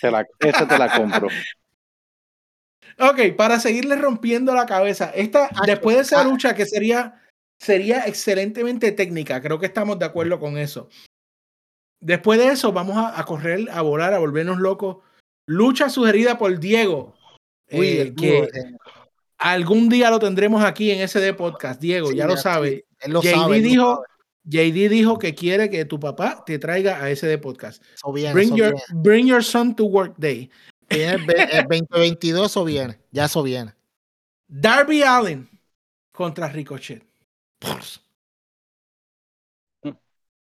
Te 0.00 0.10
la, 0.10 0.26
esa 0.40 0.66
te 0.68 0.78
la 0.78 0.90
compro. 0.96 1.28
Ok, 2.98 3.36
para 3.36 3.60
seguirle 3.60 3.96
rompiendo 3.96 4.54
la 4.54 4.66
cabeza. 4.66 5.10
Esta, 5.14 5.50
después 5.66 5.96
de 5.96 6.02
esa 6.02 6.20
ah. 6.20 6.24
lucha 6.24 6.54
que 6.54 6.66
sería, 6.66 7.22
sería 7.58 8.06
excelentemente 8.06 8.92
técnica, 8.92 9.40
creo 9.42 9.58
que 9.58 9.66
estamos 9.66 9.98
de 9.98 10.06
acuerdo 10.06 10.40
con 10.40 10.56
eso. 10.56 10.88
Después 12.00 12.38
de 12.38 12.48
eso, 12.48 12.72
vamos 12.72 12.96
a, 12.96 13.18
a 13.18 13.24
correr, 13.24 13.68
a 13.70 13.82
volar, 13.82 14.14
a 14.14 14.18
volvernos 14.18 14.58
locos. 14.58 14.98
Lucha 15.46 15.88
sugerida 15.88 16.38
por 16.38 16.58
Diego. 16.58 17.14
Uy, 17.70 17.86
eh, 17.86 18.14
que 18.16 18.38
eh, 18.38 18.48
algún 19.38 19.88
día 19.88 20.10
lo 20.10 20.18
tendremos 20.18 20.64
aquí 20.64 20.90
en 20.90 21.06
SD 21.06 21.34
Podcast. 21.34 21.80
Diego, 21.80 22.08
sí, 22.08 22.16
ya 22.16 22.26
lo 22.26 22.36
sabe. 22.36 22.86
Él 23.00 23.12
lo 23.12 23.22
JD 23.22 23.30
sabe. 23.30 23.56
él 23.56 23.62
lo 23.62 23.68
dijo, 23.68 23.94
sabe. 23.94 24.70
JD 24.70 24.88
dijo 24.88 25.18
que 25.18 25.34
quiere 25.34 25.68
que 25.68 25.84
tu 25.84 25.98
papá 25.98 26.44
te 26.46 26.58
traiga 26.58 27.02
a 27.02 27.14
SD 27.14 27.38
Podcast. 27.38 27.82
Eso 27.94 28.12
viene, 28.12 28.32
Bring 28.32 28.54
your, 28.54 28.74
bring 28.94 29.26
your 29.26 29.42
son 29.42 29.74
to 29.74 29.84
work 29.84 30.14
day. 30.18 30.50
Viene 30.88 31.14
el, 31.14 31.30
el 31.52 31.66
2022, 31.68 32.46
eso 32.46 32.64
viene. 32.64 32.98
Ya 33.10 33.24
eso 33.24 33.42
viene. 33.42 33.74
Darby 34.48 35.02
Allen 35.02 35.48
contra 36.12 36.48
Ricochet. 36.48 37.04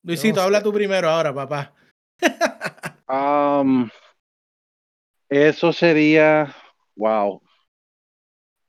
Luisito, 0.04 0.40
sé. 0.40 0.42
habla 0.42 0.64
tú 0.64 0.74
primero 0.74 1.10
ahora, 1.10 1.34
papá. 1.34 1.74
Um, 3.08 3.90
eso 5.30 5.74
sería. 5.74 6.56
Wow. 6.96 7.42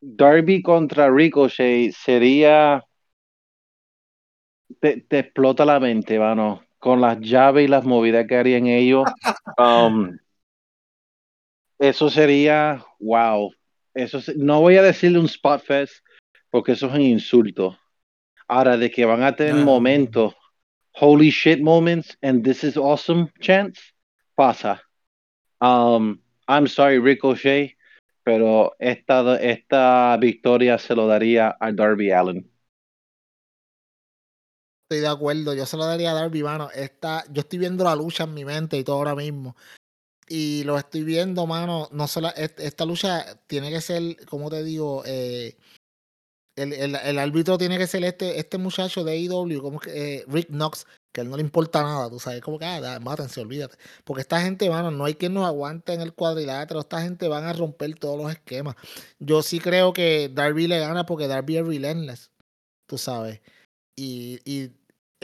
Darby 0.00 0.62
contra 0.62 1.10
Ricochet 1.10 1.92
sería. 1.92 2.84
Te, 4.80 5.00
te 5.02 5.20
explota 5.20 5.64
la 5.64 5.80
mente, 5.80 6.18
mano. 6.18 6.62
Con 6.78 7.00
las 7.00 7.20
llaves 7.20 7.64
y 7.64 7.68
las 7.68 7.84
movidas 7.84 8.26
que 8.26 8.36
harían 8.36 8.66
ellos. 8.66 9.04
Um, 9.58 10.16
eso 11.82 12.08
sería. 12.08 12.84
Wow. 13.00 13.52
Eso 13.94 14.20
se- 14.20 14.34
no 14.36 14.60
voy 14.60 14.76
a 14.76 14.82
decirle 14.82 15.18
un 15.18 15.26
spot 15.26 15.62
fest 15.64 15.94
porque 16.50 16.72
eso 16.72 16.86
es 16.86 16.92
un 16.94 17.00
insulto. 17.00 17.76
Ahora, 18.48 18.76
de 18.76 18.90
que 18.90 19.04
van 19.04 19.22
a 19.22 19.34
tener 19.34 19.54
Ah. 19.54 19.64
momentos, 19.64 20.34
holy 20.92 21.30
shit 21.30 21.60
moments, 21.60 22.16
and 22.22 22.44
this 22.44 22.62
is 22.62 22.76
awesome 22.76 23.30
chance, 23.40 23.80
pasa. 24.34 24.82
Um, 25.60 26.20
I'm 26.48 26.66
sorry, 26.66 26.98
Ricochet, 26.98 27.76
pero 28.24 28.74
esta, 28.78 29.36
esta 29.40 30.16
victoria 30.18 30.78
se 30.78 30.94
lo 30.94 31.06
daría 31.06 31.56
a 31.58 31.72
Darby 31.72 32.10
Allen. 32.12 32.48
Estoy 34.84 35.00
de 35.00 35.08
acuerdo. 35.08 35.54
Yo 35.54 35.64
se 35.64 35.76
lo 35.76 35.86
daría 35.86 36.10
a 36.10 36.14
Darby, 36.14 36.42
mano. 36.42 36.68
Esta, 36.74 37.24
yo 37.30 37.40
estoy 37.40 37.58
viendo 37.58 37.82
la 37.84 37.96
lucha 37.96 38.24
en 38.24 38.34
mi 38.34 38.44
mente 38.44 38.76
y 38.76 38.84
todo 38.84 38.96
ahora 38.96 39.14
mismo. 39.14 39.56
Y 40.34 40.64
lo 40.64 40.78
estoy 40.78 41.02
viendo, 41.04 41.46
mano. 41.46 41.90
No 41.92 42.08
solo, 42.08 42.28
est- 42.34 42.58
esta 42.58 42.86
lucha 42.86 43.38
tiene 43.46 43.68
que 43.70 43.82
ser, 43.82 44.16
como 44.24 44.48
te 44.48 44.64
digo, 44.64 45.02
eh, 45.04 45.58
el, 46.56 46.72
el, 46.72 46.94
el 46.96 47.18
árbitro 47.18 47.58
tiene 47.58 47.76
que 47.76 47.86
ser 47.86 48.02
este, 48.04 48.38
este 48.38 48.56
muchacho 48.56 49.04
de 49.04 49.12
AEW, 49.12 49.60
como 49.60 49.78
que 49.78 49.90
eh, 50.20 50.24
Rick 50.28 50.48
Knox, 50.48 50.86
que 51.12 51.20
a 51.20 51.24
él 51.24 51.28
no 51.28 51.36
le 51.36 51.42
importa 51.42 51.82
nada, 51.82 52.08
tú 52.08 52.18
sabes, 52.18 52.40
como 52.40 52.58
que, 52.58 52.64
ah, 52.64 52.98
mátense, 53.00 53.42
olvídate. 53.42 53.76
Porque 54.04 54.22
esta 54.22 54.40
gente, 54.40 54.70
mano, 54.70 54.90
no 54.90 55.04
hay 55.04 55.16
quien 55.16 55.34
nos 55.34 55.44
aguante 55.46 55.92
en 55.92 56.00
el 56.00 56.14
cuadrilátero, 56.14 56.80
esta 56.80 57.02
gente 57.02 57.28
van 57.28 57.44
a 57.44 57.52
romper 57.52 57.94
todos 57.98 58.18
los 58.18 58.30
esquemas. 58.32 58.76
Yo 59.18 59.42
sí 59.42 59.60
creo 59.60 59.92
que 59.92 60.30
Darby 60.32 60.66
le 60.66 60.78
gana 60.78 61.04
porque 61.04 61.28
Darby 61.28 61.58
es 61.58 61.66
relentless, 61.66 62.30
tú 62.86 62.96
sabes. 62.96 63.42
Y, 63.96 64.40
y 64.46 64.70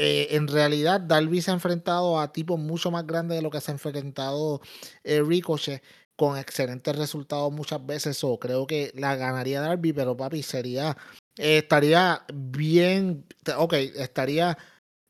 eh, 0.01 0.37
en 0.37 0.47
realidad 0.47 1.01
Darby 1.01 1.43
se 1.43 1.51
ha 1.51 1.55
enfrentado 1.55 2.21
a 2.21 2.33
tipos 2.33 2.57
mucho 2.57 2.93
más 2.93 3.05
grandes 3.05 3.37
de 3.37 3.43
lo 3.43 3.51
que 3.51 3.61
se 3.61 3.73
ha 3.73 3.75
enfrentado 3.75 4.61
eh, 5.03 5.21
Ricochet 5.23 5.83
con 6.15 6.39
excelentes 6.39 6.97
resultados 6.97 7.53
muchas 7.53 7.85
veces. 7.85 8.23
O 8.23 8.39
creo 8.39 8.65
que 8.65 8.93
la 8.95 9.17
ganaría 9.17 9.61
Darby, 9.61 9.93
pero 9.93 10.17
papi, 10.17 10.45
sería, 10.45 10.97
eh, 11.37 11.59
estaría 11.59 12.25
bien, 12.33 13.27
ok, 13.57 13.73
estaría 13.75 14.57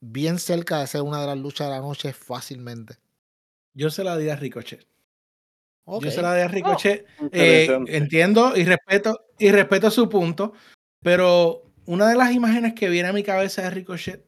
bien 0.01 0.39
cerca 0.39 0.80
de 0.80 0.86
ser 0.86 1.03
una 1.03 1.20
de 1.20 1.26
las 1.26 1.39
luchas 1.39 1.66
de 1.66 1.74
la 1.74 1.80
noche 1.80 2.14
fácilmente. 2.14 2.97
Yo 3.74 3.91
se 3.91 4.05
la 4.05 4.16
di 4.16 4.30
a 4.30 4.36
Ricochet. 4.36 4.86
Yo 6.01 6.11
se 6.11 6.22
la 6.22 6.32
doy 6.32 6.41
a 6.41 6.49
Ricochet. 6.49 7.07
Oh, 7.20 7.28
Eh, 7.32 7.68
entiendo 7.89 8.57
y 8.57 8.64
respeto 8.64 9.20
y 9.39 9.51
respeto 9.51 9.91
su 9.91 10.09
punto, 10.09 10.55
pero 11.03 11.62
una 11.86 12.09
de 12.09 12.16
las 12.16 12.32
imágenes 12.32 12.74
que 12.74 12.89
viene 12.89 13.09
a 13.09 13.12
mi 13.12 13.22
cabeza 13.22 13.62
de 13.62 13.70
Ricochet 13.70 14.27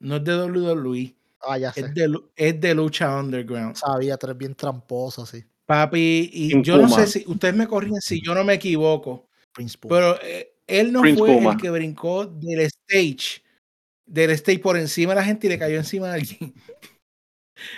no 0.00 0.16
es 0.16 0.24
de 0.24 0.34
WWE, 0.36 1.14
Ah, 1.42 1.56
ya 1.56 1.72
sé. 1.72 1.80
es 1.80 1.94
de, 1.94 2.18
es 2.36 2.60
de 2.60 2.74
lucha 2.74 3.16
underground. 3.18 3.76
Sabía, 3.76 4.16
tres 4.18 4.36
bien 4.36 4.54
tramposo, 4.54 5.24
sí. 5.24 5.42
Papi, 5.66 6.28
y 6.32 6.62
yo 6.62 6.76
no 6.78 6.88
sé 6.88 7.06
si 7.06 7.24
ustedes 7.26 7.54
me 7.54 7.66
corrigen 7.68 8.00
si 8.00 8.20
yo 8.22 8.34
no 8.34 8.42
me 8.44 8.54
equivoco, 8.54 9.28
Prince 9.52 9.78
Puma. 9.78 9.94
pero 9.94 10.18
eh, 10.22 10.52
él 10.66 10.92
no 10.92 11.02
Prince 11.02 11.18
fue 11.18 11.28
Puma. 11.34 11.52
el 11.52 11.56
que 11.58 11.70
brincó 11.70 12.26
del 12.26 12.60
stage, 12.60 13.42
del 14.04 14.30
stage 14.30 14.58
por 14.58 14.76
encima 14.76 15.12
de 15.12 15.20
la 15.20 15.24
gente 15.24 15.46
y 15.46 15.50
le 15.50 15.58
cayó 15.58 15.76
encima 15.76 16.08
de 16.08 16.14
alguien. 16.14 16.52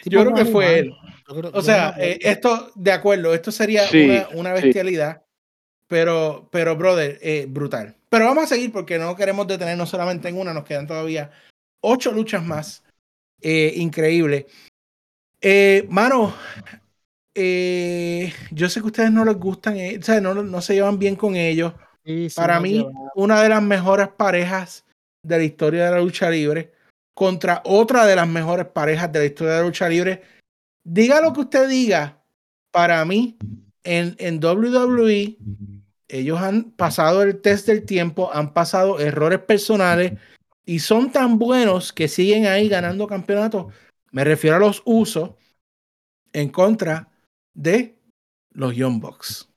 Tipo 0.03 0.15
Yo 0.17 0.21
creo 0.23 0.35
que 0.35 0.45
fue 0.45 0.65
Man. 0.65 0.75
él. 0.75 0.93
Creo- 1.27 1.51
O 1.55 1.63
sea, 1.63 1.95
eh, 1.99 2.19
esto, 2.23 2.73
de 2.75 2.93
acuerdo, 2.93 3.35
esto 3.35 3.51
sería 3.53 3.87
Sí, 3.89 4.05
una, 4.05 4.29
una 4.35 4.57
sí. 4.57 4.63
bestialidad, 4.65 5.23
pero, 5.87 6.49
pero, 6.51 6.77
brother, 6.77 7.19
eh, 7.23 7.47
brutal. 7.49 7.97
Pero 8.09 8.27
vamos 8.27 8.45
a 8.45 8.47
seguir 8.49 8.73
porque 8.73 8.99
no 8.99 9.15
queremos 9.17 9.47
detenernos 9.47 9.89
solamente 9.89 10.29
en 10.29 10.39
una, 10.39 10.53
nos 10.55 10.65
quedan 10.65 10.87
todavía 10.87 11.31
ocho 11.83 12.11
luchas 12.13 12.45
más. 12.45 12.83
Eh, 13.41 13.75
increíble. 13.77 14.47
Eh, 15.41 15.87
mano, 15.91 16.33
eh, 17.35 18.33
yo 18.51 18.69
sé 18.69 18.81
que 18.81 18.87
ustedes 18.87 19.11
no 19.11 19.25
les 19.25 19.37
gustan, 19.37 19.77
eh, 19.77 19.99
o 19.99 20.03
sea, 20.03 20.21
no, 20.21 20.35
no 20.35 20.61
se 20.61 20.75
llevan 20.75 20.99
bien 20.99 21.17
con 21.17 21.35
ellos. 21.35 21.73
Sí, 22.05 22.31
sí, 22.31 22.37
Para 22.37 22.61
mí, 22.61 22.87
una 23.15 23.43
de 23.43 23.49
las 23.49 23.63
mejores 23.63 24.09
parejas 24.09 24.85
de 25.23 25.39
la 25.39 25.45
historia 25.45 25.85
de 25.87 25.91
la 25.93 26.01
lucha 26.01 26.31
libre 26.31 26.73
contra 27.15 27.63
otra 27.65 28.07
de 28.07 28.17
las 28.17 28.29
mejores 28.29 28.67
parejas 28.67 29.13
de 29.13 29.19
la 29.21 29.25
historia 29.25 29.55
de 29.55 29.61
la 29.61 29.67
lucha 29.67 29.89
libre. 29.89 30.23
Diga 30.85 31.21
lo 31.21 31.33
que 31.33 31.41
usted 31.41 31.69
diga, 31.69 32.19
para 32.71 33.05
mí, 33.05 33.37
en, 33.85 34.17
en 34.19 34.45
WWE, 34.45 35.37
ellos 36.09 36.41
han 36.41 36.73
pasado 36.73 37.23
el 37.23 37.41
test 37.41 37.67
del 37.67 37.85
tiempo, 37.85 38.31
han 38.33 38.53
pasado 38.53 38.99
errores 39.01 39.39
personales 39.41 40.13
y 40.65 40.79
son 40.79 41.11
tan 41.11 41.39
buenos 41.39 41.93
que 41.93 42.09
siguen 42.09 42.47
ahí 42.47 42.69
ganando 42.69 43.07
campeonatos. 43.07 43.73
Me 44.11 44.25
refiero 44.25 44.57
a 44.57 44.61
los 44.61 44.83
usos 44.85 45.31
en 46.33 46.51
contra 46.51 47.11
de 47.55 47.99
los 48.51 48.75
Young 48.75 49.01
Bucks. 49.01 49.49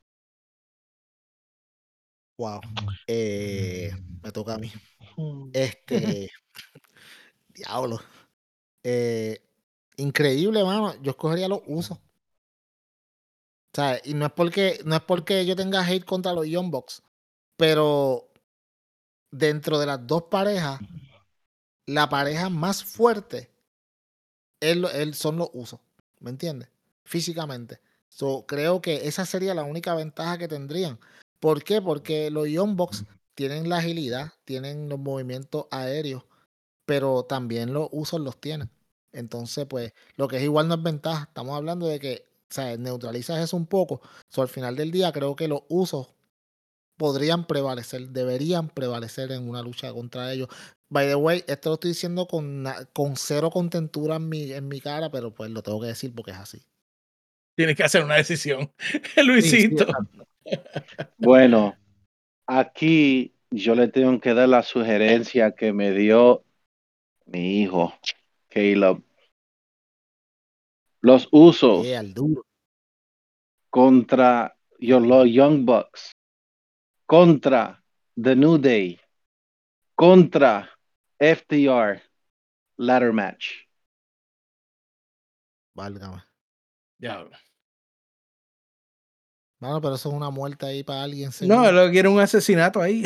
Wow. 2.37 2.61
Eh, 3.07 3.91
me 4.23 4.31
toca 4.31 4.55
a 4.55 4.57
mí. 4.57 4.71
Este. 5.53 6.31
diablo. 7.49 8.01
Eh, 8.83 9.41
increíble, 9.97 10.63
mano. 10.63 10.93
Yo 11.01 11.11
escogería 11.11 11.47
los 11.47 11.61
usos. 11.65 11.97
O 11.97 13.75
sea, 13.75 13.99
y 14.03 14.13
no 14.13 14.25
es 14.25 14.31
porque, 14.31 14.79
no 14.85 14.95
es 14.95 15.01
porque 15.01 15.45
yo 15.45 15.55
tenga 15.55 15.85
hate 15.85 16.05
contra 16.05 16.33
los 16.33 16.47
Young 16.47 16.71
Bucks, 16.71 17.03
pero 17.57 18.29
dentro 19.37 19.79
de 19.79 19.85
las 19.85 20.05
dos 20.07 20.23
parejas, 20.23 20.79
la 21.85 22.09
pareja 22.09 22.49
más 22.49 22.83
fuerte 22.83 23.49
lo- 24.61 24.89
es- 24.89 25.17
son 25.17 25.37
los 25.37 25.49
usos. 25.53 25.79
¿Me 26.19 26.29
entiendes? 26.31 26.69
Físicamente. 27.03 27.79
So, 28.09 28.45
creo 28.47 28.81
que 28.81 29.07
esa 29.07 29.25
sería 29.25 29.53
la 29.53 29.63
única 29.63 29.93
ventaja 29.93 30.37
que 30.37 30.47
tendrían. 30.47 30.99
¿Por 31.39 31.63
qué? 31.63 31.81
Porque 31.81 32.31
los 32.31 32.47
Young 32.47 32.75
Bucks 32.75 33.03
tienen 33.35 33.69
la 33.69 33.77
agilidad, 33.77 34.31
tienen 34.45 34.89
los 34.89 34.97
movimientos 34.97 35.65
aéreos, 35.69 36.23
pero 36.85 37.23
también 37.23 37.73
los 37.73 37.89
usos 37.91 38.21
los 38.21 38.39
tienen. 38.39 38.69
Entonces, 39.11 39.65
pues, 39.67 39.93
lo 40.15 40.27
que 40.27 40.37
es 40.37 40.43
igual 40.43 40.67
no 40.67 40.75
es 40.75 40.83
ventaja. 40.83 41.25
Estamos 41.25 41.55
hablando 41.55 41.87
de 41.87 41.99
que, 41.99 42.25
o 42.49 42.53
sea, 42.53 42.75
neutralizas 42.77 43.39
eso 43.39 43.57
un 43.57 43.67
poco. 43.67 44.01
So, 44.29 44.41
al 44.41 44.47
final 44.47 44.75
del 44.75 44.91
día, 44.91 45.11
creo 45.11 45.35
que 45.35 45.47
los 45.47 45.61
usos 45.67 46.14
podrían 46.97 47.45
prevalecer, 47.45 48.09
deberían 48.09 48.69
prevalecer 48.69 49.31
en 49.31 49.47
una 49.49 49.61
lucha 49.61 49.93
contra 49.93 50.31
ellos. 50.31 50.47
By 50.89 51.07
the 51.07 51.15
way, 51.15 51.43
esto 51.47 51.69
lo 51.69 51.73
estoy 51.75 51.89
diciendo 51.91 52.27
con, 52.27 52.65
con 52.93 53.15
cero 53.15 53.49
contentura 53.49 54.15
en 54.17 54.29
mi, 54.29 54.51
en 54.51 54.67
mi 54.67 54.79
cara, 54.79 55.09
pero 55.11 55.33
pues 55.33 55.49
lo 55.51 55.61
tengo 55.61 55.81
que 55.81 55.87
decir 55.87 56.13
porque 56.13 56.31
es 56.31 56.37
así. 56.37 56.61
Tienes 57.55 57.75
que 57.75 57.83
hacer 57.83 58.03
una 58.03 58.15
decisión. 58.15 58.71
Sí, 58.79 59.01
sí, 59.15 59.23
Luisito. 59.23 59.87
Bueno, 61.17 61.75
aquí 62.45 63.33
yo 63.49 63.75
le 63.75 63.87
tengo 63.87 64.19
que 64.19 64.33
dar 64.33 64.49
la 64.49 64.63
sugerencia 64.63 65.51
que 65.55 65.73
me 65.73 65.91
dio 65.91 66.43
mi 67.25 67.61
hijo, 67.61 67.93
Caleb. 68.49 69.01
Los 71.01 71.27
usos 71.31 71.85
contra 73.69 74.57
yo- 74.79 74.99
los 74.99 75.27
Young 75.29 75.65
Bucks, 75.65 76.11
contra 77.05 77.83
The 78.21 78.35
New 78.35 78.57
Day, 78.57 78.99
contra 79.95 80.69
FTR, 81.19 82.01
ladder 82.77 83.13
match. 83.13 83.65
Válgame. 85.73 86.23
Diablo. 86.97 87.35
Mano, 89.59 89.81
pero 89.81 89.95
eso 89.95 90.09
es 90.09 90.15
una 90.15 90.29
muerte 90.29 90.65
ahí 90.65 90.83
para 90.83 91.03
alguien. 91.03 91.27
No, 91.27 91.31
seguro. 91.31 91.71
lo 91.71 91.91
quiere 91.91 92.07
un 92.09 92.19
asesinato 92.19 92.81
ahí. 92.81 93.03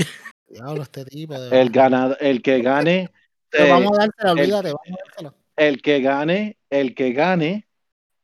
Diablo, 0.47 0.81
este 0.83 1.05
tipo. 1.05 1.39
De 1.39 1.61
El 1.61 1.69
ganador, 1.69 2.17
el 2.19 2.41
que 2.41 2.61
gane, 2.61 3.09
Pero 3.49 3.65
eh, 3.65 3.69
vamos 3.69 3.91
a 3.97 4.01
dársela, 4.01 4.31
el- 4.31 4.39
olvídate, 4.39 4.73
vamos 4.73 5.33
a 5.33 5.39
el 5.59 5.81
que 5.81 5.99
gane, 6.01 6.57
el 6.69 6.95
que 6.95 7.11
gane 7.11 7.67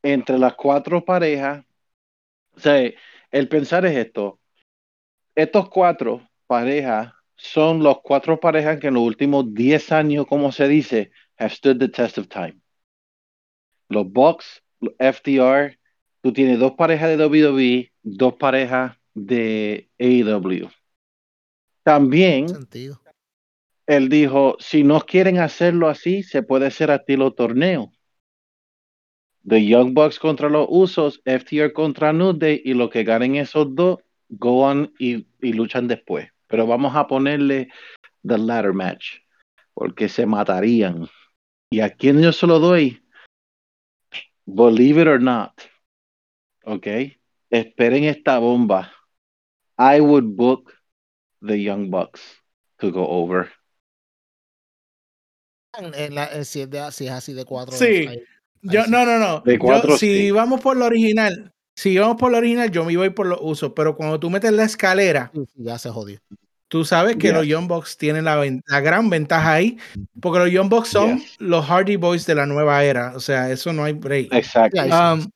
entre 0.01 0.38
las 0.38 0.53
cuatro 0.55 1.03
parejas, 1.03 1.65
o 2.55 2.59
sea, 2.59 2.89
el 3.32 3.49
pensar 3.49 3.86
es 3.86 3.97
esto, 3.97 4.39
estos 5.36 5.70
cuatro 5.70 6.28
parejas 6.48 7.14
son 7.36 7.84
los 7.84 7.98
cuatro 8.02 8.40
parejas 8.40 8.80
que 8.80 8.88
en 8.88 8.94
los 8.94 9.04
últimos 9.04 9.54
10 9.54 9.92
años, 9.92 10.26
como 10.28 10.52
se 10.52 10.68
dice, 10.68 11.12
have 11.38 11.52
stood 11.52 11.78
the 11.78 11.90
test 11.90 12.18
of 12.18 12.28
time. 12.28 12.58
Los 13.90 14.10
Bucks, 14.12 14.64
los 14.80 14.94
FTR, 14.98 15.78
tú 16.22 16.34
tienes 16.34 16.60
dos 16.60 16.72
parejas 16.74 17.10
de 17.10 17.26
WWE, 17.26 17.92
dos 18.02 18.34
parejas 18.36 18.98
de 19.14 19.90
AEW. 20.00 20.70
También 21.84 22.50
sentido. 22.50 23.02
él 23.86 24.10
dijo, 24.10 24.56
si 24.60 24.84
no 24.84 25.02
quieren 25.02 25.40
hacerlo 25.40 25.88
así, 25.88 26.24
se 26.24 26.42
puede 26.42 26.68
hacer 26.68 26.90
a 26.90 26.96
estilo 26.96 27.34
torneo. 27.34 27.92
The 29.48 29.64
Young 29.64 29.94
Bucks 29.94 30.18
contra 30.18 30.50
los 30.50 30.66
Usos, 30.70 31.22
FTR 31.24 31.72
contra 31.74 32.12
New 32.12 32.34
Day, 32.34 32.62
y 32.66 32.74
lo 32.74 32.90
que 32.90 33.04
ganen 33.04 33.36
esos 33.36 33.76
dos, 33.76 34.00
go 34.30 34.61
on 34.63 34.93
y, 34.99 35.28
y 35.41 35.53
luchan 35.53 35.88
después. 35.88 36.30
Pero 36.47 36.67
vamos 36.67 36.95
a 36.95 37.07
ponerle 37.07 37.69
the 38.28 38.38
ladder 38.38 38.73
match, 38.73 39.17
porque 39.73 40.07
se 40.09 40.26
matarían. 40.26 41.07
¿Y 41.71 41.80
a 41.82 41.89
quién 41.89 42.21
yo 42.21 42.32
se 42.32 42.45
lo 42.47 42.59
doy? 42.59 43.01
Believe 44.45 45.01
it 45.01 45.07
or 45.07 45.21
not. 45.21 45.51
¿Ok? 46.63 46.88
Esperen 47.49 48.03
esta 48.03 48.38
bomba. 48.39 48.91
I 49.78 49.99
would 49.99 50.36
book 50.36 50.71
the 51.41 51.61
Young 51.61 51.89
Bucks 51.89 52.21
to 52.78 52.91
go 52.91 53.05
over. 53.07 53.51
En- 55.78 56.15
la- 56.15 56.32
en- 56.32 56.45
si, 56.45 56.61
es 56.61 56.69
de- 56.69 56.91
si 56.91 57.05
es 57.07 57.11
así 57.11 57.34
de 57.34 57.43
cuatro. 57.45 57.76
Sí. 57.76 58.07
ahí- 58.07 58.23
Yo, 58.61 58.84
sí. 58.84 58.91
no, 58.91 59.05
no, 59.05 59.19
no. 59.19 59.41
De 59.41 59.53
Yo, 59.53 59.59
cuatro, 59.59 59.97
si 59.97 60.32
vamos 60.32 60.61
por 60.61 60.78
lo 60.78 60.86
original, 60.86 61.53
si 61.76 61.97
vamos 61.97 62.15
por 62.17 62.32
lo 62.32 62.38
original, 62.38 62.71
yo 62.71 62.86
me 62.86 62.95
voy 62.95 63.09
por 63.09 63.28
los 63.28 63.39
usos. 63.41 63.73
Pero 63.76 63.95
cuando 63.95 64.19
tú 64.19 64.30
metes 64.30 64.51
la 64.51 64.63
escalera, 64.63 65.32
ya 65.55 65.78
se 65.78 65.89
jodió. 65.89 66.19
tú 66.69 66.86
sabes 66.86 67.17
que 67.17 67.34
los 67.34 67.45
Young 67.45 67.67
Bucks 67.67 67.97
tienen 67.97 68.26
la, 68.26 68.38
gran 68.82 69.09
ventaja 69.09 69.53
ahí, 69.53 69.78
porque 70.21 70.39
los 70.39 70.51
Young 70.51 70.69
Bucks 70.69 70.89
son 70.89 71.21
los 71.39 71.65
Hardy 71.65 71.97
Boys 71.97 72.26
de 72.26 72.36
la 72.36 72.45
nueva 72.45 72.84
era. 72.84 73.13
O 73.15 73.19
sea, 73.19 73.51
eso 73.51 73.73
no 73.73 73.84
hay 73.84 73.93
break. 73.93 74.34
Exacto. 74.34 74.82
Um, 74.82 75.30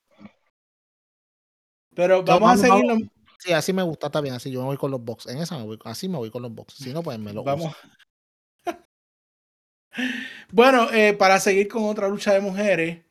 pero 1.94 2.24
vamos 2.24 2.64
a 2.64 2.68
vamos- 2.68 2.82
seguirlo. 2.82 3.12
Sí, 3.40 3.54
así 3.54 3.72
me 3.72 3.84
gusta, 3.84 4.08
está 4.08 4.20
bien. 4.20 4.36
Así 4.36 4.52
yo 4.52 4.60
me 4.60 4.66
voy 4.66 4.78
con 4.78 4.92
los 4.92 5.04
box. 5.04 5.28
En 5.28 5.38
esa 5.38 5.58
me 5.58 5.64
voy, 5.64 5.80
así 5.86 6.10
me 6.10 6.18
voy 6.18 6.30
con 6.30 6.42
los 6.42 6.54
box. 6.54 6.74
Si 6.76 6.94
no, 6.94 7.02
pues 7.02 7.18
me 7.20 7.34
lo 7.34 7.44
Vamos. 7.44 7.68
uso. 7.68 7.78
Bueno, 10.52 10.92
eh, 10.92 11.14
para 11.14 11.40
seguir 11.40 11.68
con 11.68 11.84
otra 11.84 12.08
lucha 12.08 12.32
de 12.34 12.40
mujeres, 12.40 13.04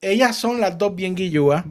ellas 0.00 0.36
son 0.36 0.60
las 0.60 0.76
dos 0.76 0.94
bien 0.94 1.14
guillúas. 1.14 1.64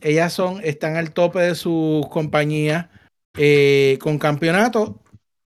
Ellas 0.00 0.32
son, 0.32 0.60
están 0.64 0.96
al 0.96 1.12
tope 1.12 1.40
de 1.40 1.54
sus 1.54 2.06
compañías 2.08 2.88
eh, 3.36 3.98
con 4.00 4.18
campeonato. 4.18 5.02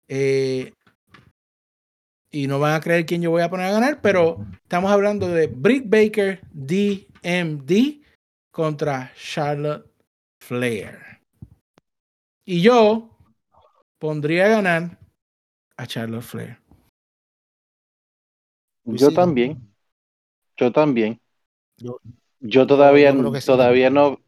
eh, 0.08 0.74
y 2.32 2.48
no 2.48 2.58
van 2.60 2.74
a 2.74 2.80
creer 2.82 3.06
quién 3.06 3.22
yo 3.22 3.30
voy 3.30 3.44
a 3.44 3.50
poner 3.50 3.68
a 3.68 3.72
ganar, 3.74 4.02
pero 4.02 4.44
estamos 4.64 4.92
hablando 4.92 5.28
de 5.28 5.46
Britt 5.48 5.86
Baker, 5.88 6.42
DMD, 6.52 8.02
contra 8.52 9.12
Charlotte 9.16 9.86
Flair. 10.42 10.98
Y 12.44 12.62
yo 12.62 13.16
pondría 14.00 14.46
a 14.46 14.50
ganar 14.50 14.98
a 15.78 15.86
Charlotte 15.86 16.24
Flair. 16.24 16.58
Yo 18.86 19.14
también. 19.14 19.72
Yo 20.58 20.72
también. 20.72 21.20
Yo- 21.78 22.00
Yo 22.40 22.68
todavía, 22.68 23.14
sí. 23.14 23.46
todavía 23.46 23.90
no, 23.90 24.20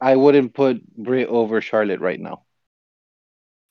I 0.00 0.16
wouldn't 0.16 0.52
put 0.52 0.82
Brit 0.96 1.28
over 1.28 1.62
Charlotte 1.62 2.00
right 2.00 2.20
now. 2.20 2.44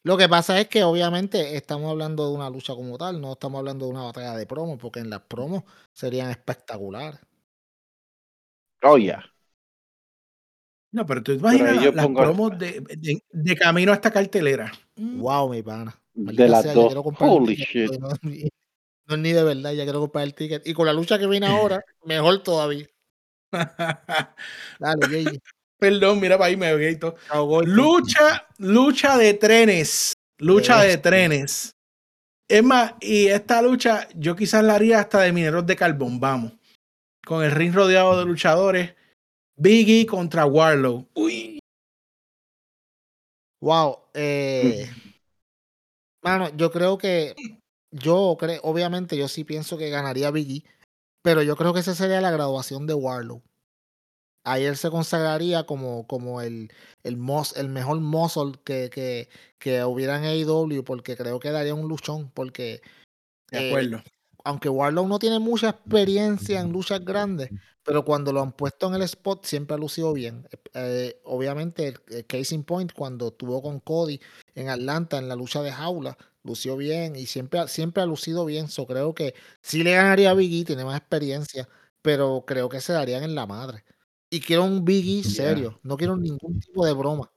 Lo 0.05 0.17
que 0.17 0.27
pasa 0.27 0.59
es 0.59 0.67
que 0.67 0.83
obviamente 0.83 1.55
estamos 1.55 1.89
hablando 1.89 2.27
de 2.29 2.35
una 2.35 2.49
lucha 2.49 2.73
como 2.75 2.97
tal, 2.97 3.21
no 3.21 3.33
estamos 3.33 3.59
hablando 3.59 3.85
de 3.85 3.91
una 3.91 4.03
batalla 4.03 4.35
de 4.35 4.45
promo, 4.45 4.77
porque 4.77 4.99
en 4.99 5.09
las 5.09 5.21
promos 5.21 5.63
serían 5.93 6.29
espectaculares. 6.29 7.21
Oh, 8.81 8.97
yeah. 8.97 9.23
No, 10.91 11.05
pero 11.05 11.23
tú 11.23 11.31
imaginas 11.31 11.81
yo 11.81 11.91
las 11.93 12.05
pongo- 12.05 12.21
promos 12.21 12.57
de, 12.59 12.81
de- 12.81 13.23
de 13.31 13.55
camino 13.55 13.91
a 13.93 13.95
esta 13.95 14.11
cartelera. 14.11 14.71
Mm. 14.97 15.21
Wow, 15.21 15.49
mi 15.49 15.63
pana. 15.63 15.97
De 16.13 16.47
las 16.49 16.63
sea, 16.63 16.73
dos. 16.73 16.93
Holy 17.19 17.55
ticket, 17.55 17.67
shit. 17.67 17.89
pero 17.91 18.07
No, 18.09 18.13
ni- 18.23 18.49
no 19.07 19.15
es 19.15 19.21
ni 19.21 19.31
de 19.31 19.43
verdad, 19.43 19.71
ya 19.71 19.83
quiero 19.85 20.01
comprar 20.01 20.25
el 20.25 20.35
ticket. 20.35 20.67
Y 20.67 20.73
con 20.73 20.85
la 20.85 20.93
lucha 20.93 21.17
que 21.17 21.27
viene 21.27 21.47
ahora, 21.47 21.81
mejor 22.03 22.43
todavía. 22.43 22.87
Dale, 24.79 25.07
JJ. 25.07 25.39
Perdón, 25.79 26.19
mira 26.19 26.37
para 26.37 26.49
ahí 26.49 26.57
me 26.57 26.73
veía 26.75 26.91
y 26.91 26.97
todo. 26.97 27.15
Lucha, 27.63 28.47
lucha 28.57 29.17
de 29.17 29.33
trenes. 29.33 30.13
Lucha 30.37 30.81
de 30.81 30.97
trenes. 30.97 31.71
Es 32.47 32.63
más, 32.63 32.93
y 33.01 33.27
esta 33.27 33.61
lucha 33.61 34.07
yo 34.15 34.35
quizás 34.35 34.63
la 34.63 34.75
haría 34.75 34.99
hasta 34.99 35.21
de 35.21 35.31
mineros 35.31 35.65
de 35.65 35.75
carbón, 35.75 36.19
vamos. 36.19 36.53
Con 37.25 37.43
el 37.43 37.51
ring 37.51 37.73
rodeado 37.73 38.17
de 38.19 38.25
luchadores. 38.25 38.95
Biggie 39.55 40.05
contra 40.05 40.45
Warlow. 40.45 41.07
Uy. 41.13 41.59
Wow. 43.61 43.99
Eh, 44.13 44.89
mano, 46.21 46.49
yo 46.55 46.71
creo 46.71 46.97
que. 46.97 47.35
Yo 47.91 48.35
creo, 48.39 48.59
obviamente, 48.63 49.15
yo 49.15 49.27
sí 49.27 49.43
pienso 49.43 49.77
que 49.77 49.91
ganaría 49.91 50.31
Biggie, 50.31 50.65
pero 51.21 51.43
yo 51.43 51.55
creo 51.55 51.73
que 51.73 51.81
esa 51.81 51.93
sería 51.93 52.21
la 52.21 52.31
graduación 52.31 52.87
de 52.87 52.95
Warlow. 52.95 53.43
Ahí 54.43 54.65
él 54.65 54.75
se 54.77 54.89
consagraría 54.89 55.65
como, 55.65 56.05
como 56.07 56.41
el, 56.41 56.71
el, 57.03 57.17
mos- 57.17 57.55
el 57.57 57.69
mejor 57.69 57.99
muscle 58.01 58.53
que, 58.65 58.89
que, 58.89 59.29
que 59.57 59.83
hubiera 59.85 60.17
en 60.17 60.25
AEW, 60.25 60.83
porque 60.83 61.15
creo 61.15 61.39
que 61.39 61.51
daría 61.51 61.73
un 61.73 61.87
luchón, 61.87 62.29
porque 62.33 62.81
De 63.51 63.59
Eh, 63.59 63.67
acuerdo. 63.67 64.03
aunque 64.43 64.69
Warlock 64.69 65.07
no 65.07 65.19
tiene 65.19 65.39
mucha 65.39 65.69
experiencia 65.69 66.59
en 66.61 66.71
luchas 66.71 67.03
grandes, 67.05 67.51
pero 67.83 68.03
cuando 68.05 68.33
lo 68.33 68.41
han 68.41 68.51
puesto 68.53 68.87
en 68.87 68.95
el 68.95 69.01
spot 69.03 69.45
siempre 69.45 69.75
ha 69.75 69.77
lucido 69.79 70.13
bien. 70.13 70.47
Eh, 70.73 71.21
obviamente, 71.23 71.87
el, 71.87 71.99
el 72.09 72.25
case 72.25 72.55
in 72.55 72.63
point, 72.63 72.91
cuando 72.93 73.27
estuvo 73.29 73.61
con 73.61 73.79
Cody 73.79 74.19
en 74.55 74.69
Atlanta 74.69 75.17
en 75.17 75.29
la 75.29 75.35
lucha 75.35 75.61
de 75.61 75.71
jaula, 75.71 76.17
lució 76.43 76.75
bien 76.77 77.15
y 77.15 77.25
siempre, 77.27 77.59
ha- 77.59 77.67
siempre 77.67 78.03
ha 78.03 78.05
lucido 78.05 78.45
bien. 78.45 78.67
So, 78.67 78.85
creo 78.87 79.13
que 79.13 79.33
sí 79.61 79.83
le 79.83 79.93
ganaría 79.95 80.31
a 80.31 80.33
Biggie, 80.33 80.65
tiene 80.65 80.83
más 80.85 80.97
experiencia, 80.99 81.69
pero 82.01 82.43
creo 82.45 82.67
que 82.69 82.81
se 82.81 82.93
darían 82.93 83.23
en 83.23 83.35
la 83.35 83.45
madre. 83.47 83.85
Y 84.33 84.39
quiero 84.39 84.63
un 84.63 84.83
Biggie 84.83 85.23
serio, 85.23 85.79
no 85.83 85.95
quiero 85.95 86.17
ningún 86.17 86.59
tipo 86.59 86.83
de 86.83 86.93
broma. 86.93 87.31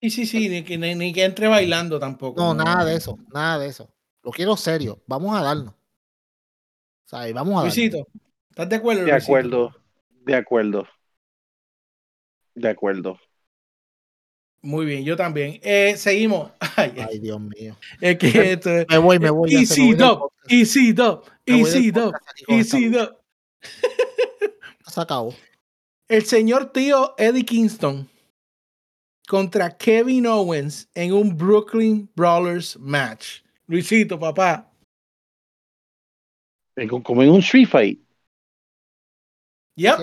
Sí, 0.00 0.08
sí, 0.08 0.24
sí, 0.24 0.48
ni 0.48 0.64
que, 0.64 0.78
ni, 0.78 0.94
ni 0.94 1.12
que 1.12 1.24
entre 1.24 1.48
bailando 1.48 2.00
tampoco. 2.00 2.40
No, 2.40 2.54
nada 2.54 2.82
de 2.86 2.94
eso, 2.94 3.18
nada 3.30 3.58
de 3.58 3.66
eso. 3.68 3.92
Lo 4.22 4.30
quiero 4.30 4.56
serio, 4.56 5.02
vamos 5.06 5.36
a 5.38 5.42
darnos. 5.42 5.74
O 5.74 7.08
sea, 7.10 7.28
y 7.28 7.34
vamos 7.34 7.52
a 7.52 7.56
darnos. 7.56 7.76
Luisito, 7.76 8.06
¿estás 8.48 8.70
de 8.70 8.76
acuerdo? 8.76 9.02
De 9.04 9.10
Luisito? 9.12 9.22
acuerdo. 9.26 9.76
De 10.24 10.34
acuerdo. 10.34 10.88
De 12.54 12.68
acuerdo. 12.70 13.20
Muy 14.62 14.86
bien, 14.86 15.04
yo 15.04 15.16
también. 15.16 15.60
Eh, 15.62 15.94
seguimos. 15.98 16.52
Ay, 16.76 16.94
Ay, 17.06 17.18
Dios 17.18 17.38
mío. 17.38 17.76
es 18.00 18.16
que 18.16 18.28
esto 18.52 18.70
es- 18.70 18.86
Me 18.88 18.96
voy, 18.96 19.18
me 19.18 19.28
voy. 19.28 19.54
Easy 19.54 19.92
Dub. 19.92 20.32
Easy 20.48 20.92
Dub, 20.94 21.22
Easy 21.44 21.90
Dub, 21.90 22.14
Easy. 22.48 22.88
Dub. 22.88 23.14
Se 24.86 25.00
acabó. 25.02 25.34
El 26.10 26.24
señor 26.24 26.72
tío 26.72 27.14
Eddie 27.18 27.44
Kingston 27.44 28.08
contra 29.28 29.76
Kevin 29.76 30.26
Owens 30.26 30.88
en 30.92 31.12
un 31.12 31.36
Brooklyn 31.36 32.10
Brawlers 32.16 32.76
match. 32.80 33.42
Luisito, 33.68 34.18
papá. 34.18 34.68
Co- 36.88 37.00
Como 37.00 37.22
en 37.22 37.30
un 37.30 37.38
street 37.38 37.68
fight. 37.68 38.00
Yep. 39.76 40.00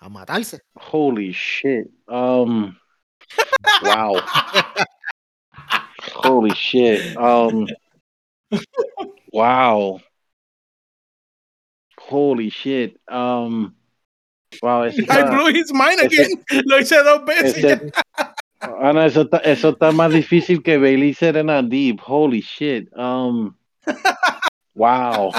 A 0.00 0.08
matarse. 0.10 0.60
Holy 0.74 1.32
shit. 1.32 1.88
Um. 2.06 2.76
Wow. 3.82 4.20
Holy 6.12 6.50
shit. 6.54 7.16
Um. 7.16 7.66
Wow. 9.32 10.00
Holy 11.98 12.50
shit. 12.50 13.00
Um. 13.08 13.74
Wow. 14.62 14.84
Eso 14.84 15.00
I 15.00 15.02
está, 15.02 15.24
blew 15.30 15.48
his 15.48 15.72
mind 15.72 16.00
ese- 16.02 16.22
again. 16.22 16.44
Lo 16.66 16.78
hice 16.78 17.02
dos 17.02 17.24
veces. 17.24 17.56
ese- 17.56 17.92
Ana, 18.80 19.06
eso 19.06 19.22
está, 19.22 19.36
eso 19.38 19.68
está 19.70 19.92
más 19.92 20.12
difícil 20.12 20.62
que 20.62 20.78
Bailey 20.78 21.14
Serena 21.14 21.62
Deep. 21.62 22.00
Holy 22.06 22.40
shit. 22.40 22.88
Um. 22.96 23.54
Wow. 24.74 25.32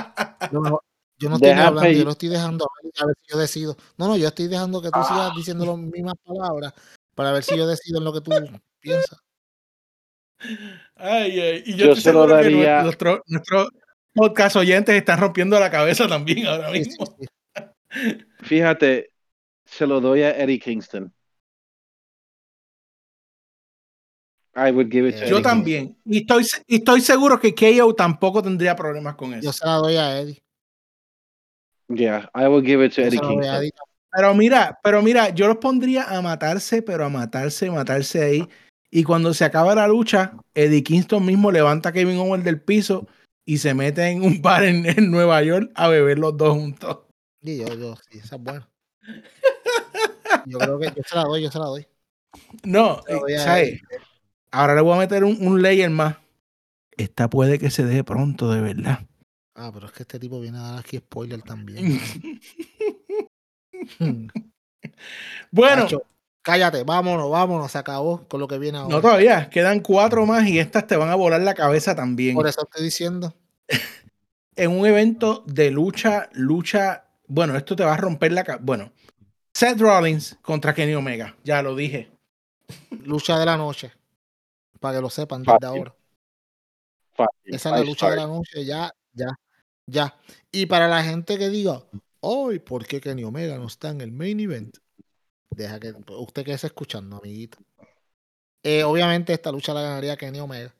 Yo 0.52 0.60
no, 0.62 0.80
yo 1.18 1.30
no 1.30 1.36
estoy 1.36 1.50
Déjame 1.50 1.68
hablando, 1.68 1.92
yo 1.92 2.06
lo 2.06 2.12
estoy 2.12 2.30
dejando 2.30 2.66
a 2.66 2.70
ver, 2.84 2.92
a 3.02 3.06
ver 3.08 3.16
si 3.22 3.32
yo 3.32 3.38
decido. 3.38 3.78
No, 3.98 4.08
no, 4.08 4.18
yo 4.18 4.28
estoy 4.28 4.48
dejando 4.48 4.82
que 4.82 4.90
tú 4.90 5.00
sigas 5.04 5.36
diciendo 5.36 5.66
las 5.66 5.78
mismas 5.78 6.16
palabras 6.24 6.74
para 7.16 7.32
ver 7.34 7.44
si 7.44 7.58
yo 7.58 7.68
decido 7.68 8.00
en 8.00 8.06
lo 8.06 8.14
que 8.14 8.22
tú 8.22 8.32
piensas. 8.80 9.20
Ay, 10.96 11.40
ay, 11.40 11.64
Y 11.66 11.76
yo, 11.76 11.88
Yo 11.88 11.92
estoy 11.94 12.04
se 12.04 12.14
lo 12.14 12.24
seguro 12.24 12.38
que 12.38 12.44
daría- 12.44 12.84
nuestro- 12.84 13.24
nuestros 13.28 13.70
podcast 14.14 14.56
oyentes 14.56 14.96
están 14.96 15.20
rompiendo 15.20 15.60
la 15.60 15.70
cabeza 15.70 16.08
también 16.08 16.46
ahora 16.48 16.72
Sí, 16.72 16.84
sí, 16.86 16.90
mismo. 16.90 17.06
sí. 17.20 17.26
Fíjate, 18.42 19.12
se 19.66 19.88
lo 19.88 20.02
doy 20.02 20.24
a 20.24 20.38
Eddie 20.38 20.60
Kingston. 20.60 21.14
I 24.56 24.72
would 24.72 24.90
give 24.92 25.08
it 25.08 25.16
to 25.20 25.26
Yo 25.26 25.38
Eddie 25.38 25.44
también. 25.44 25.98
Y 26.06 26.20
estoy, 26.20 26.46
estoy 26.68 27.02
seguro 27.02 27.40
que 27.40 27.54
KO 27.54 27.94
tampoco 27.96 28.42
tendría 28.42 28.76
problemas 28.76 29.16
con 29.16 29.34
eso. 29.34 29.44
Yo 29.44 29.54
se 29.54 29.66
la 29.66 29.74
doy 29.76 29.96
a 29.96 30.20
Eddie. 30.20 30.42
Yeah, 31.88 32.30
I 32.36 32.48
would 32.48 32.66
give 32.66 32.84
it 32.84 32.94
to 32.96 33.02
Yo 33.02 33.08
Eddie 33.08 33.20
Kingston. 33.20 33.56
Eddie. 33.56 33.72
Pero 34.12 34.34
mira, 34.34 34.80
pero 34.84 35.02
mira, 35.02 35.30
yo 35.30 35.48
los 35.48 35.58
pondría 35.58 36.04
a 36.04 36.22
matarse, 36.22 36.82
pero 36.82 37.06
a 37.06 37.10
matarse, 37.10 37.70
matarse 37.70 38.24
ahí. 38.24 38.50
Y 38.92 39.04
cuando 39.04 39.34
se 39.36 39.46
acaba 39.46 39.76
la 39.76 39.88
lucha, 39.88 40.34
Eddie 40.56 40.84
Kingston 40.84 41.24
mismo 41.24 41.52
levanta 41.52 41.90
a 41.90 41.92
Kevin 41.92 42.18
Owens 42.18 42.44
del 42.44 42.60
piso 42.60 43.08
y 43.46 43.60
se 43.60 43.76
mete 43.76 44.08
en 44.08 44.24
un 44.24 44.42
bar 44.42 44.64
en, 44.64 44.86
en 44.88 45.12
Nueva 45.12 45.44
York 45.44 45.72
a 45.76 45.88
beber 45.88 46.18
los 46.18 46.36
dos 46.36 46.54
juntos. 46.54 47.09
Y 47.42 47.58
yo, 47.58 47.74
yo, 47.76 47.96
sí, 47.96 48.20
esa 48.20 48.36
es 48.36 48.42
buena. 48.42 48.70
Yo 50.46 50.58
creo 50.58 50.80
que 50.80 50.94
yo 50.96 51.04
se 51.04 51.16
la 51.16 51.24
doy, 51.24 51.42
yo 51.44 51.52
se 51.52 51.60
la 51.60 51.66
doy. 51.66 51.88
No, 52.64 53.02
la 53.08 53.56
doy. 53.56 53.82
Ahora 54.52 54.76
le 54.76 54.82
voy 54.82 54.94
a 54.94 55.00
meter 55.00 55.24
un, 55.24 55.38
un 55.46 55.62
layer 55.62 55.90
más. 55.90 56.16
Esta 56.98 57.30
puede 57.30 57.60
que 57.60 57.70
se 57.70 57.84
deje 57.84 58.04
pronto, 58.04 58.52
de 58.52 58.62
verdad. 58.62 59.00
Ah, 59.56 59.72
pero 59.74 59.88
es 59.88 59.92
que 59.92 60.04
este 60.04 60.20
tipo 60.20 60.40
viene 60.40 60.58
a 60.58 60.62
dar 60.62 60.80
aquí 60.80 60.98
spoiler 60.98 61.42
también. 61.42 62.00
bueno, 65.52 65.84
Nacho, 65.84 66.04
cállate, 66.42 66.84
vámonos, 66.84 67.30
vámonos, 67.30 67.72
se 67.72 67.78
acabó 67.78 68.28
con 68.28 68.40
lo 68.40 68.48
que 68.48 68.58
viene 68.58 68.78
ahora. 68.78 68.96
no 68.96 69.02
todavía, 69.02 69.50
quedan 69.50 69.82
cuatro 69.82 70.26
más 70.26 70.48
y 70.48 70.60
estas 70.60 70.88
te 70.88 70.96
van 70.96 71.10
a 71.10 71.16
volar 71.16 71.42
la 71.42 71.54
cabeza 71.56 71.96
también. 71.96 72.36
Por 72.36 72.48
eso 72.48 72.62
estoy 72.62 72.86
diciendo. 72.86 73.34
en 74.56 74.72
un 74.72 74.86
evento 74.86 75.44
de 75.46 75.72
lucha, 75.72 76.30
lucha, 76.34 77.09
bueno, 77.30 77.56
esto 77.56 77.76
te 77.76 77.86
va 77.86 77.94
a 77.94 77.98
romper 77.98 78.32
la 78.34 78.44
cabeza. 78.44 78.64
Bueno, 78.66 78.92
Seth 79.54 79.80
Rollins 79.80 80.38
contra 80.42 80.74
Kenny 80.74 80.96
Omega, 80.96 81.38
ya 81.44 81.62
lo 81.62 81.76
dije. 81.76 82.12
Lucha 83.04 83.38
de 83.40 83.46
la 83.46 83.56
noche. 83.56 83.94
Para 84.80 84.98
que 84.98 85.02
lo 85.02 85.10
sepan 85.10 85.44
desde 85.44 85.54
Fácil. 85.54 85.68
ahora. 85.68 85.96
Fácil, 87.14 87.56
Esa 87.56 87.70
es 87.70 87.76
la 87.80 87.84
lucha 87.86 88.10
de 88.10 88.16
la 88.16 88.28
noche, 88.28 88.66
ya, 88.66 88.92
ya, 89.14 89.28
ya. 89.86 90.18
Y 90.52 90.66
para 90.66 90.88
la 90.88 91.04
gente 91.04 91.38
que 91.38 91.50
diga, 91.50 91.84
ay, 92.22 92.60
¿por 92.60 92.88
qué 92.88 93.00
Kenny 93.00 93.24
Omega 93.24 93.58
no 93.58 93.68
está 93.68 93.90
en 93.90 94.02
el 94.02 94.12
main 94.12 94.40
event? 94.40 94.78
Deja 95.52 95.80
que 95.80 95.94
usted 96.08 96.44
que 96.44 96.54
está 96.54 96.68
escuchando, 96.68 97.18
amiguito. 97.18 97.60
Eh, 98.64 98.84
obviamente 98.84 99.34
esta 99.34 99.52
lucha 99.52 99.74
la 99.74 99.82
ganaría 99.82 100.18
Kenny 100.18 100.40
Omega. 100.40 100.74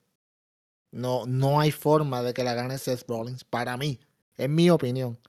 No, 0.92 1.28
no 1.28 1.60
hay 1.60 1.72
forma 1.72 2.24
de 2.24 2.34
que 2.34 2.44
la 2.44 2.56
gane 2.56 2.78
Seth 2.80 3.08
Rollins. 3.08 3.44
Para 3.44 3.78
mí, 3.78 4.00
es 4.36 4.50
mi 4.50 4.72
opinión. 4.72 5.20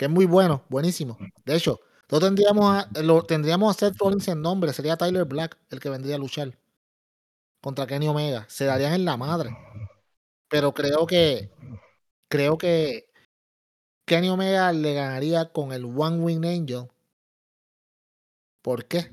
Que 0.00 0.06
es 0.06 0.10
muy 0.10 0.24
bueno, 0.24 0.64
buenísimo. 0.70 1.18
De 1.44 1.54
hecho, 1.54 1.78
lo 2.08 2.20
tendríamos 2.20 2.74
a, 2.74 3.02
lo, 3.02 3.22
tendríamos 3.22 3.76
a 3.76 3.78
Seth 3.78 3.98
Rollins 3.98 4.28
en 4.28 4.40
nombre. 4.40 4.72
Sería 4.72 4.96
Tyler 4.96 5.26
Black 5.26 5.58
el 5.68 5.78
que 5.78 5.90
vendría 5.90 6.14
a 6.14 6.18
luchar 6.18 6.56
contra 7.60 7.86
Kenny 7.86 8.08
Omega. 8.08 8.46
Se 8.48 8.64
darían 8.64 8.94
en 8.94 9.04
la 9.04 9.18
madre. 9.18 9.54
Pero 10.48 10.72
creo 10.72 11.06
que 11.06 11.50
creo 12.28 12.56
que 12.56 13.10
Kenny 14.06 14.30
Omega 14.30 14.72
le 14.72 14.94
ganaría 14.94 15.52
con 15.52 15.70
el 15.70 15.84
One 15.84 16.20
Wing 16.20 16.46
Angel. 16.46 16.88
¿Por 18.62 18.86
qué? 18.86 19.12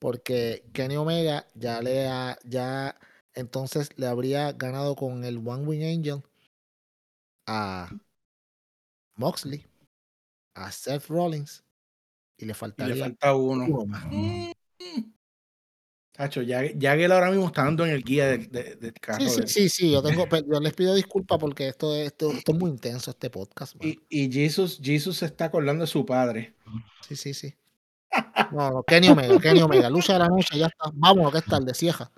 Porque 0.00 0.68
Kenny 0.72 0.96
Omega 0.96 1.46
ya 1.54 1.80
le 1.80 2.08
ha, 2.08 2.36
ya 2.42 2.98
entonces 3.32 3.90
le 3.94 4.08
habría 4.08 4.50
ganado 4.54 4.96
con 4.96 5.24
el 5.24 5.36
One 5.36 5.64
Wing 5.68 5.84
Angel 5.84 6.24
a 7.46 7.90
Moxley, 9.14 9.64
a 10.54 10.70
Seth 10.72 11.06
Rollins 11.08 11.64
y 12.38 12.42
le 12.42 12.44
Y 12.44 12.48
le 12.48 12.54
faltaría 12.54 13.04
falta 13.04 13.34
uno. 13.34 13.64
uno 13.64 13.86
más. 13.86 14.04
Mm, 14.10 14.50
Tacho, 16.12 16.42
ya, 16.42 16.62
ya 16.76 16.94
que 16.96 17.06
él 17.06 17.12
ahora 17.12 17.28
mismo 17.30 17.46
está 17.48 17.64
dando 17.64 17.84
en 17.84 17.90
el 17.90 18.04
guía 18.04 18.28
del 18.28 18.48
de, 18.48 18.76
de 18.76 18.92
carro. 18.92 19.18
Sí, 19.24 19.28
sí, 19.30 19.40
de- 19.40 19.46
sí, 19.48 19.68
sí, 19.68 19.90
yo 19.90 20.00
tengo, 20.00 20.28
pe- 20.28 20.44
yo 20.48 20.60
les 20.60 20.72
pido 20.72 20.94
disculpas 20.94 21.38
porque 21.40 21.66
esto, 21.66 21.92
es- 21.96 22.06
esto, 22.06 22.30
esto 22.30 22.52
es 22.52 22.58
muy 22.58 22.70
intenso, 22.70 23.10
este 23.10 23.30
podcast. 23.30 23.74
Y, 23.84 23.98
y 24.08 24.30
Jesus, 24.32 24.78
Jesus 24.80 25.16
se 25.16 25.26
está 25.26 25.46
acordando 25.46 25.82
de 25.82 25.88
su 25.88 26.06
padre. 26.06 26.54
Sí, 27.00 27.16
sí, 27.16 27.34
sí. 27.34 27.52
No, 28.52 28.70
no, 28.70 28.82
Kenny 28.84 29.08
Omega, 29.08 29.40
Kenny 29.40 29.60
Omega, 29.62 29.90
lucha 29.90 30.12
de 30.12 30.20
la 30.20 30.28
noche, 30.28 30.56
ya 30.56 30.66
está. 30.66 30.88
Vámonos, 30.94 31.32
que 31.32 31.38
es 31.38 31.44
tarde, 31.46 31.74
cieja. 31.74 32.12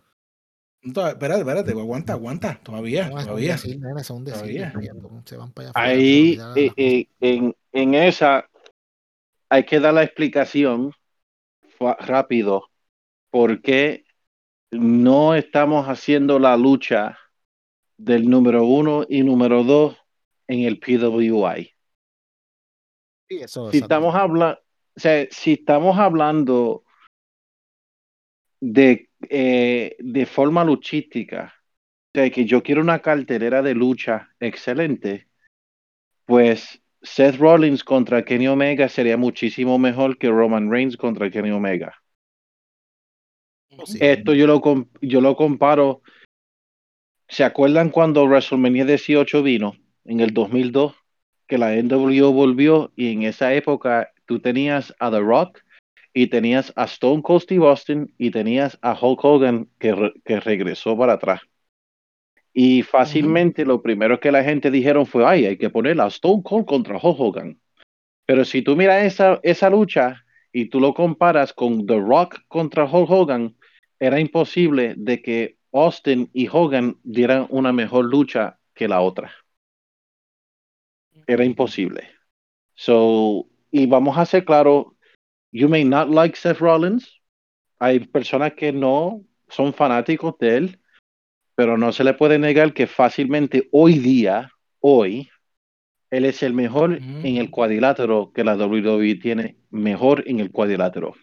No, 0.83 1.09
espérate, 1.09 1.41
espérate, 1.41 1.71
aguanta, 1.71 2.13
aguanta. 2.13 2.61
Todavía, 2.63 3.09
No, 3.09 3.25
todavía. 3.25 3.53
decir, 3.55 3.81
Todavía. 3.81 4.73
se 5.25 5.37
van 5.39 5.53
para 5.53 5.71
allá 5.71 5.71
afuera, 5.71 5.89
Ahí, 5.89 6.37
de 6.37 6.67
eh, 6.67 6.73
eh, 6.77 7.09
en, 7.21 7.57
en 7.77 7.95
esa, 7.95 8.49
hay 9.51 9.65
que 9.65 9.79
dar 9.79 9.93
la 9.93 10.03
explicación 10.03 10.93
rápido 11.79 12.71
por 13.31 13.61
qué 13.61 14.07
no 14.71 15.35
estamos 15.35 15.87
haciendo 15.87 16.39
la 16.39 16.57
lucha 16.57 17.19
del 17.99 18.31
número 18.31 18.65
uno 18.65 19.05
y 19.07 19.23
número 19.23 19.63
dos 19.63 19.97
en 20.49 20.61
el 20.61 20.79
PWI. 20.79 21.75
Sí, 23.29 23.41
eso, 23.41 23.71
Si 23.71 23.79
estamos 23.79 24.15
hablando, 24.15 24.59
o 24.97 25.01
sea, 25.01 25.27
si 25.31 25.53
estamos 25.53 25.99
hablando 25.99 26.85
de, 28.59 29.11
eh, 29.29 29.97
de 29.99 30.27
forma 30.27 30.65
luchística, 30.65 31.55
o 32.15 32.19
sea, 32.19 32.31
que 32.31 32.47
yo 32.47 32.63
quiero 32.63 32.81
una 32.81 33.01
cartelera 33.01 33.61
de 33.61 33.75
lucha 33.75 34.31
excelente, 34.41 35.29
pues 36.25 36.81
Seth 37.03 37.37
Rollins 37.37 37.85
contra 37.85 38.25
Kenny 38.25 38.49
Omega 38.49 38.89
sería 38.89 39.17
muchísimo 39.17 39.79
mejor 39.79 40.19
que 40.19 40.29
Roman 40.29 40.71
Reigns 40.71 40.97
contra 40.97 41.31
Kenny 41.31 41.51
Omega. 41.51 41.95
Sí. 43.85 43.99
Esto 44.01 44.33
yo 44.33 44.47
lo, 44.47 44.63
yo 45.01 45.21
lo 45.21 45.37
comparo. 45.37 46.03
¿Se 47.29 47.45
acuerdan 47.45 47.91
cuando 47.91 48.25
WrestleMania 48.25 48.85
18 48.85 49.43
vino 49.43 49.77
en 50.05 50.21
el 50.21 50.33
2002? 50.33 50.95
Que 51.47 51.59
la 51.59 51.75
NWO 51.75 52.33
volvió 52.33 52.93
y 52.97 53.13
en 53.13 53.23
esa 53.25 53.53
época 53.55 54.11
tú 54.25 54.41
tenías 54.41 54.95
a 54.99 55.11
The 55.11 55.21
Rock 55.21 55.61
y 56.15 56.29
tenías 56.29 56.73
a 56.77 56.85
Stone 56.85 57.23
Cold 57.23 57.43
Steve 57.43 57.67
Austin 57.69 58.15
y 58.17 58.31
tenías 58.31 58.79
a 58.81 58.99
Hulk 58.99 59.23
Hogan 59.23 59.69
que, 59.79 59.95
re- 59.95 60.15
que 60.25 60.41
regresó 60.41 60.97
para 60.97 61.15
atrás. 61.15 61.41
Y 62.59 62.83
fácilmente 62.83 63.67
lo 63.67 63.83
primero 63.83 64.19
que 64.19 64.33
la 64.33 64.43
gente 64.43 64.71
dijeron 64.71 65.05
fue, 65.05 65.27
ay, 65.27 65.45
hay 65.45 65.59
que 65.59 65.69
poner 65.69 66.01
a 66.01 66.07
Stone 66.07 66.43
Cold 66.43 66.65
contra 66.65 66.97
Hulk 66.97 67.21
Hogan. 67.21 67.61
Pero 68.25 68.47
si 68.47 68.63
tú 68.63 68.75
miras 68.75 69.05
esa, 69.05 69.39
esa 69.43 69.69
lucha 69.69 70.25
y 70.53 70.71
tú 70.71 70.81
lo 70.81 70.95
comparas 70.95 71.53
con 71.53 71.87
The 71.87 72.01
Rock 72.01 72.41
contra 72.49 72.87
Hulk 72.87 73.11
Hogan, 73.11 73.55
era 74.01 74.19
imposible 74.19 74.95
de 74.97 75.21
que 75.21 75.59
Austin 75.71 76.31
y 76.33 76.49
Hogan 76.51 76.97
dieran 77.03 77.47
una 77.51 77.75
mejor 77.75 78.07
lucha 78.07 78.59
que 78.73 78.89
la 78.89 79.03
otra. 79.03 79.31
Era 81.27 81.45
imposible. 81.45 82.09
So, 82.75 83.51
y 83.71 83.85
vamos 83.85 84.17
a 84.17 84.25
ser 84.25 84.47
claro, 84.47 84.97
you 85.53 85.69
may 85.69 85.85
not 85.85 86.09
like 86.09 86.35
Seth 86.35 86.61
Rollins. 86.61 87.21
Hay 87.79 87.99
personas 88.01 88.55
que 88.55 88.73
no 88.73 89.21
son 89.47 89.75
fanáticos 89.75 90.39
de 90.39 90.57
él, 90.57 90.81
pero 91.57 91.79
no 91.79 91.93
se 91.93 92.05
le 92.05 92.15
puede 92.15 92.41
negar 92.41 92.75
que 92.75 92.89
fácilmente 92.89 93.69
hoy 93.73 93.99
día, 94.01 94.53
hoy, 94.81 95.31
él 96.11 96.25
es 96.27 96.43
el 96.43 96.55
mejor 96.55 97.05
en 97.23 97.37
el 97.39 97.51
cuadrilátero 97.51 98.33
que 98.35 98.45
la 98.45 98.57
WWE 98.57 99.17
tiene, 99.17 99.59
mejor 99.71 100.25
en 100.29 100.41
el 100.41 100.53
cuadrilátero. 100.53 101.15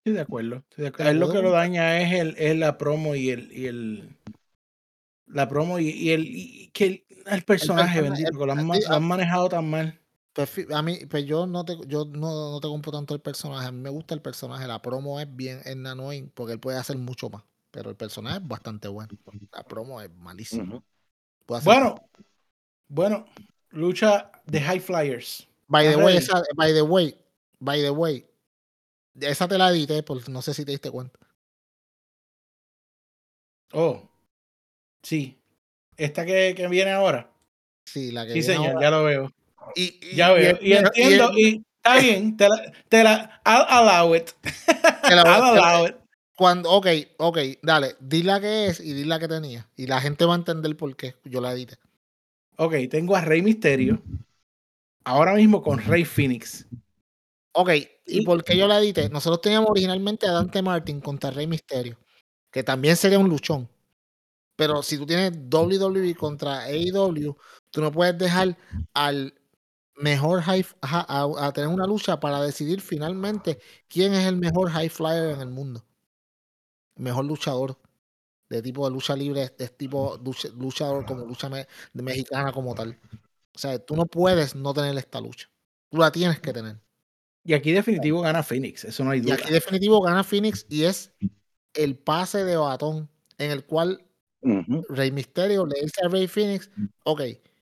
Estoy 0.00 0.12
de 0.14 0.20
acuerdo. 0.20 0.56
estoy 0.56 0.82
de 0.82 0.88
acuerdo. 0.88 1.08
A 1.08 1.10
él 1.12 1.18
lo 1.20 1.28
que 1.30 1.40
lo 1.42 1.50
daña 1.52 2.00
es, 2.02 2.12
el, 2.12 2.34
es 2.38 2.56
la 2.56 2.76
promo 2.78 3.14
y 3.14 3.30
el, 3.30 3.50
y 3.52 3.66
el 3.66 4.14
la 5.26 5.48
promo 5.48 5.78
y, 5.78 5.88
y 5.90 6.10
el 6.10 6.26
y 6.26 6.70
que 6.72 6.86
el, 6.86 7.06
el 7.26 7.42
personaje, 7.44 8.00
persona- 8.00 8.02
bendito, 8.02 8.32
el- 8.32 8.38
que 8.38 8.46
lo 8.46 8.52
han, 8.52 8.66
ma- 8.66 8.80
sí, 8.80 8.86
lo 8.88 8.96
han 8.96 9.04
manejado 9.04 9.48
tan 9.48 9.68
mal. 9.70 10.00
Pues 10.32 10.50
a 10.72 10.82
mí, 10.82 10.98
pues 11.06 11.24
yo 11.26 11.46
no 11.46 11.64
te, 11.64 11.76
yo 11.86 12.04
no, 12.04 12.52
no 12.52 12.60
te 12.60 12.68
compro 12.68 12.92
tanto 12.92 13.14
el 13.14 13.20
personaje. 13.20 13.66
A 13.68 13.72
mí 13.72 13.80
me 13.80 13.90
gusta 13.90 14.14
el 14.14 14.22
personaje. 14.22 14.66
La 14.66 14.80
promo 14.82 15.20
es 15.20 15.26
bien 15.34 15.60
en 15.64 15.86
annoying 15.86 16.30
porque 16.34 16.52
él 16.54 16.60
puede 16.60 16.78
hacer 16.78 16.96
mucho 16.98 17.28
más. 17.30 17.42
Pero 17.70 17.90
el 17.90 17.96
personaje 17.96 18.38
es 18.38 18.46
bastante 18.48 18.88
bueno. 18.88 19.08
La 19.52 19.62
promo 19.62 20.00
es 20.00 20.10
malísima. 20.16 20.82
Bueno, 21.64 22.08
bueno, 22.88 23.26
lucha 23.70 24.30
de 24.46 24.60
High 24.60 24.80
Flyers. 24.80 25.46
by 25.68 25.84
the 25.84 25.90
¿estás 25.90 26.04
way, 26.04 26.16
esa, 26.16 26.42
by 26.56 26.72
the 26.72 26.82
way, 26.82 27.16
by 27.60 27.80
the 27.80 27.90
way, 27.90 28.26
esa 29.20 29.46
te 29.48 29.56
la 29.58 29.70
edité, 29.70 30.02
por 30.02 30.28
no 30.28 30.42
sé 30.42 30.54
si 30.54 30.64
te 30.64 30.72
diste 30.72 30.90
cuenta. 30.90 31.18
Oh, 33.72 34.08
sí. 35.02 35.38
Esta 35.96 36.24
que, 36.26 36.54
que 36.56 36.66
viene 36.68 36.90
ahora. 36.92 37.30
Sí, 37.84 38.10
la 38.10 38.26
que 38.26 38.32
Sí, 38.32 38.40
viene 38.40 38.54
señor, 38.54 38.68
ahora. 38.74 38.80
ya 38.86 38.90
lo 38.90 39.04
veo. 39.04 39.32
Y, 39.76 39.98
y- 40.10 40.16
Ya 40.16 40.32
veo. 40.32 40.58
Y 40.60 40.72
entiendo. 40.72 41.30
y 41.36 41.42
el- 41.42 41.48
Y 41.54 41.64
está 41.76 41.98
bien. 41.98 42.36
Te 42.36 42.48
la, 42.48 42.72
te 42.88 43.04
la 43.04 43.40
I'll 43.44 43.66
allow 43.68 44.14
it. 44.16 44.30
Te 44.42 45.14
la 45.14 45.22
voy- 45.24 45.32
I'll 45.32 45.54
te 45.54 45.60
la- 45.60 45.70
allow 45.70 45.86
it. 45.88 45.96
Cuando, 46.40 46.70
ok, 46.70 46.86
ok, 47.18 47.38
dale, 47.60 47.96
di 48.00 48.22
la 48.22 48.40
que 48.40 48.68
es 48.68 48.80
y 48.80 48.94
di 48.94 49.04
la 49.04 49.18
que 49.18 49.28
tenía. 49.28 49.68
Y 49.76 49.86
la 49.86 50.00
gente 50.00 50.24
va 50.24 50.32
a 50.32 50.38
entender 50.38 50.74
por 50.74 50.96
qué 50.96 51.14
yo 51.26 51.38
la 51.42 51.52
edité. 51.52 51.76
Ok, 52.56 52.74
tengo 52.90 53.14
a 53.14 53.20
Rey 53.20 53.42
Misterio. 53.42 54.00
Ahora 55.04 55.34
mismo 55.34 55.60
con 55.60 55.78
Rey 55.80 56.06
Phoenix. 56.06 56.66
Ok, 57.52 57.68
¿y 58.06 58.20
Y- 58.20 58.24
por 58.24 58.42
qué 58.42 58.56
yo 58.56 58.66
la 58.66 58.78
edité? 58.80 59.10
Nosotros 59.10 59.42
teníamos 59.42 59.68
originalmente 59.68 60.26
a 60.26 60.32
Dante 60.32 60.62
Martin 60.62 61.02
contra 61.02 61.30
Rey 61.30 61.46
Misterio, 61.46 61.98
que 62.50 62.62
también 62.62 62.96
sería 62.96 63.18
un 63.18 63.28
luchón. 63.28 63.68
Pero 64.56 64.82
si 64.82 64.96
tú 64.96 65.04
tienes 65.04 65.32
WWE 65.50 66.14
contra 66.14 66.60
AEW, 66.62 67.36
tú 67.70 67.82
no 67.82 67.92
puedes 67.92 68.16
dejar 68.16 68.56
al 68.94 69.34
mejor 69.94 70.40
high, 70.40 70.64
a, 70.80 71.00
a- 71.22 71.48
a 71.48 71.52
tener 71.52 71.68
una 71.68 71.86
lucha 71.86 72.18
para 72.18 72.40
decidir 72.40 72.80
finalmente 72.80 73.58
quién 73.88 74.14
es 74.14 74.24
el 74.26 74.38
mejor 74.38 74.70
high 74.70 74.88
flyer 74.88 75.32
en 75.34 75.42
el 75.42 75.50
mundo. 75.50 75.84
Mejor 77.00 77.24
luchador 77.24 77.78
de 78.48 78.62
tipo 78.62 78.84
de 78.86 78.92
lucha 78.92 79.16
libre, 79.16 79.54
de 79.56 79.68
tipo 79.68 80.18
lucha- 80.22 80.48
luchador 80.56 81.04
como 81.06 81.24
lucha 81.24 81.48
me- 81.48 81.66
de 81.92 82.02
mexicana 82.02 82.52
como 82.52 82.74
tal. 82.74 82.98
O 83.54 83.58
sea, 83.58 83.78
tú 83.78 83.96
no 83.96 84.06
puedes 84.06 84.54
no 84.54 84.74
tener 84.74 84.96
esta 84.98 85.20
lucha. 85.20 85.48
Tú 85.90 85.98
la 85.98 86.10
tienes 86.10 86.40
que 86.40 86.52
tener. 86.52 86.78
Y 87.44 87.54
aquí 87.54 87.72
definitivo 87.72 88.20
gana 88.20 88.42
Phoenix. 88.42 88.84
Eso 88.84 89.02
no 89.04 89.10
hay 89.12 89.20
Y 89.20 89.22
duda. 89.22 89.34
aquí 89.34 89.52
definitivo 89.52 90.00
gana 90.02 90.22
Phoenix 90.24 90.66
y 90.68 90.84
es 90.84 91.12
el 91.74 91.96
pase 91.96 92.44
de 92.44 92.56
batón 92.56 93.08
en 93.38 93.50
el 93.50 93.64
cual. 93.64 94.04
Rey 94.42 95.10
Mysterio 95.12 95.66
le 95.66 95.80
dice 95.82 96.00
a 96.04 96.08
Rey 96.08 96.26
Phoenix, 96.26 96.70
ok, 97.04 97.20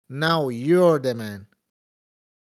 now 0.08 0.50
you're 0.50 1.00
the 1.02 1.14
man. 1.14 1.48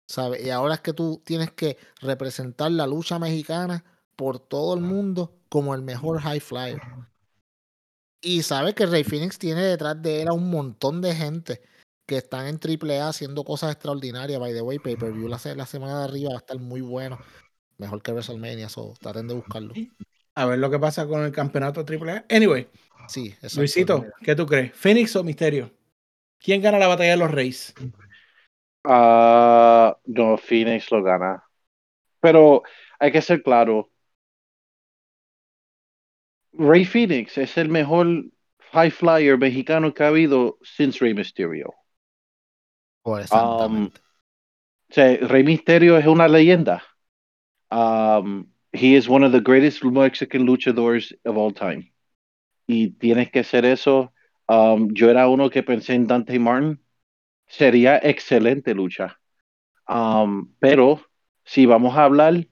¿Sabes? 0.09 0.45
Y 0.45 0.51
ahora 0.51 0.75
es 0.75 0.81
que 0.81 0.93
tú 0.93 1.21
tienes 1.25 1.51
que 1.53 1.77
representar 2.01 2.71
la 2.71 2.87
lucha 2.87 3.19
mexicana 3.19 3.85
por 4.17 4.39
todo 4.39 4.75
el 4.75 4.81
mundo 4.81 5.33
como 5.49 5.75
el 5.75 5.83
mejor 5.83 6.21
high 6.21 6.41
flyer. 6.41 6.81
Y 8.21 8.43
sabes 8.43 8.75
que 8.75 8.87
Rey 8.87 9.05
Phoenix 9.05 9.39
tiene 9.39 9.63
detrás 9.63 10.01
de 10.01 10.23
él 10.23 10.29
a 10.29 10.33
un 10.33 10.51
montón 10.51 11.01
de 11.01 11.15
gente 11.15 11.61
que 12.07 12.17
están 12.17 12.47
en 12.47 12.59
AAA 12.59 13.09
haciendo 13.09 13.45
cosas 13.45 13.73
extraordinarias. 13.73 14.41
By 14.41 14.53
the 14.53 14.63
way, 14.63 14.79
pay-per-view 14.79 15.29
la, 15.29 15.39
se- 15.39 15.55
la 15.55 15.67
semana 15.67 15.99
de 15.99 16.05
arriba 16.05 16.31
va 16.31 16.37
a 16.37 16.39
estar 16.39 16.59
muy 16.59 16.81
bueno. 16.81 17.19
Mejor 17.79 18.03
que 18.03 18.13
WrestleMania, 18.13 18.69
so 18.69 18.95
traten 19.01 19.29
de 19.29 19.35
buscarlo. 19.35 19.75
A 20.35 20.47
ver 20.47 20.59
lo 20.59 20.71
que 20.71 20.79
pasa 20.79 21.07
con 21.07 21.23
el 21.25 21.33
campeonato 21.33 21.85
AAA. 21.85 22.25
Anyway, 22.31 22.69
Sí, 23.09 23.29
exacto. 23.29 23.61
Luisito, 23.61 24.05
¿qué 24.23 24.35
tú 24.35 24.47
crees? 24.47 24.73
¿Phoenix 24.75 25.15
o 25.15 25.23
Misterio? 25.23 25.71
¿Quién 26.41 26.61
gana 26.63 26.79
la 26.79 26.89
batalla 26.89 27.13
de 27.13 27.17
los 27.17 27.31
Reyes? 27.31 27.75
Ah, 28.85 29.97
no, 30.05 30.37
Phoenix 30.37 30.91
lo 30.91 31.03
gana. 31.03 31.43
Pero 32.21 32.63
hay 32.99 33.13
que 33.13 33.23
ser 33.23 33.43
claro. 33.43 33.91
Rey 36.59 36.85
Phoenix 36.85 37.39
es 37.39 37.57
el 37.59 37.69
mejor 37.69 38.25
high 38.73 38.91
flyer 38.91 39.39
mexicano 39.39 39.93
que 39.93 40.05
ha 40.05 40.09
habido 40.09 40.59
since 40.63 40.99
Rey 41.01 41.15
Mysterio. 41.15 41.75
Exactamente. 43.05 44.01
O 44.91 44.95
sea, 44.95 45.17
Rey 45.29 45.43
Mysterio 45.43 45.97
es 45.99 46.07
una 46.07 46.29
leyenda. 46.29 46.83
Um, 47.71 48.47
he 48.73 48.95
is 48.95 49.09
one 49.09 49.25
of 49.25 49.33
the 49.33 49.41
greatest 49.41 49.83
Mexican 49.85 50.45
luchadores 50.47 51.13
of 51.25 51.37
all 51.37 51.53
time. 51.53 51.93
Y 52.67 52.91
tienes 52.91 53.31
que 53.31 53.45
ser 53.45 53.65
eso. 53.65 54.13
Um, 54.49 54.93
yo 54.93 55.11
era 55.11 55.29
uno 55.29 55.51
que 55.51 55.63
pensé 55.63 55.95
en 55.95 56.07
Dante 56.07 56.39
Martin. 56.39 56.81
Sería 57.47 57.99
excelente 58.03 58.75
lucha. 58.75 59.19
Pero 60.59 61.01
si 61.45 61.67
vamos 61.67 61.97
a 61.97 62.05
hablar 62.05 62.47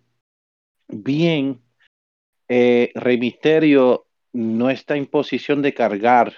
bien, 0.88 1.63
eh, 2.48 2.92
Rey 2.94 3.18
Mysterio 3.18 4.06
no 4.32 4.70
está 4.70 4.96
en 4.96 5.06
posición 5.06 5.62
de 5.62 5.74
cargar 5.74 6.32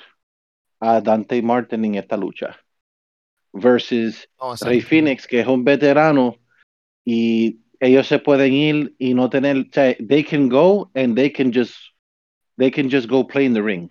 a 0.80 1.00
Dante 1.00 1.40
Martin 1.42 1.84
en 1.84 1.94
esta 1.96 2.16
lucha. 2.16 2.56
Versus. 3.52 4.28
Rey 4.60 4.80
Phoenix, 4.80 5.26
que 5.26 5.40
es 5.40 5.46
un 5.46 5.64
veterano 5.64 6.36
y 7.04 7.60
ellos 7.80 8.06
se 8.06 8.18
pueden 8.18 8.52
ir 8.52 8.94
y 8.98 9.14
no 9.14 9.30
tener, 9.30 9.56
o 9.56 9.64
sea, 9.72 9.96
they 10.06 10.22
can 10.24 10.48
go 10.48 10.90
and 10.94 11.16
they 11.16 11.30
can 11.30 11.52
just, 11.52 11.74
they 12.56 12.70
can 12.70 12.90
just 12.90 13.08
go 13.08 13.26
play 13.26 13.46
in 13.46 13.54
the 13.54 13.62
ring. 13.62 13.90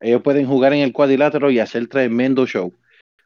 Ellos 0.00 0.22
pueden 0.22 0.46
jugar 0.46 0.72
en 0.72 0.80
el 0.80 0.92
cuadrilátero 0.92 1.50
y 1.50 1.58
hacer 1.58 1.88
tremendo 1.88 2.46
show. 2.46 2.72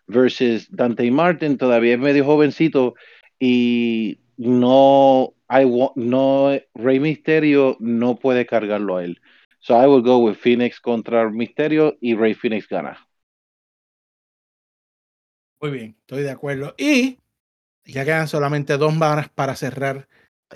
Versus 0.06 0.68
Dante 0.70 1.10
Martin 1.10 1.58
todavía 1.58 1.94
es 1.94 1.98
medio 1.98 2.24
jovencito 2.24 2.94
y 3.38 4.18
no, 4.36 5.34
I 5.52 5.66
no, 5.96 6.58
Rey 6.74 6.98
Misterio 6.98 7.76
no 7.78 8.16
puede 8.16 8.46
cargarlo 8.46 8.96
a 8.96 9.04
él. 9.04 9.20
So 9.60 9.76
I 9.76 9.86
will 9.86 10.02
go 10.02 10.18
with 10.18 10.38
Phoenix 10.38 10.80
contra 10.80 11.28
Misterio 11.28 11.98
y 12.00 12.14
Rey 12.14 12.32
Phoenix 12.34 12.66
gana. 12.66 13.06
Muy 15.60 15.70
bien, 15.70 15.96
estoy 16.00 16.22
de 16.22 16.30
acuerdo. 16.30 16.74
Y 16.78 17.18
ya 17.84 18.06
quedan 18.06 18.28
solamente 18.28 18.78
dos 18.78 18.98
varas 18.98 19.28
para 19.28 19.54
cerrar 19.54 20.08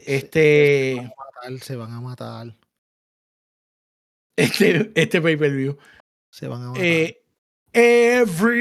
este. 0.07 1.13
Se 1.61 1.77
van 1.77 1.93
a 1.93 2.01
matar. 2.01 2.57
Este, 4.35 4.91
este 4.95 5.21
pay-per-view. 5.21 5.77
Se 6.31 6.49
van 6.49 6.63
a 6.63 6.69
matar. 6.69 6.83
Eh, 6.85 7.23
everybody 7.75 8.53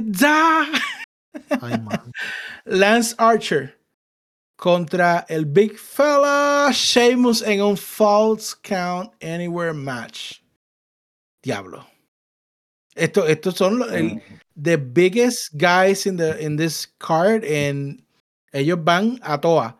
die. 0.00 0.78
Ay, 1.62 1.80
man. 1.80 2.12
Lance 2.66 3.14
Archer 3.18 3.76
contra 4.64 5.26
el 5.28 5.44
Big 5.44 5.76
Fella 5.78 6.70
Sheamus 6.72 7.42
en 7.42 7.60
un 7.60 7.76
False 7.76 8.56
Count 8.62 9.12
Anywhere 9.22 9.74
match. 9.74 10.40
Diablo. 11.42 11.86
Esto, 12.96 13.26
estos 13.26 13.56
son 13.56 13.80
los- 13.80 13.92
el, 13.92 14.22
the 14.56 14.78
biggest 14.78 15.52
guys 15.52 16.06
in, 16.06 16.16
the, 16.16 16.42
in 16.42 16.56
this 16.56 16.86
card 16.98 17.44
and 17.44 18.02
ellos 18.54 18.78
van 18.82 19.20
a 19.22 19.38
toa. 19.38 19.76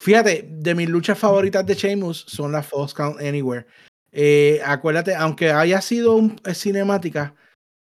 Fíjate, 0.00 0.48
de 0.48 0.74
mis 0.74 0.88
luchas 0.88 1.18
favoritas 1.18 1.66
de 1.66 1.74
Sheamus 1.74 2.24
son 2.26 2.52
las 2.52 2.66
False 2.66 2.94
Count 2.94 3.20
Anywhere. 3.20 3.66
Eh, 4.10 4.58
acuérdate, 4.64 5.14
aunque 5.14 5.50
haya 5.50 5.82
sido 5.82 6.14
un, 6.14 6.40
cinemática, 6.54 7.34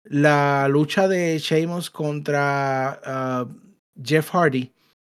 la 0.03 0.67
lucha 0.67 1.07
de 1.07 1.39
Sheamus 1.39 1.89
contra 1.89 2.99
ah, 3.05 3.47
Jeff 4.03 4.29
Hardy, 4.29 4.73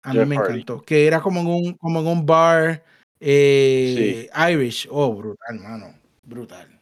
a 0.09 0.13
mí 0.13 0.19
Jeff 0.19 0.27
me 0.27 0.35
Hardy. 0.37 0.53
encantó. 0.61 0.81
Que 0.83 1.07
era 1.07 1.21
como 1.21 1.41
en 1.41 1.47
un, 1.47 1.73
como 1.77 1.99
en 1.99 2.07
un 2.07 2.25
bar 2.25 2.83
eh, 3.19 4.29
Irish. 4.51 4.87
Oh, 4.91 5.13
brutal, 5.13 5.59
mano. 5.59 5.93
Brutal. 6.23 6.79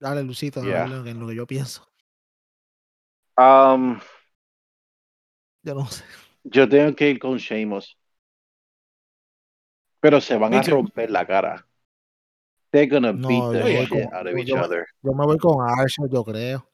Dale, 0.00 0.22
Lucito, 0.22 0.62
Yeah. 0.62 0.86
que- 1.02 1.10
en 1.10 1.20
lo 1.20 1.26
que 1.28 1.34
yo 1.34 1.46
pienso. 1.46 1.86
Um, 3.36 3.98
Yo 5.62 5.74
no 5.74 5.86
sé. 5.86 6.04
yo 6.44 6.68
tengo 6.68 6.94
que 6.94 7.10
ir 7.10 7.18
con 7.18 7.36
Sheamus. 7.38 7.96
Pero 10.00 10.20
se 10.20 10.36
van 10.36 10.54
a 10.54 10.62
romper 10.62 11.10
la 11.10 11.26
cara. 11.26 11.66
They're 12.70 12.86
gonna 12.88 13.12
No, 13.12 13.28
beat 13.28 13.52
the 13.64 13.80
shit 13.80 13.88
con- 13.88 14.14
out 14.14 14.26
of 14.26 14.32
yo- 14.32 14.38
each 14.38 14.52
other. 14.52 14.86
Yo 15.02 15.12
me 15.14 15.24
voy 15.24 15.38
con 15.38 15.56
Archer, 15.66 16.06
yo 16.10 16.22
creo. 16.24 16.68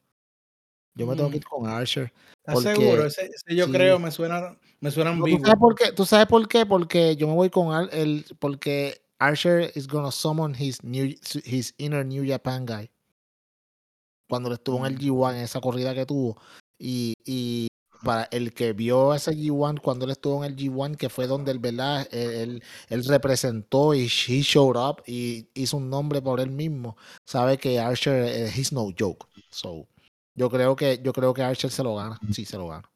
Yo 0.95 1.07
me 1.07 1.15
tengo 1.15 1.29
Mm. 1.29 1.31
que 1.31 1.37
ir 1.37 1.45
con 1.45 1.67
Archer. 1.67 2.13
¿Estás 2.39 2.55
Porque- 2.55 2.75
seguro? 2.75 3.05
Ese, 3.05 3.25
ese 3.25 3.55
yo 3.55 3.65
sí. 3.65 3.71
creo 3.71 3.97
me 3.99 4.11
suena, 4.11 4.57
me 4.79 4.91
suena 4.91 5.15
No, 5.15 5.25
¿Tú 5.25 5.39
sabes, 5.43 5.59
por 5.59 5.75
qué? 5.75 5.91
¿Tú 5.93 6.05
sabes 6.05 6.27
por 6.27 6.47
qué? 6.47 6.65
Porque 6.65 7.15
yo 7.15 7.27
me 7.27 7.33
voy 7.33 7.49
con 7.49 7.73
Ar- 7.73 7.89
el 7.93 8.25
porque 8.39 9.01
Archer 9.19 9.71
is 9.75 9.87
gonna 9.87 10.11
summon 10.11 10.55
his 10.59 10.83
new 10.83 11.05
his 11.45 11.73
inner 11.77 12.05
New 12.05 12.25
Japan 12.27 12.65
guy. 12.65 12.89
Cuando 14.29 14.51
estuvo 14.53 14.79
en 14.79 14.85
el 14.85 14.93
Mm. 14.95 15.01
G1 15.01 15.35
en 15.35 15.43
esa 15.43 15.59
corrida 15.61 15.93
que 15.93 16.05
tuvo 16.05 16.37
y, 16.79 17.13
y 17.25 17.67
para 18.03 18.23
el 18.31 18.53
que 18.53 18.73
vio 18.73 19.13
ese 19.13 19.31
G1 19.35 19.79
cuando 19.79 20.05
él 20.05 20.11
estuvo 20.11 20.43
en 20.43 20.51
el 20.51 20.57
G1 20.57 20.95
que 20.97 21.09
fue 21.09 21.27
donde 21.27 21.51
él 21.51 21.59
verdad 21.59 22.07
él, 22.11 22.31
él- 22.31 22.63
él 22.89 23.05
representó 23.05 23.93
y 23.93 24.05
he 24.05 24.41
showed 24.41 24.75
up 24.77 25.03
y 25.05 25.47
hizo 25.53 25.77
un 25.77 25.89
nombre 25.89 26.21
por 26.21 26.39
él 26.39 26.49
mismo 26.49 26.97
sabe 27.27 27.57
que 27.59 27.79
Archer 27.79 28.25
eh, 28.25 28.51
he's 28.55 28.71
no 28.73 28.89
joke 28.97 29.27
so 29.51 29.85
yo 30.35 30.49
creo 30.49 30.75
que 30.75 30.99
yo 31.03 31.13
creo 31.13 31.33
que 31.33 31.43
Archer 31.43 31.69
se 31.71 31.83
lo 31.83 31.95
gana 31.95 32.19
sí 32.31 32.45
se 32.45 32.57
lo 32.57 32.67
gana 32.67 32.87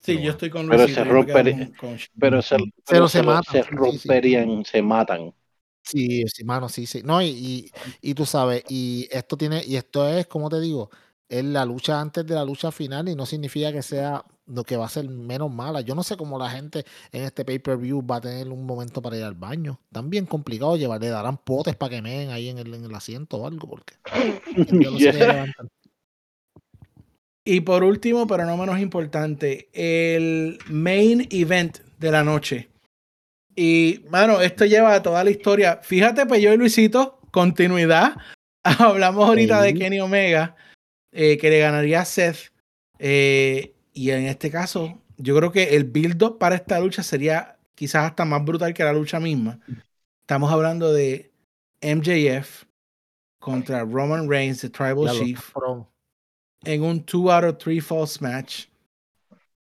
Sí, 0.00 0.22
yo 0.22 0.30
estoy 0.30 0.48
con 0.48 0.68
Pero 0.68 0.86
se 0.86 0.94
yo 0.94 1.04
me 1.04 1.04
quedo 1.10 1.12
rompería- 1.14 1.66
con- 1.76 1.88
con- 1.90 1.98
Pero 2.20 2.40
se, 2.40 2.56
Pero 2.56 2.72
pero 2.86 3.08
se 3.08 3.18
se, 3.18 3.22
lo- 3.24 3.32
matan, 3.32 3.52
se 3.52 3.62
sí, 3.62 3.68
sí, 3.68 3.68
sí. 3.68 3.76
romperían, 3.76 4.64
se 4.64 4.80
matan. 4.80 5.34
Sí, 5.82 6.24
sí, 6.28 6.44
mano, 6.44 6.68
sí, 6.68 6.86
sí. 6.86 7.02
No, 7.02 7.20
y, 7.20 7.26
y, 7.28 7.70
y 8.00 8.14
tú 8.14 8.24
sabes, 8.24 8.62
y 8.68 9.08
esto 9.10 9.36
tiene, 9.36 9.62
y 9.66 9.74
esto 9.76 10.06
es, 10.08 10.26
como 10.26 10.48
te 10.50 10.60
digo, 10.60 10.90
es 11.28 11.44
la 11.44 11.64
lucha 11.64 12.00
antes 12.00 12.24
de 12.26 12.34
la 12.34 12.44
lucha 12.44 12.70
final 12.70 13.08
y 13.08 13.16
no 13.16 13.26
significa 13.26 13.72
que 13.72 13.82
sea 13.82 14.24
lo 14.46 14.62
que 14.64 14.76
va 14.76 14.86
a 14.86 14.88
ser 14.88 15.08
menos 15.08 15.50
mala. 15.52 15.80
Yo 15.80 15.94
no 15.96 16.02
sé 16.02 16.16
cómo 16.16 16.38
la 16.38 16.48
gente 16.50 16.84
en 17.10 17.24
este 17.24 17.44
pay-per-view 17.44 18.06
va 18.06 18.16
a 18.16 18.20
tener 18.20 18.48
un 18.50 18.64
momento 18.66 19.02
para 19.02 19.16
ir 19.16 19.24
al 19.24 19.34
baño. 19.34 19.80
Tan 19.92 20.08
bien 20.10 20.26
complicado 20.26 20.76
llevar, 20.76 21.00
le 21.00 21.08
darán 21.08 21.38
potes 21.38 21.74
para 21.74 21.90
que 21.90 22.02
meen 22.02 22.30
ahí 22.30 22.48
en 22.50 22.58
el, 22.58 22.72
en 22.72 22.84
el 22.84 22.94
asiento 22.94 23.38
o 23.38 23.46
algo, 23.46 23.68
porque 23.68 23.94
yo 24.86 24.90
no 24.92 24.98
sé 24.98 25.10
qué 25.10 25.16
Yeah. 25.18 25.26
levantan. 25.32 25.68
Y 27.50 27.62
por 27.62 27.82
último, 27.82 28.26
pero 28.26 28.44
no 28.44 28.58
menos 28.58 28.78
importante, 28.78 29.70
el 29.72 30.58
main 30.68 31.26
event 31.30 31.78
de 31.98 32.10
la 32.10 32.22
noche. 32.22 32.68
Y, 33.56 34.04
mano, 34.10 34.42
esto 34.42 34.66
lleva 34.66 35.00
toda 35.00 35.24
la 35.24 35.30
historia. 35.30 35.80
Fíjate, 35.82 36.26
pues 36.26 36.42
yo 36.42 36.52
y 36.52 36.58
Luisito, 36.58 37.18
continuidad. 37.30 38.16
Hablamos 38.64 39.26
ahorita 39.26 39.62
de. 39.62 39.72
Kenny 39.72 39.98
Omega, 39.98 40.56
eh, 41.10 41.38
que 41.38 41.48
le 41.48 41.60
ganaría 41.60 42.02
a 42.02 42.04
Seth. 42.04 42.52
Eh, 42.98 43.72
y 43.94 44.10
en 44.10 44.26
este 44.26 44.50
caso, 44.50 45.00
yo 45.16 45.34
creo 45.34 45.50
que 45.50 45.74
el 45.74 45.84
build-up 45.84 46.36
para 46.36 46.54
esta 46.54 46.78
lucha 46.78 47.02
sería 47.02 47.56
quizás 47.74 48.04
hasta 48.04 48.26
más 48.26 48.44
brutal 48.44 48.74
que 48.74 48.84
la 48.84 48.92
lucha 48.92 49.20
misma. 49.20 49.58
Estamos 50.20 50.52
hablando 50.52 50.92
de 50.92 51.32
MJF 51.80 52.64
contra 53.38 53.84
Roman 53.84 54.28
Reigns, 54.28 54.60
The 54.60 54.68
Tribal 54.68 55.18
Chief 55.18 55.40
en 56.64 56.82
un 56.82 57.04
2 57.04 57.30
out 57.30 57.44
of 57.44 57.58
3 57.58 57.84
false 57.84 58.18
match. 58.20 58.66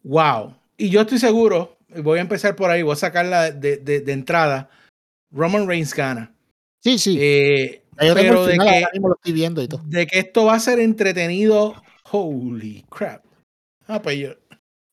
Wow. 0.04 0.56
Y 0.78 0.90
yo 0.90 1.02
estoy 1.02 1.20
seguro, 1.20 1.78
voy 2.02 2.20
a 2.20 2.22
empezar 2.22 2.56
por 2.56 2.70
ahí, 2.70 2.82
voy 2.82 2.94
a 2.94 2.98
sacarla 2.98 3.52
de, 3.52 3.78
de, 3.78 4.02
de 4.02 4.12
entrada. 4.12 4.70
Roman 5.32 5.68
Reigns 5.68 5.94
gana. 5.94 6.34
Sí, 6.84 6.98
sí. 6.98 7.18
Eh, 7.20 7.84
pero 7.96 8.46
de 8.46 8.58
que, 8.58 8.62
ahora 8.62 8.90
mismo 8.92 9.08
lo 9.10 9.16
estoy 9.16 9.34
viendo 9.34 9.62
y 9.62 9.68
todo. 9.68 9.82
de 9.86 10.08
que 10.08 10.20
esto 10.20 10.46
va 10.46 10.56
a 10.56 10.60
ser 10.60 10.80
entretenido, 10.80 11.76
holy 12.12 12.86
crap. 12.90 13.24
Ah, 13.88 14.02
pues 14.02 14.18
yo. 14.18 14.30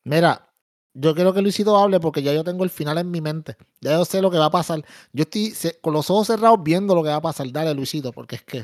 Mira, 0.03 0.49
yo 0.93 1.15
quiero 1.15 1.33
que 1.33 1.41
Luisito 1.41 1.77
hable 1.77 1.99
porque 1.99 2.21
ya 2.21 2.33
yo 2.33 2.43
tengo 2.43 2.63
el 2.63 2.69
final 2.69 2.97
en 2.97 3.11
mi 3.11 3.21
mente. 3.21 3.55
Ya 3.79 3.91
yo 3.91 4.05
sé 4.05 4.21
lo 4.21 4.31
que 4.31 4.37
va 4.37 4.45
a 4.45 4.51
pasar. 4.51 4.83
Yo 5.13 5.23
estoy 5.23 5.53
con 5.81 5.93
los 5.93 6.09
ojos 6.09 6.27
cerrados 6.27 6.59
viendo 6.63 6.95
lo 6.95 7.03
que 7.03 7.09
va 7.09 7.15
a 7.15 7.21
pasar. 7.21 7.49
Dale, 7.51 7.73
Luisito, 7.73 8.11
porque 8.11 8.35
es 8.35 8.43
que 8.43 8.63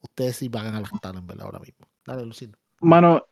ustedes 0.00 0.36
sí 0.36 0.48
van 0.48 0.74
a 0.74 0.80
gastar 0.80 1.14
en 1.16 1.26
verdad 1.26 1.46
ahora 1.46 1.60
mismo. 1.60 1.86
Dale, 2.06 2.24
Luisito. 2.24 2.58
Mano, 2.80 3.26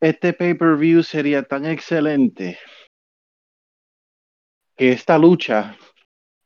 este 0.00 0.32
pay-per-view 0.32 1.02
sería 1.02 1.42
tan 1.42 1.64
excelente 1.64 2.58
que 4.76 4.92
esta 4.92 5.16
lucha 5.18 5.76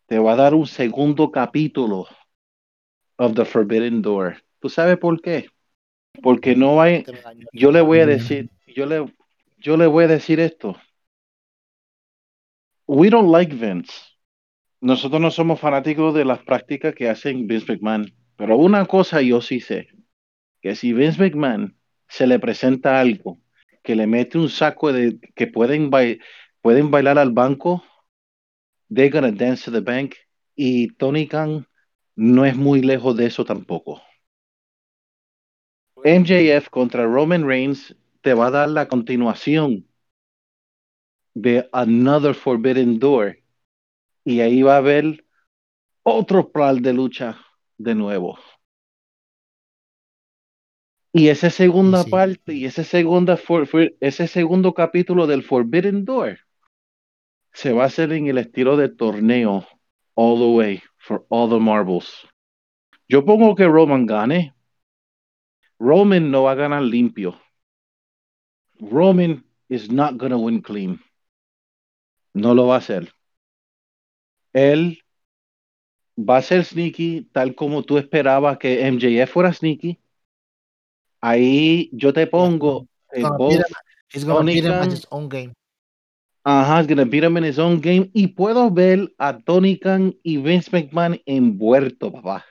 te 0.06 0.18
va 0.18 0.34
a 0.34 0.36
dar 0.36 0.54
un 0.54 0.66
segundo 0.66 1.30
capítulo 1.30 2.06
of 3.16 3.34
The 3.34 3.44
Forbidden 3.44 4.02
Door. 4.02 4.42
¿Tú 4.60 4.68
sabes 4.68 4.98
por 4.98 5.20
qué? 5.20 5.48
Porque 6.22 6.54
no 6.54 6.80
hay, 6.80 7.04
yo 7.52 7.72
le 7.72 7.80
voy 7.80 8.00
a 8.00 8.06
decir, 8.06 8.50
yo 8.66 8.86
le, 8.86 9.12
yo 9.58 9.76
le 9.76 9.86
voy 9.86 10.04
a 10.04 10.08
decir 10.08 10.40
esto. 10.40 10.76
We 12.86 13.10
don't 13.10 13.30
like 13.30 13.54
Vince. 13.54 13.92
Nosotros 14.80 15.20
no 15.20 15.30
somos 15.30 15.58
fanáticos 15.58 16.14
de 16.14 16.24
las 16.24 16.42
prácticas 16.42 16.94
que 16.94 17.08
hacen 17.08 17.46
Vince 17.46 17.72
McMahon. 17.72 18.12
Pero 18.36 18.56
una 18.56 18.86
cosa 18.86 19.22
yo 19.22 19.40
sí 19.40 19.60
sé, 19.60 19.88
si 20.74 20.92
Vince 20.92 21.20
McMahon 21.20 21.76
se 22.08 22.26
le 22.26 22.38
presenta 22.38 23.00
algo 23.00 23.38
que 23.82 23.94
le 23.94 24.06
mete 24.06 24.38
un 24.38 24.48
saco 24.48 24.92
de 24.92 25.20
que 25.34 25.46
pueden, 25.46 25.90
pueden 26.60 26.90
bailar 26.90 27.18
al 27.18 27.30
banco, 27.30 27.84
they're 28.92 29.10
gonna 29.10 29.30
dance 29.30 29.64
to 29.64 29.70
the 29.70 29.80
bank. 29.80 30.14
Y 30.56 30.88
Tony 30.96 31.28
Khan 31.28 31.66
no 32.16 32.44
es 32.44 32.56
muy 32.56 32.82
lejos 32.82 33.16
de 33.16 33.26
eso 33.26 33.44
tampoco. 33.44 34.02
MJF 36.04 36.68
contra 36.70 37.04
Roman 37.04 37.46
Reigns 37.46 37.94
te 38.22 38.34
va 38.34 38.48
a 38.48 38.50
dar 38.50 38.68
la 38.68 38.88
continuación 38.88 39.86
de 41.34 41.68
Another 41.72 42.34
Forbidden 42.34 42.98
Door. 42.98 43.38
Y 44.24 44.40
ahí 44.40 44.62
va 44.62 44.74
a 44.74 44.78
haber 44.78 45.24
otro 46.02 46.50
plan 46.50 46.82
de 46.82 46.92
lucha 46.92 47.38
de 47.78 47.94
nuevo. 47.94 48.38
Y 51.18 51.30
esa 51.30 51.48
segunda 51.48 52.02
sí. 52.02 52.10
parte, 52.10 52.52
y 52.52 52.66
ese, 52.66 52.84
segunda 52.84 53.38
for- 53.38 53.66
for- 53.66 53.94
ese 54.00 54.28
segundo 54.28 54.74
capítulo 54.74 55.26
del 55.26 55.42
Forbidden 55.42 56.04
Door 56.04 56.40
se 57.54 57.72
va 57.72 57.84
a 57.84 57.86
hacer 57.86 58.12
en 58.12 58.26
el 58.26 58.36
estilo 58.36 58.76
de 58.76 58.90
torneo, 58.90 59.66
all 60.14 60.38
the 60.38 60.54
way, 60.54 60.82
for 60.98 61.24
all 61.30 61.48
the 61.48 61.58
marbles. 61.58 62.28
Yo 63.08 63.24
pongo 63.24 63.54
que 63.54 63.66
Roman 63.66 64.04
gane. 64.04 64.54
Roman 65.78 66.30
no 66.30 66.42
va 66.42 66.52
a 66.52 66.54
ganar 66.54 66.82
limpio. 66.82 67.40
Roman 68.78 69.42
is 69.70 69.90
not 69.90 70.18
gonna 70.18 70.36
win 70.36 70.60
clean. 70.60 71.00
No 72.34 72.52
lo 72.52 72.66
va 72.66 72.74
a 72.74 72.78
hacer. 72.78 73.10
Él 74.52 74.98
va 76.18 76.36
a 76.36 76.42
ser 76.42 76.62
sneaky 76.62 77.30
tal 77.32 77.54
como 77.54 77.84
tú 77.84 77.96
esperabas 77.96 78.58
que 78.58 78.86
MJF 78.86 79.32
fuera 79.32 79.50
sneaky. 79.54 79.98
Ahí 81.20 81.90
yo 81.92 82.12
te 82.12 82.26
pongo 82.26 82.86
beat 83.12 84.64
him 84.64 84.72
at 84.72 84.90
his 84.90 85.06
own 85.10 85.28
game. 85.28 85.52
Ajá, 86.44 86.78
he's 86.78 86.86
gonna 86.86 87.04
beat 87.04 87.24
him 87.24 87.36
in 87.36 87.44
his 87.44 87.58
own 87.58 87.80
game. 87.80 88.10
Y 88.14 88.28
puedo 88.28 88.70
ver 88.72 89.08
a 89.18 89.36
Tony 89.44 89.78
Khan 89.78 90.14
y 90.22 90.36
Vince 90.36 90.70
McMahon 90.70 91.20
envuelto, 91.26 92.12
papá. 92.12 92.44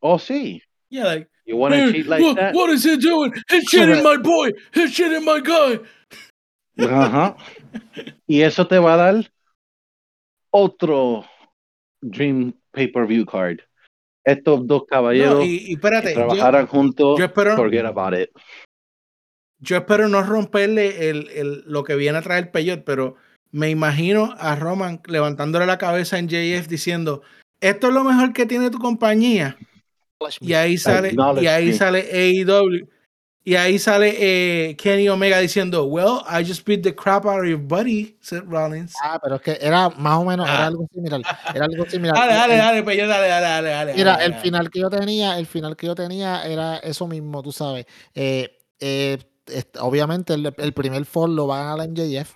Oh, 0.00 0.18
sí. 0.18 0.60
Yeah, 0.90 1.04
like, 1.04 1.28
You 1.46 1.56
want 1.56 1.74
to 1.74 1.80
"Hey, 1.80 1.92
cheat 1.92 2.06
like 2.06 2.22
what, 2.22 2.36
that? 2.36 2.54
what 2.54 2.70
is 2.70 2.84
he 2.84 2.96
doing? 2.96 3.32
He's 3.50 3.68
shitting 3.70 4.02
my 4.02 4.16
boy. 4.16 4.50
He's 4.72 4.92
shitting 4.92 5.24
my 5.24 5.40
guy. 5.40 5.80
Ajá. 6.78 7.36
Y 8.26 8.42
eso 8.42 8.66
te 8.66 8.78
va 8.78 8.94
a 8.94 8.96
dar 8.96 9.30
otro 10.50 11.24
Dream 12.02 12.54
Pay-Per-View 12.72 13.26
card. 13.26 13.62
Estos 14.24 14.66
dos 14.66 14.82
No, 14.82 14.86
caballeros 14.88 15.44
y, 15.44 15.70
y 15.70 15.74
espérate, 15.74 16.08
que 16.08 16.14
yo, 16.14 16.26
trabajaran 16.26 16.66
juntos, 16.66 17.18
yo 17.18 17.24
espero, 17.26 17.56
forget 17.56 17.84
about 17.84 18.18
it. 18.18 18.30
yo 19.58 19.76
espero 19.76 20.08
no 20.08 20.22
romperle 20.22 21.10
el, 21.10 21.28
el- 21.30 21.64
lo 21.66 21.84
que 21.84 21.94
viene 21.94 22.18
a 22.18 22.22
traer 22.22 22.50
Peyot, 22.50 22.84
pero 22.84 23.16
me 23.50 23.70
imagino 23.70 24.34
a 24.38 24.56
Roman 24.56 25.00
levantándole 25.06 25.66
la 25.66 25.78
cabeza 25.78 26.18
en 26.18 26.28
JF 26.28 26.68
diciendo, 26.68 27.22
esto 27.60 27.88
es 27.88 27.94
lo 27.94 28.02
mejor 28.04 28.32
que 28.32 28.46
tiene 28.46 28.70
tu 28.70 28.78
compañía. 28.78 29.56
Y 30.40 30.54
ahí 30.54 30.76
sale, 30.78 31.14
y 31.42 31.46
ahí 31.46 31.72
sale 31.74 32.08
AEW. 32.12 32.88
Y 33.46 33.56
ahí 33.56 33.78
sale 33.78 34.14
eh, 34.70 34.74
Kenny 34.76 35.06
Omega 35.08 35.38
diciendo, 35.38 35.84
well, 35.84 36.20
I 36.26 36.42
just 36.44 36.66
beat 36.66 36.82
the 36.82 36.94
crap 36.94 37.26
out 37.26 37.40
of 37.40 37.46
your 37.46 37.58
buddy, 37.58 38.16
Seth 38.20 38.44
Rollins. 38.46 38.94
Ah, 39.02 39.18
pero 39.22 39.36
es 39.36 39.42
que 39.42 39.58
era 39.60 39.90
más 39.90 40.16
o 40.18 40.24
menos, 40.24 40.46
Ah. 40.48 40.54
era 40.54 40.66
algo 40.68 40.88
similar. 40.92 41.20
Era 41.54 41.64
algo 41.66 41.84
similar. 41.84 42.16
Dale, 42.16 42.32
dale, 42.34 42.56
dale, 42.56 42.82
Peyot, 42.82 43.06
dale, 43.06 43.28
dale, 43.28 43.46
dale, 43.46 43.68
dale. 43.70 43.94
Mira, 43.94 44.12
dale, 44.12 44.24
el 44.24 44.30
dale. 44.32 44.42
final 44.42 44.70
que 44.70 44.80
yo 44.80 44.88
tenía, 44.88 45.38
el 45.38 45.46
final 45.46 45.76
que 45.76 45.86
yo 45.86 45.94
tenía 45.94 46.42
era 46.46 46.78
eso 46.78 47.06
mismo, 47.06 47.42
tú 47.42 47.52
sabes. 47.52 47.84
Eh, 48.14 48.56
eh, 48.80 49.18
obviamente 49.78 50.32
el, 50.32 50.54
el 50.56 50.72
primer 50.72 51.04
fall 51.04 51.36
lo 51.36 51.46
va 51.46 51.56
a 51.60 51.64
ganar 51.74 51.78
la 51.78 51.84
MJF, 51.84 52.32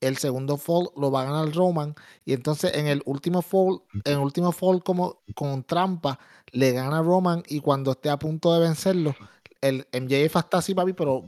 el 0.00 0.16
segundo 0.18 0.56
fall 0.56 0.90
lo 0.96 1.10
va 1.10 1.22
a 1.22 1.24
ganar 1.24 1.52
Roman, 1.52 1.96
y 2.24 2.32
entonces 2.32 2.74
en 2.76 2.86
el 2.86 3.02
último 3.06 3.42
fall, 3.42 3.80
en 4.04 4.12
el 4.12 4.18
último 4.20 4.52
fall 4.52 4.84
como 4.84 5.20
con 5.34 5.64
trampa, 5.64 6.20
le 6.52 6.70
gana 6.70 7.02
Roman 7.02 7.42
y 7.48 7.58
cuando 7.58 7.90
esté 7.90 8.08
a 8.08 8.18
punto 8.20 8.54
de 8.54 8.60
vencerlo, 8.60 9.16
el 9.60 9.86
MJF 9.92 10.36
está 10.36 10.58
así, 10.58 10.74
papi, 10.74 10.92
pero 10.92 11.24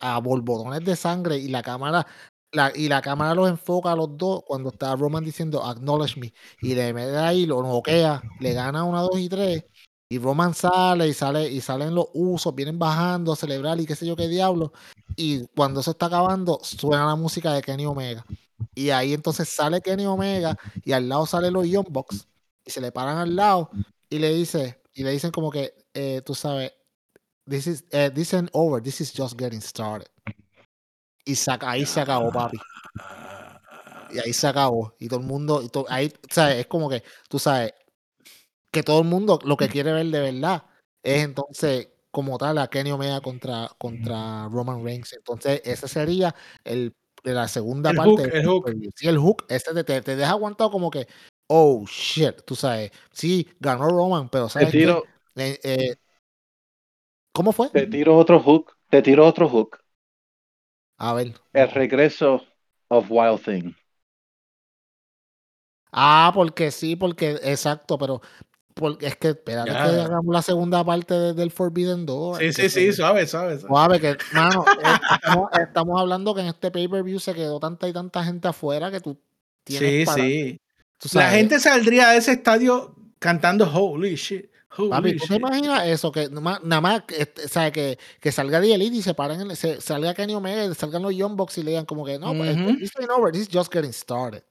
a 0.00 0.18
borbotones 0.20 0.84
de 0.84 0.96
sangre 0.96 1.38
y 1.38 1.48
la 1.48 1.62
cámara. 1.62 2.06
La, 2.52 2.72
y 2.74 2.88
la 2.88 3.00
cámara 3.00 3.32
los 3.32 3.48
enfoca 3.48 3.92
a 3.92 3.96
los 3.96 4.16
dos 4.16 4.42
cuando 4.44 4.70
está 4.70 4.96
Roman 4.96 5.24
diciendo 5.24 5.64
acknowledge 5.64 6.18
me 6.18 6.34
y 6.60 6.74
le 6.74 6.92
mete 6.92 7.16
ahí, 7.16 7.46
lo 7.46 7.62
noquea, 7.62 8.20
le 8.40 8.52
gana 8.54 8.82
una, 8.82 9.02
dos 9.02 9.20
y 9.20 9.28
tres 9.28 9.64
y 10.08 10.18
Roman 10.18 10.52
sale 10.54 11.06
y 11.06 11.14
sale 11.14 11.48
y 11.48 11.60
salen 11.60 11.94
los 11.94 12.06
usos, 12.12 12.52
vienen 12.52 12.78
bajando 12.78 13.32
a 13.32 13.36
celebrar 13.36 13.80
y 13.80 13.86
qué 13.86 13.94
sé 13.94 14.04
yo 14.04 14.16
qué 14.16 14.26
diablo 14.26 14.72
y 15.14 15.46
cuando 15.54 15.78
eso 15.78 15.92
está 15.92 16.06
acabando 16.06 16.58
suena 16.62 17.06
la 17.06 17.14
música 17.14 17.52
de 17.52 17.62
Kenny 17.62 17.86
Omega 17.86 18.26
y 18.74 18.90
ahí 18.90 19.14
entonces 19.14 19.48
sale 19.48 19.80
Kenny 19.80 20.06
Omega 20.06 20.56
y 20.84 20.90
al 20.90 21.08
lado 21.08 21.26
sale 21.26 21.52
los 21.52 21.68
Young 21.68 21.86
Bucks 21.88 22.26
y 22.64 22.70
se 22.72 22.80
le 22.80 22.90
paran 22.90 23.18
al 23.18 23.36
lado 23.36 23.70
y 24.08 24.18
le 24.18 24.34
dice 24.34 24.80
y 24.92 25.04
le 25.04 25.12
dicen 25.12 25.30
como 25.30 25.52
que 25.52 25.72
eh, 25.94 26.20
tú 26.26 26.34
sabes 26.34 26.72
this 27.50 27.66
is 27.66 27.84
eh, 27.90 28.10
this 28.10 28.32
ain't 28.32 28.48
over. 28.52 28.80
This 28.82 29.00
is 29.00 29.12
just 29.12 29.36
getting 29.38 29.60
started. 29.60 30.08
Y 31.24 31.34
saca, 31.34 31.70
ahí 31.70 31.84
se 31.84 32.00
acabó 32.00 32.30
papi. 32.32 32.58
Y 34.12 34.18
ahí 34.18 34.32
se 34.32 34.46
acabó. 34.46 34.94
Y 34.98 35.08
todo 35.08 35.20
el 35.20 35.26
mundo 35.26 35.62
y 35.62 35.68
to- 35.68 35.86
ahí 35.88 36.12
¿sabes? 36.30 36.58
es 36.60 36.66
como 36.66 36.88
que 36.88 37.02
tú 37.28 37.38
sabes 37.38 37.74
que 38.72 38.82
todo 38.82 39.00
el 39.00 39.06
mundo 39.08 39.38
lo 39.44 39.56
que 39.56 39.68
quiere 39.68 39.92
ver 39.92 40.06
de 40.06 40.20
verdad 40.20 40.64
es 41.02 41.22
entonces 41.24 41.88
como 42.10 42.38
tal 42.38 42.58
a 42.58 42.68
Kenny 42.68 42.90
Omega 42.92 43.20
contra 43.20 43.68
contra 43.78 44.48
Roman 44.48 44.84
Reigns. 44.84 45.12
Entonces 45.12 45.60
ese 45.64 45.88
sería 45.88 46.34
el 46.64 46.94
la 47.22 47.46
segunda 47.48 47.90
El 47.90 47.96
parte 47.96 48.22
hook, 48.24 48.32
el 48.34 48.46
hook. 48.46 48.72
sí 48.96 49.06
el 49.08 49.18
hook 49.18 49.44
ese 49.48 49.74
te, 49.74 49.84
te, 49.84 50.00
te 50.00 50.16
deja 50.16 50.30
aguantado 50.30 50.70
como 50.70 50.90
que 50.90 51.06
oh 51.48 51.84
shit 51.86 52.42
tú 52.44 52.56
sabes. 52.56 52.90
Sí 53.12 53.46
ganó 53.60 53.86
Roman 53.88 54.28
pero 54.28 54.48
sabes 54.48 54.70
qué? 54.72 54.78
tiro, 54.78 55.04
Eh, 55.36 55.58
eh, 55.62 55.94
¿cómo 57.32 57.52
fue? 57.52 57.70
te 57.70 57.86
tiro 57.86 58.16
otro 58.16 58.40
hook, 58.40 58.76
te 58.88 59.02
tiro 59.02 59.26
otro 59.26 59.48
hook. 59.48 59.78
a 60.98 61.14
ver 61.14 61.34
El 61.52 61.70
regreso 61.70 62.44
of 62.88 63.06
Wild 63.10 63.42
Thing. 63.42 63.72
Ah, 65.92 66.30
porque 66.34 66.70
sí, 66.70 66.96
porque 66.96 67.38
exacto, 67.42 67.98
pero 67.98 68.20
porque 68.74 69.06
es 69.08 69.16
que 69.16 69.30
espérate 69.30 69.70
Ya. 69.72 69.84
que 69.84 70.00
hagamos 70.00 70.32
la 70.32 70.42
segunda 70.42 70.84
parte 70.84 71.14
de- 71.14 71.34
del 71.34 71.50
Forbidden 71.50 72.06
Door. 72.06 72.38
Sí, 72.38 72.52
sí, 72.52 72.68
sí, 72.70 72.92
suave, 72.92 73.26
suave. 73.26 73.58
suave. 73.58 73.68
Suave, 73.68 74.00
que, 74.00 74.16
mano, 74.32 74.64
eh, 74.84 74.98
estamos, 75.16 75.50
estamos 75.60 76.00
hablando 76.00 76.34
que 76.34 76.40
en 76.42 76.46
este 76.48 76.70
pay-per-view 76.70 77.18
se 77.18 77.34
quedó 77.34 77.58
tanta 77.58 77.88
y 77.88 77.92
tanta 77.92 78.24
gente 78.24 78.48
afuera 78.48 78.90
que 78.90 79.00
tú 79.00 79.20
tienes 79.64 79.90
Sí, 80.00 80.04
para- 80.06 80.22
sí. 80.22 80.60
tú 80.98 81.08
La 81.14 81.30
gente 81.30 81.58
saldría 81.60 82.10
de 82.10 82.18
ese 82.18 82.32
estadio 82.32 82.94
cantando 83.18 83.68
holy 83.70 84.14
shit. 84.14 84.49
Papi, 84.76 85.16
¿tú 85.16 85.26
te 85.26 85.34
imaginas 85.36 85.86
eso? 85.86 86.12
Que 86.12 86.28
nada 86.30 86.80
más, 86.80 87.02
que, 87.02 87.22
este, 87.22 87.48
sabe, 87.48 87.72
que, 87.72 87.98
que 88.20 88.30
salga 88.30 88.58
Elite 88.58 88.96
y 88.96 89.02
se 89.02 89.14
paren, 89.14 89.40
en 89.40 89.50
el- 89.50 89.56
se, 89.56 89.80
salga 89.80 90.14
Kenny 90.14 90.34
Omega, 90.34 90.72
salgan 90.74 91.02
los 91.02 91.14
Young 91.14 91.34
Bucks 91.36 91.58
y 91.58 91.62
le 91.64 91.70
digan 91.72 91.86
como 91.86 92.04
que 92.04 92.18
no, 92.18 92.32
pues, 92.34 92.56
Ujú. 92.56 92.76
this 92.78 92.92
ain't 92.98 93.10
over, 93.10 93.32
this 93.32 93.42
is 93.42 93.48
just 93.52 93.72
getting 93.72 93.92
started. 93.92 94.42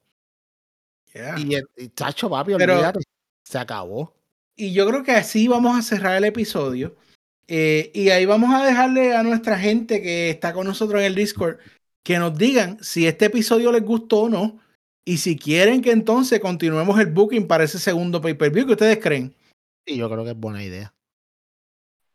Yeah. 1.14 1.40
Y, 1.40 1.56
el- 1.56 1.70
y 1.78 1.90
chacho, 1.90 2.30
papi, 2.30 2.54
Pero- 2.58 2.74
olvídate, 2.74 3.00
se 3.44 3.58
acabó. 3.58 4.14
Y 4.56 4.74
yo 4.74 4.86
creo 4.88 5.04
que 5.04 5.14
así 5.14 5.48
vamos 5.48 5.78
a 5.78 5.82
cerrar 5.82 6.18
el 6.18 6.26
episodio. 6.26 6.96
Eh, 7.48 7.90
y 7.96 8.10
ahí 8.10 8.26
vamos 8.26 8.54
a 8.54 8.64
dejarle 8.66 9.16
a 9.16 9.24
nuestra 9.24 9.58
gente 9.58 10.02
que 10.02 10.30
está 10.30 10.54
con 10.54 10.68
nosotros 10.68 11.00
en 11.00 11.08
el 11.08 11.16
Discord 11.16 11.58
que 12.04 12.20
nos 12.20 12.38
digan 12.38 12.78
si 12.82 13.08
este 13.08 13.26
episodio 13.26 13.72
les 13.72 13.84
gustó 13.84 14.24
o 14.24 14.30
no. 14.30 14.60
Y 15.06 15.18
si 15.18 15.38
quieren 15.38 15.82
que 15.82 15.92
entonces 15.92 16.40
continuemos 16.42 17.00
el 17.00 17.08
booking 17.08 17.48
para 17.48 17.64
ese 17.64 17.80
segundo 17.80 18.22
pay-per-view 18.22 18.68
que 18.68 18.74
ustedes 18.74 19.00
creen. 19.00 19.34
Y 19.90 19.98
yo 19.98 20.10
creo 20.10 20.24
que 20.24 20.32
es 20.32 20.38
buena 20.38 20.64
idea. 20.64 20.94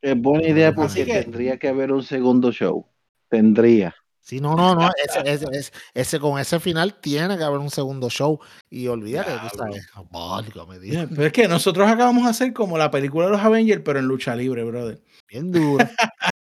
Es 0.01 0.17
buena 0.21 0.47
idea 0.49 0.75
porque 0.75 1.05
que- 1.05 1.23
tendría 1.23 1.59
que 1.59 1.69
haber 1.69 1.91
un 1.93 2.03
segundo 2.03 2.53
show. 2.53 2.87
Tendría. 3.29 3.95
Sí, 4.21 4.41
no, 4.41 4.55
no, 4.55 4.75
no. 4.75 4.89
Ese, 5.05 5.21
ese, 5.31 5.47
ese, 5.53 5.73
ese- 5.93 6.21
con 6.21 6.39
ese 6.39 6.61
final 6.61 6.99
tiene 7.01 7.37
que 7.37 7.43
haber 7.45 7.59
un 7.59 7.71
segundo 7.71 8.09
show. 8.09 8.39
Y 8.71 8.87
olvídate, 8.87 9.33
tú 9.33 9.57
Diablo. 9.57 9.75
sabes. 9.75 9.87
Válgame 10.11 10.79
Dios, 10.79 11.07
Pero 11.11 11.27
es 11.27 11.33
que 11.33 11.49
nosotros 11.49 11.89
acabamos 11.89 12.25
de 12.25 12.31
hacer 12.31 12.53
como 12.53 12.79
la 12.79 12.91
película 12.91 13.27
de 13.27 13.33
los 13.33 13.41
Avengers, 13.41 13.83
pero 13.85 13.99
en 13.99 14.07
lucha 14.07 14.35
libre, 14.37 14.63
brother. 14.65 15.03
Bien 15.29 15.51
duro, 15.51 15.85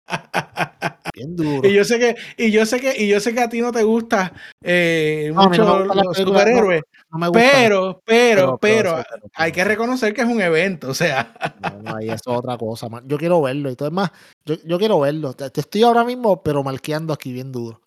bien 1.14 1.36
duro. 1.36 1.68
Y 1.68 1.72
yo 1.74 1.84
sé 1.84 1.98
que, 1.98 2.16
y 2.36 2.50
yo 2.50 2.64
sé 2.66 2.80
que, 2.80 3.02
y 3.02 3.08
yo 3.08 3.20
sé 3.20 3.34
que 3.34 3.40
a 3.40 3.48
ti 3.48 3.60
no 3.60 3.72
te 3.72 3.82
gusta 3.82 4.32
eh, 4.62 5.30
No, 5.34 5.42
no 5.44 5.48
mucho 5.48 5.64
las 5.84 5.96
los 5.96 6.04
no, 6.06 6.14
superhéroes, 6.26 6.82
No 7.14 7.20
me 7.20 7.28
gusta. 7.28 7.42
pero, 7.52 8.02
pero, 8.04 8.58
pero, 8.58 9.04
hay 9.34 9.52
que 9.52 9.62
reconocer 9.62 10.12
que 10.12 10.22
es 10.22 10.26
un 10.26 10.40
evento, 10.42 10.88
o 10.88 10.94
sea. 10.94 11.32
No, 11.62 11.82
no, 11.82 11.96
ahí 11.96 12.06
eso 12.08 12.32
es 12.32 12.38
otra 12.38 12.58
cosa. 12.58 12.88
man. 12.88 13.04
Yo 13.06 13.16
quiero 13.18 13.40
verlo. 13.40 13.70
Y 13.70 13.76
todo 13.76 13.86
es 13.86 13.94
más, 13.94 14.10
yo, 14.44 14.56
yo 14.64 14.78
quiero 14.80 14.98
verlo. 14.98 15.32
Te, 15.32 15.48
te 15.48 15.60
estoy 15.60 15.84
ahora 15.84 16.02
mismo, 16.02 16.42
pero 16.42 16.64
marqueando 16.64 17.12
aquí 17.12 17.32
bien 17.32 17.52
duro. 17.52 17.80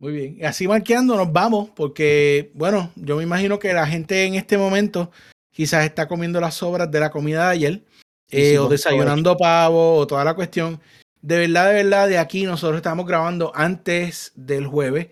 Muy 0.00 0.12
bien. 0.12 0.36
Y 0.40 0.44
así 0.44 0.66
marqueando 0.66 1.14
nos 1.16 1.32
vamos, 1.32 1.70
porque, 1.76 2.50
bueno, 2.54 2.90
yo 2.96 3.18
me 3.18 3.22
imagino 3.22 3.60
que 3.60 3.72
la 3.72 3.86
gente 3.86 4.24
en 4.24 4.34
este 4.34 4.58
momento 4.58 5.12
quizás 5.52 5.84
está 5.84 6.08
comiendo 6.08 6.40
las 6.40 6.54
sobras 6.54 6.90
de 6.90 6.98
la 6.98 7.12
comida 7.12 7.44
de 7.44 7.52
ayer, 7.52 7.84
eh, 8.30 8.58
o 8.58 8.68
desayunando 8.68 9.36
pavo, 9.36 9.98
o 9.98 10.06
toda 10.08 10.24
la 10.24 10.34
cuestión. 10.34 10.80
De 11.20 11.38
verdad, 11.38 11.68
de 11.68 11.84
verdad, 11.84 12.08
de 12.08 12.18
aquí 12.18 12.42
nosotros 12.42 12.78
estamos 12.78 13.06
grabando 13.06 13.52
antes 13.54 14.32
del 14.34 14.66
jueves 14.66 15.10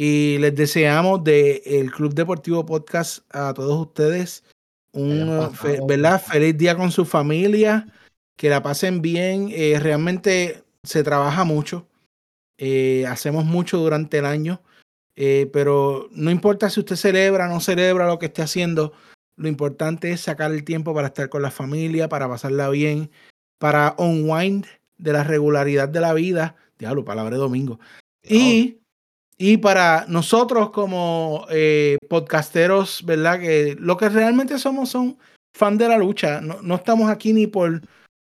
y 0.00 0.38
les 0.38 0.54
deseamos 0.54 1.24
de 1.24 1.60
el 1.66 1.90
Club 1.90 2.14
Deportivo 2.14 2.64
Podcast 2.64 3.24
a 3.34 3.52
todos 3.52 3.80
ustedes 3.80 4.44
un 4.92 5.28
eh, 5.28 5.48
fe-. 5.52 5.80
¿verdad? 5.88 6.22
feliz 6.22 6.56
día 6.56 6.76
con 6.76 6.92
su 6.92 7.04
familia, 7.04 7.88
que 8.36 8.48
la 8.48 8.62
pasen 8.62 9.02
bien. 9.02 9.48
Eh, 9.50 9.76
realmente 9.82 10.62
se 10.84 11.02
trabaja 11.02 11.42
mucho, 11.42 11.88
eh, 12.58 13.06
hacemos 13.08 13.44
mucho 13.44 13.78
durante 13.78 14.18
el 14.18 14.26
año, 14.26 14.62
eh, 15.16 15.50
pero 15.52 16.08
no 16.12 16.30
importa 16.30 16.70
si 16.70 16.78
usted 16.78 16.94
celebra 16.94 17.46
o 17.46 17.54
no 17.54 17.58
celebra 17.58 18.06
lo 18.06 18.20
que 18.20 18.26
esté 18.26 18.42
haciendo, 18.42 18.92
lo 19.34 19.48
importante 19.48 20.12
es 20.12 20.20
sacar 20.20 20.52
el 20.52 20.62
tiempo 20.62 20.94
para 20.94 21.08
estar 21.08 21.28
con 21.28 21.42
la 21.42 21.50
familia, 21.50 22.08
para 22.08 22.28
pasarla 22.28 22.68
bien, 22.68 23.10
para 23.58 23.96
unwind 23.98 24.64
de 24.96 25.12
la 25.12 25.24
regularidad 25.24 25.88
de 25.88 26.00
la 26.00 26.14
vida. 26.14 26.54
Diablo, 26.78 27.04
palabra 27.04 27.34
de 27.34 27.40
domingo. 27.40 27.80
Y, 28.22 28.78
y 29.38 29.58
para 29.58 30.04
nosotros 30.08 30.70
como 30.70 31.46
eh, 31.48 31.96
podcasteros, 32.08 33.04
¿verdad? 33.06 33.38
Que 33.38 33.76
lo 33.78 33.96
que 33.96 34.08
realmente 34.08 34.58
somos 34.58 34.88
son 34.88 35.16
fan 35.56 35.78
de 35.78 35.88
la 35.88 35.96
lucha. 35.96 36.40
No, 36.40 36.60
no 36.60 36.74
estamos 36.74 37.08
aquí 37.08 37.32
ni 37.32 37.46
por, 37.46 37.80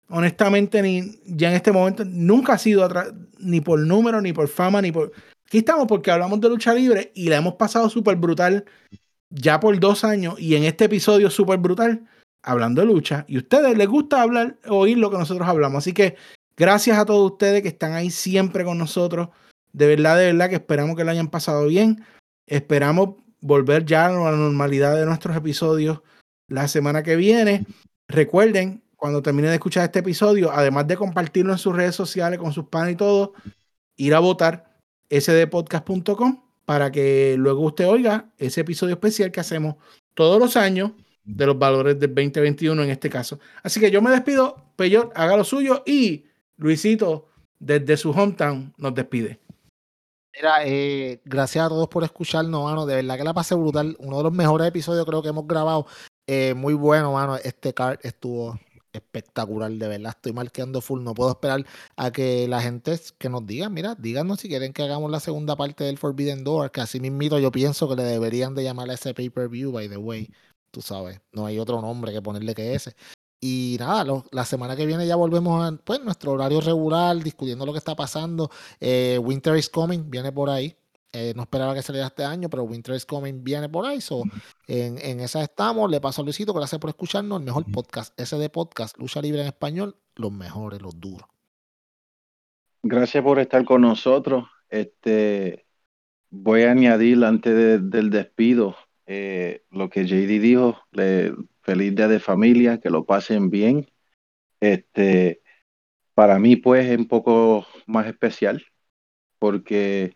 honestamente, 0.09 0.81
ni 0.81 1.19
ya 1.25 1.49
en 1.49 1.55
este 1.55 1.71
momento, 1.71 2.05
nunca 2.05 2.53
ha 2.53 2.57
sido 2.59 2.87
atra- 2.87 3.13
ni 3.39 3.61
por 3.61 3.79
número, 3.79 4.21
ni 4.21 4.31
por 4.31 4.47
fama, 4.47 4.81
ni 4.81 4.91
por... 4.91 5.11
Aquí 5.47 5.59
estamos 5.59 5.87
porque 5.87 6.11
hablamos 6.11 6.39
de 6.39 6.49
lucha 6.49 6.73
libre 6.73 7.11
y 7.15 7.29
la 7.29 7.37
hemos 7.37 7.55
pasado 7.55 7.89
súper 7.89 8.17
brutal 8.17 8.65
ya 9.29 9.59
por 9.59 9.79
dos 9.79 10.03
años 10.03 10.39
y 10.39 10.55
en 10.55 10.63
este 10.65 10.85
episodio 10.85 11.29
súper 11.29 11.57
brutal 11.57 12.05
hablando 12.43 12.81
de 12.81 12.87
lucha. 12.87 13.25
Y 13.27 13.37
a 13.37 13.39
ustedes 13.39 13.77
les 13.77 13.87
gusta 13.87 14.21
hablar, 14.21 14.57
oír 14.67 14.97
lo 14.97 15.09
que 15.09 15.17
nosotros 15.17 15.47
hablamos. 15.47 15.79
Así 15.79 15.93
que 15.93 16.15
gracias 16.55 16.97
a 16.97 17.05
todos 17.05 17.31
ustedes 17.31 17.61
que 17.61 17.69
están 17.69 17.93
ahí 17.93 18.11
siempre 18.11 18.63
con 18.63 18.77
nosotros. 18.77 19.29
De 19.77 19.85
verdad, 19.85 20.17
de 20.17 20.25
verdad 20.25 20.49
que 20.49 20.55
esperamos 20.55 20.95
que 20.95 21.03
lo 21.03 21.11
hayan 21.11 21.27
pasado 21.27 21.67
bien. 21.67 22.03
Esperamos 22.47 23.17
volver 23.41 23.85
ya 23.85 24.07
a 24.07 24.11
la 24.11 24.31
normalidad 24.31 24.95
de 24.95 25.05
nuestros 25.05 25.37
episodios 25.37 26.01
la 26.47 26.67
semana 26.67 27.03
que 27.03 27.15
viene. 27.15 27.63
Recuerden, 28.07 28.81
cuando 28.95 29.21
terminen 29.21 29.51
de 29.51 29.57
escuchar 29.57 29.83
este 29.83 29.99
episodio, 29.99 30.51
además 30.51 30.87
de 30.87 30.97
compartirlo 30.97 31.51
en 31.51 31.59
sus 31.59 31.75
redes 31.75 31.93
sociales 31.93 32.39
con 32.39 32.53
sus 32.53 32.65
panes 32.69 32.93
y 32.93 32.97
todo, 32.97 33.33
ir 33.97 34.15
a 34.15 34.19
votar 34.19 34.79
sdpodcast.com 35.11 36.41
para 36.65 36.91
que 36.91 37.35
luego 37.37 37.61
usted 37.61 37.87
oiga 37.87 38.31
ese 38.39 38.61
episodio 38.61 38.95
especial 38.95 39.31
que 39.31 39.41
hacemos 39.41 39.75
todos 40.15 40.39
los 40.39 40.57
años 40.57 40.93
de 41.23 41.45
los 41.45 41.59
valores 41.59 41.99
del 41.99 42.15
2021 42.15 42.81
en 42.81 42.89
este 42.89 43.11
caso. 43.11 43.39
Así 43.61 43.79
que 43.79 43.91
yo 43.91 44.01
me 44.01 44.09
despido, 44.09 44.73
Peyot, 44.75 45.11
haga 45.13 45.37
lo 45.37 45.43
suyo 45.43 45.83
y 45.85 46.25
Luisito 46.55 47.29
desde 47.59 47.95
su 47.95 48.09
hometown 48.09 48.73
nos 48.77 48.95
despide. 48.95 49.39
Mira, 50.37 50.63
eh, 50.65 51.19
gracias 51.25 51.65
a 51.65 51.69
todos 51.69 51.87
por 51.87 52.03
escucharnos, 52.03 52.63
mano. 52.63 52.85
De 52.85 52.95
verdad 52.95 53.17
que 53.17 53.23
la 53.23 53.33
pasé 53.33 53.55
brutal. 53.55 53.97
Uno 53.99 54.17
de 54.17 54.23
los 54.23 54.31
mejores 54.33 54.67
episodios 54.67 55.03
creo 55.03 55.23
que 55.23 55.29
hemos 55.29 55.47
grabado. 55.47 55.87
Eh, 56.27 56.53
muy 56.53 56.75
bueno, 56.75 57.13
mano. 57.13 57.37
Este 57.37 57.73
card 57.73 57.97
estuvo 58.03 58.59
espectacular, 58.93 59.71
de 59.71 59.87
verdad. 59.87 60.13
Estoy 60.15 60.33
marqueando 60.33 60.79
full. 60.81 61.01
No 61.03 61.15
puedo 61.15 61.31
esperar 61.31 61.65
a 61.95 62.11
que 62.11 62.47
la 62.47 62.61
gente 62.61 62.99
que 63.17 63.29
nos 63.29 63.47
diga, 63.47 63.67
mira, 63.69 63.95
díganos 63.95 64.39
si 64.41 64.47
quieren 64.47 64.73
que 64.73 64.83
hagamos 64.83 65.09
la 65.09 65.19
segunda 65.19 65.55
parte 65.55 65.85
del 65.85 65.97
Forbidden 65.97 66.43
Door, 66.43 66.69
que 66.71 66.81
así 66.81 66.99
mismito 66.99 67.39
yo 67.39 67.51
pienso 67.51 67.89
que 67.89 67.95
le 67.95 68.03
deberían 68.03 68.53
de 68.53 68.63
llamar 68.63 68.91
a 68.91 68.93
ese 68.93 69.15
pay-per-view, 69.15 69.71
by 69.71 69.89
the 69.89 69.97
way. 69.97 70.29
Tú 70.69 70.81
sabes, 70.83 71.19
no 71.31 71.47
hay 71.47 71.57
otro 71.57 71.81
nombre 71.81 72.13
que 72.13 72.21
ponerle 72.21 72.53
que 72.53 72.75
ese. 72.75 72.95
Y 73.39 73.77
nada, 73.79 74.23
la 74.31 74.45
semana 74.45 74.75
que 74.75 74.85
viene 74.85 75.05
ya 75.05 75.15
volvemos 75.15 75.63
a 75.63 75.75
pues, 75.77 76.03
nuestro 76.03 76.31
horario 76.31 76.59
regular, 76.59 77.17
discutiendo 77.17 77.65
lo 77.65 77.71
que 77.71 77.77
está 77.77 77.95
pasando. 77.95 78.49
Eh, 78.79 79.19
Winter 79.21 79.55
is 79.55 79.69
Coming 79.69 80.09
viene 80.09 80.31
por 80.31 80.49
ahí. 80.49 80.75
Eh, 81.13 81.33
no 81.35 81.43
esperaba 81.43 81.73
que 81.73 81.81
saliera 81.81 82.07
este 82.07 82.23
año, 82.23 82.49
pero 82.49 82.63
Winter 82.63 82.95
is 82.95 83.05
Coming 83.05 83.43
viene 83.43 83.69
por 83.69 83.85
ahí. 83.85 84.01
So, 84.01 84.23
en, 84.67 84.97
en, 84.99 85.19
esa 85.19 85.43
estamos. 85.43 85.89
Le 85.89 86.01
paso 86.01 86.21
a 86.21 86.25
Luisito, 86.25 86.53
gracias 86.53 86.79
por 86.79 86.89
escucharnos. 86.89 87.39
El 87.39 87.45
mejor 87.45 87.71
podcast, 87.71 88.19
SD 88.19 88.49
Podcast, 88.49 88.97
Lucha 88.97 89.21
Libre 89.21 89.41
en 89.41 89.47
Español, 89.47 89.95
los 90.15 90.31
mejores, 90.31 90.81
los 90.81 90.99
duros. 90.99 91.27
Gracias 92.83 93.23
por 93.23 93.39
estar 93.39 93.63
con 93.65 93.81
nosotros. 93.81 94.45
Este, 94.69 95.65
voy 96.29 96.63
a 96.63 96.71
añadir 96.71 97.23
antes 97.23 97.89
del 97.89 98.09
despido 98.09 98.75
eh, 99.05 99.63
lo 99.71 99.89
que 99.89 100.05
JD 100.05 100.41
dijo. 100.41 100.77
Le, 100.91 101.33
feliz 101.67 101.93
día 101.93 102.07
de 102.07 102.21
familia, 102.21 102.79
que 102.79 102.89
lo 102.89 103.05
pasen 103.05 103.49
bien. 103.49 103.91
Este, 104.61 105.41
para 106.13 106.39
mí, 106.39 106.55
pues, 106.55 106.87
es 106.87 106.97
un 106.97 107.07
poco 107.07 107.67
más 107.85 108.07
especial, 108.07 108.65
porque 109.37 110.13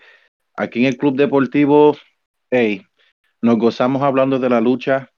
aquí 0.55 0.79
en 0.79 0.85
el 0.85 0.97
Club 0.97 1.17
Deportivo, 1.17 1.97
hey, 2.49 2.83
nos 3.41 3.57
gozamos 3.57 4.01
hablando 4.01 4.39
de 4.39 4.49
la 4.49 4.61
lucha, 4.61 5.11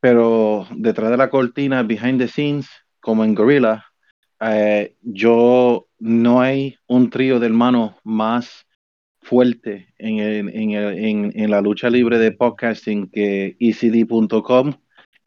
pero 0.00 0.66
detrás 0.74 1.10
de 1.10 1.18
la 1.18 1.28
cortina, 1.28 1.82
behind 1.82 2.18
the 2.18 2.26
scenes, 2.26 2.66
como 3.00 3.22
en 3.22 3.34
Gorilla, 3.34 3.84
eh, 4.40 4.96
yo 5.02 5.88
no 5.98 6.40
hay 6.40 6.78
un 6.86 7.10
trío 7.10 7.38
de 7.38 7.46
hermanos 7.46 7.96
más 8.02 8.66
fuerte 9.20 9.92
en, 9.98 10.18
en, 10.18 10.48
en, 10.48 11.32
en, 11.34 11.50
la 11.50 11.60
lucha 11.60 11.90
libre 11.90 12.18
de 12.18 12.32
podcasting 12.32 13.10
que 13.10 13.56
ECD.com, 13.60 14.72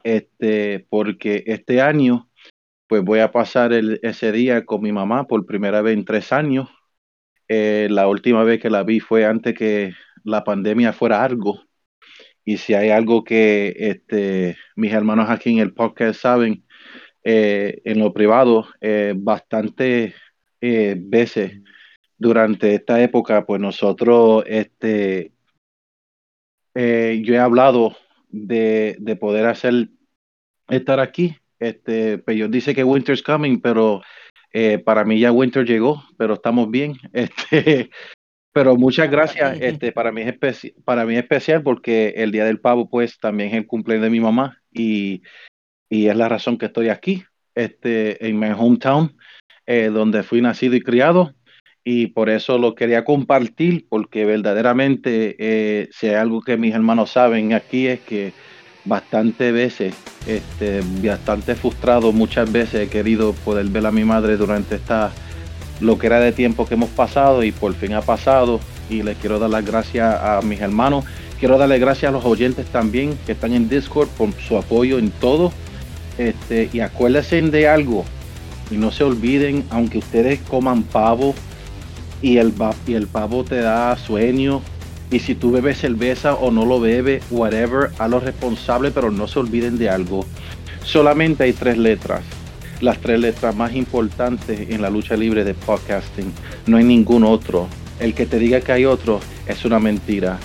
este, 0.04 0.86
porque 0.90 1.44
este 1.48 1.82
año 1.82 2.30
pues 2.88 3.04
voy 3.04 3.20
a 3.20 3.32
pasar 3.32 3.74
ese 3.74 4.32
día 4.32 4.66
con 4.66 4.82
mi 4.82 4.92
mamá 4.92 5.26
por 5.26 5.46
primera 5.46 5.82
vez 5.82 5.96
en 5.96 6.06
tres 6.06 6.32
años 6.32 6.70
eh, 7.48 7.88
la 7.90 8.08
última 8.08 8.44
vez 8.44 8.60
que 8.62 8.70
la 8.70 8.84
vi 8.84 9.00
fue 9.00 9.26
antes 9.26 9.54
que 9.56 9.94
la 10.24 10.44
pandemia 10.44 10.94
fuera 10.94 11.24
algo. 11.24 11.62
Y 12.46 12.58
si 12.58 12.74
hay 12.74 12.90
algo 12.90 13.24
que 13.24 13.74
este, 13.78 14.58
mis 14.76 14.92
hermanos 14.94 15.30
aquí 15.30 15.52
en 15.52 15.60
el 15.60 15.74
podcast 15.74 16.20
saben, 16.20 16.66
eh, 17.24 17.82
en 17.86 18.00
lo 18.00 18.14
privado, 18.14 18.68
eh, 18.82 19.14
bastante 19.16 20.16
veces 20.62 21.62
durante 22.18 22.74
esta 22.76 23.02
época, 23.04 23.46
pues 23.46 23.60
nosotros, 23.60 24.46
este, 24.48 25.34
yo 26.74 27.34
he 27.34 27.40
hablado 27.40 27.98
de, 28.34 28.98
de 29.00 29.16
poder 29.16 29.46
hacer, 29.46 29.90
estar 30.68 31.00
aquí. 31.00 31.38
Este, 31.60 32.18
pues 32.18 32.36
yo 32.36 32.50
dice 32.50 32.76
que 32.76 32.84
Winter's 32.84 33.24
coming, 33.24 33.62
pero 33.62 34.02
eh, 34.52 34.80
para 34.80 35.06
mí 35.06 35.20
ya 35.20 35.32
Winter 35.32 35.66
llegó, 35.66 36.04
pero 36.18 36.34
estamos 36.34 36.70
bien. 36.70 36.96
Este, 37.14 37.90
pero 38.52 38.76
muchas 38.76 39.10
gracias. 39.10 39.58
Este, 39.62 39.92
para 39.92 40.12
mí 40.12 40.22
es 40.22 40.74
para 40.84 41.06
mí 41.06 41.14
es 41.14 41.22
especial 41.22 41.64
porque 41.64 42.14
el 42.18 42.32
día 42.32 42.46
del 42.46 42.60
pavo, 42.60 42.90
pues, 42.90 43.18
también 43.18 43.50
es 43.50 43.56
el 43.56 43.68
cumpleaños 43.68 44.04
de 44.04 44.10
mi 44.10 44.20
mamá 44.20 44.60
y, 44.72 45.24
y 45.90 46.08
es 46.08 46.16
la 46.16 46.30
razón 46.30 46.58
que 46.58 46.68
estoy 46.68 46.90
aquí, 46.90 47.24
este, 47.56 48.28
en 48.28 48.38
mi 48.38 48.48
hometown, 48.48 49.16
eh, 49.66 49.88
donde 49.88 50.24
fui 50.24 50.42
nacido 50.42 50.76
y 50.76 50.82
criado. 50.82 51.34
Y 51.86 52.08
por 52.08 52.30
eso 52.30 52.58
lo 52.58 52.76
quería 52.76 53.04
compartir, 53.04 53.86
porque 53.90 54.26
verdaderamente, 54.26 55.36
eh, 55.38 55.90
si 55.92 56.08
hay 56.08 56.16
algo 56.16 56.42
que 56.42 56.56
mis 56.56 56.74
hermanos 56.74 57.12
saben 57.12 57.54
aquí 57.54 57.88
es 57.88 58.00
que 58.00 58.32
bastante 58.86 59.52
veces, 59.52 59.94
este, 60.26 60.82
bastante 61.06 61.56
frustrado, 61.56 62.14
muchas 62.14 62.52
veces 62.52 62.88
he 62.88 62.90
querido 62.90 63.34
poder 63.34 63.66
ver 63.68 63.86
a 63.86 63.92
mi 63.92 64.06
madre 64.06 64.38
durante 64.38 64.76
esta 64.76 65.12
lo 65.82 65.98
que 65.98 66.08
era 66.08 66.20
de 66.20 66.32
tiempo 66.32 66.66
que 66.66 66.76
hemos 66.76 66.90
pasado 66.90 67.44
y 67.44 67.52
por 67.52 67.74
fin 67.74 67.94
ha 67.94 68.02
pasado 68.02 68.60
y 68.90 69.04
les 69.04 69.18
quiero 69.18 69.40
dar 69.40 69.50
las 69.50 69.66
gracias 69.66 70.16
a 70.22 70.40
mis 70.42 70.62
hermanos, 70.62 71.04
quiero 71.40 71.58
darle 71.58 71.80
gracias 71.80 72.10
a 72.10 72.14
los 72.14 72.24
oyentes 72.24 72.66
también 72.68 73.18
que 73.26 73.34
están 73.34 73.54
en 73.54 73.68
Discord 73.68 74.08
por 74.10 74.32
su 74.34 74.58
apoyo 74.58 75.00
en 75.00 75.10
todo. 75.12 75.52
Este, 76.18 76.70
y 76.72 76.80
acuérdense 76.80 77.42
de 77.42 77.68
algo 77.68 78.06
y 78.70 78.78
no 78.78 78.92
se 78.92 79.04
olviden, 79.04 79.66
aunque 79.72 79.98
ustedes 79.98 80.40
coman 80.42 80.84
pavo 80.84 81.34
y 82.24 82.38
el, 82.38 82.54
pavo 82.54 83.44
te 83.44 83.58
da 83.58 83.96
sueño 83.98 84.62
y 85.12 85.20
si 85.20 85.36
tú 85.36 85.52
bebes 85.52 85.78
cerveza 85.78 86.34
o 86.36 86.50
no 86.52 86.66
lo 86.66 86.80
bebes, 86.80 87.22
whatever, 87.30 87.92
a 88.00 88.08
lo 88.08 88.22
responsable, 88.22 88.92
pero 88.92 89.12
no 89.12 89.28
se 89.28 89.40
olviden 89.40 89.78
de 89.78 89.90
algo. 89.90 90.26
Solamente 90.84 91.44
hay 91.44 91.54
tres 91.54 91.78
letras. 91.78 92.22
Las 92.80 93.00
tres 93.00 93.20
letras 93.20 93.56
más 93.56 93.76
importantes 93.76 94.70
en 94.70 94.82
la 94.82 94.90
lucha 94.90 95.16
libre 95.16 95.44
de 95.44 95.54
podcasting. 95.54 96.32
No 96.66 96.78
hay 96.78 96.86
ningún 96.86 97.26
otro. 97.26 97.68
El 98.00 98.14
que 98.14 98.26
te 98.26 98.40
diga 98.40 98.62
que 98.62 98.72
hay 98.72 98.86
otro 98.86 99.20
es 99.46 99.66
una 99.66 99.80
mentira. 99.80 100.40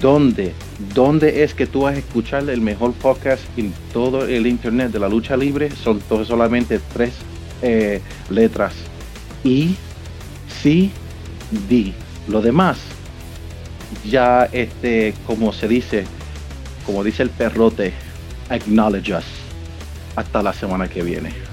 ¿Dónde? 0.00 0.52
¿Dónde 0.92 1.44
es 1.44 1.54
que 1.54 1.66
tú 1.66 1.82
vas 1.82 1.94
a 1.94 1.98
escuchar 1.98 2.50
el 2.50 2.60
mejor 2.60 2.92
podcast 2.94 3.42
en 3.56 3.72
todo 3.92 4.26
el 4.26 4.46
internet 4.48 4.90
de 4.90 4.98
la 4.98 5.08
lucha 5.08 5.36
libre? 5.36 5.70
Son 5.70 6.00
solamente 6.26 6.80
tres 6.92 7.14
eh, 7.62 8.00
letras. 8.28 8.74
Y, 9.44 9.76
C, 10.62 10.90
D. 11.68 11.92
Lo 12.28 12.40
demás 12.40 12.78
ya 14.04 14.48
este, 14.52 15.14
como 15.26 15.52
se 15.52 15.68
dice, 15.68 16.04
como 16.86 17.04
dice 17.04 17.22
el 17.22 17.30
perrote, 17.30 17.92
acknowledge 18.48 19.14
us. 19.14 19.24
Hasta 20.16 20.42
la 20.42 20.52
semana 20.52 20.88
que 20.88 21.02
viene. 21.02 21.51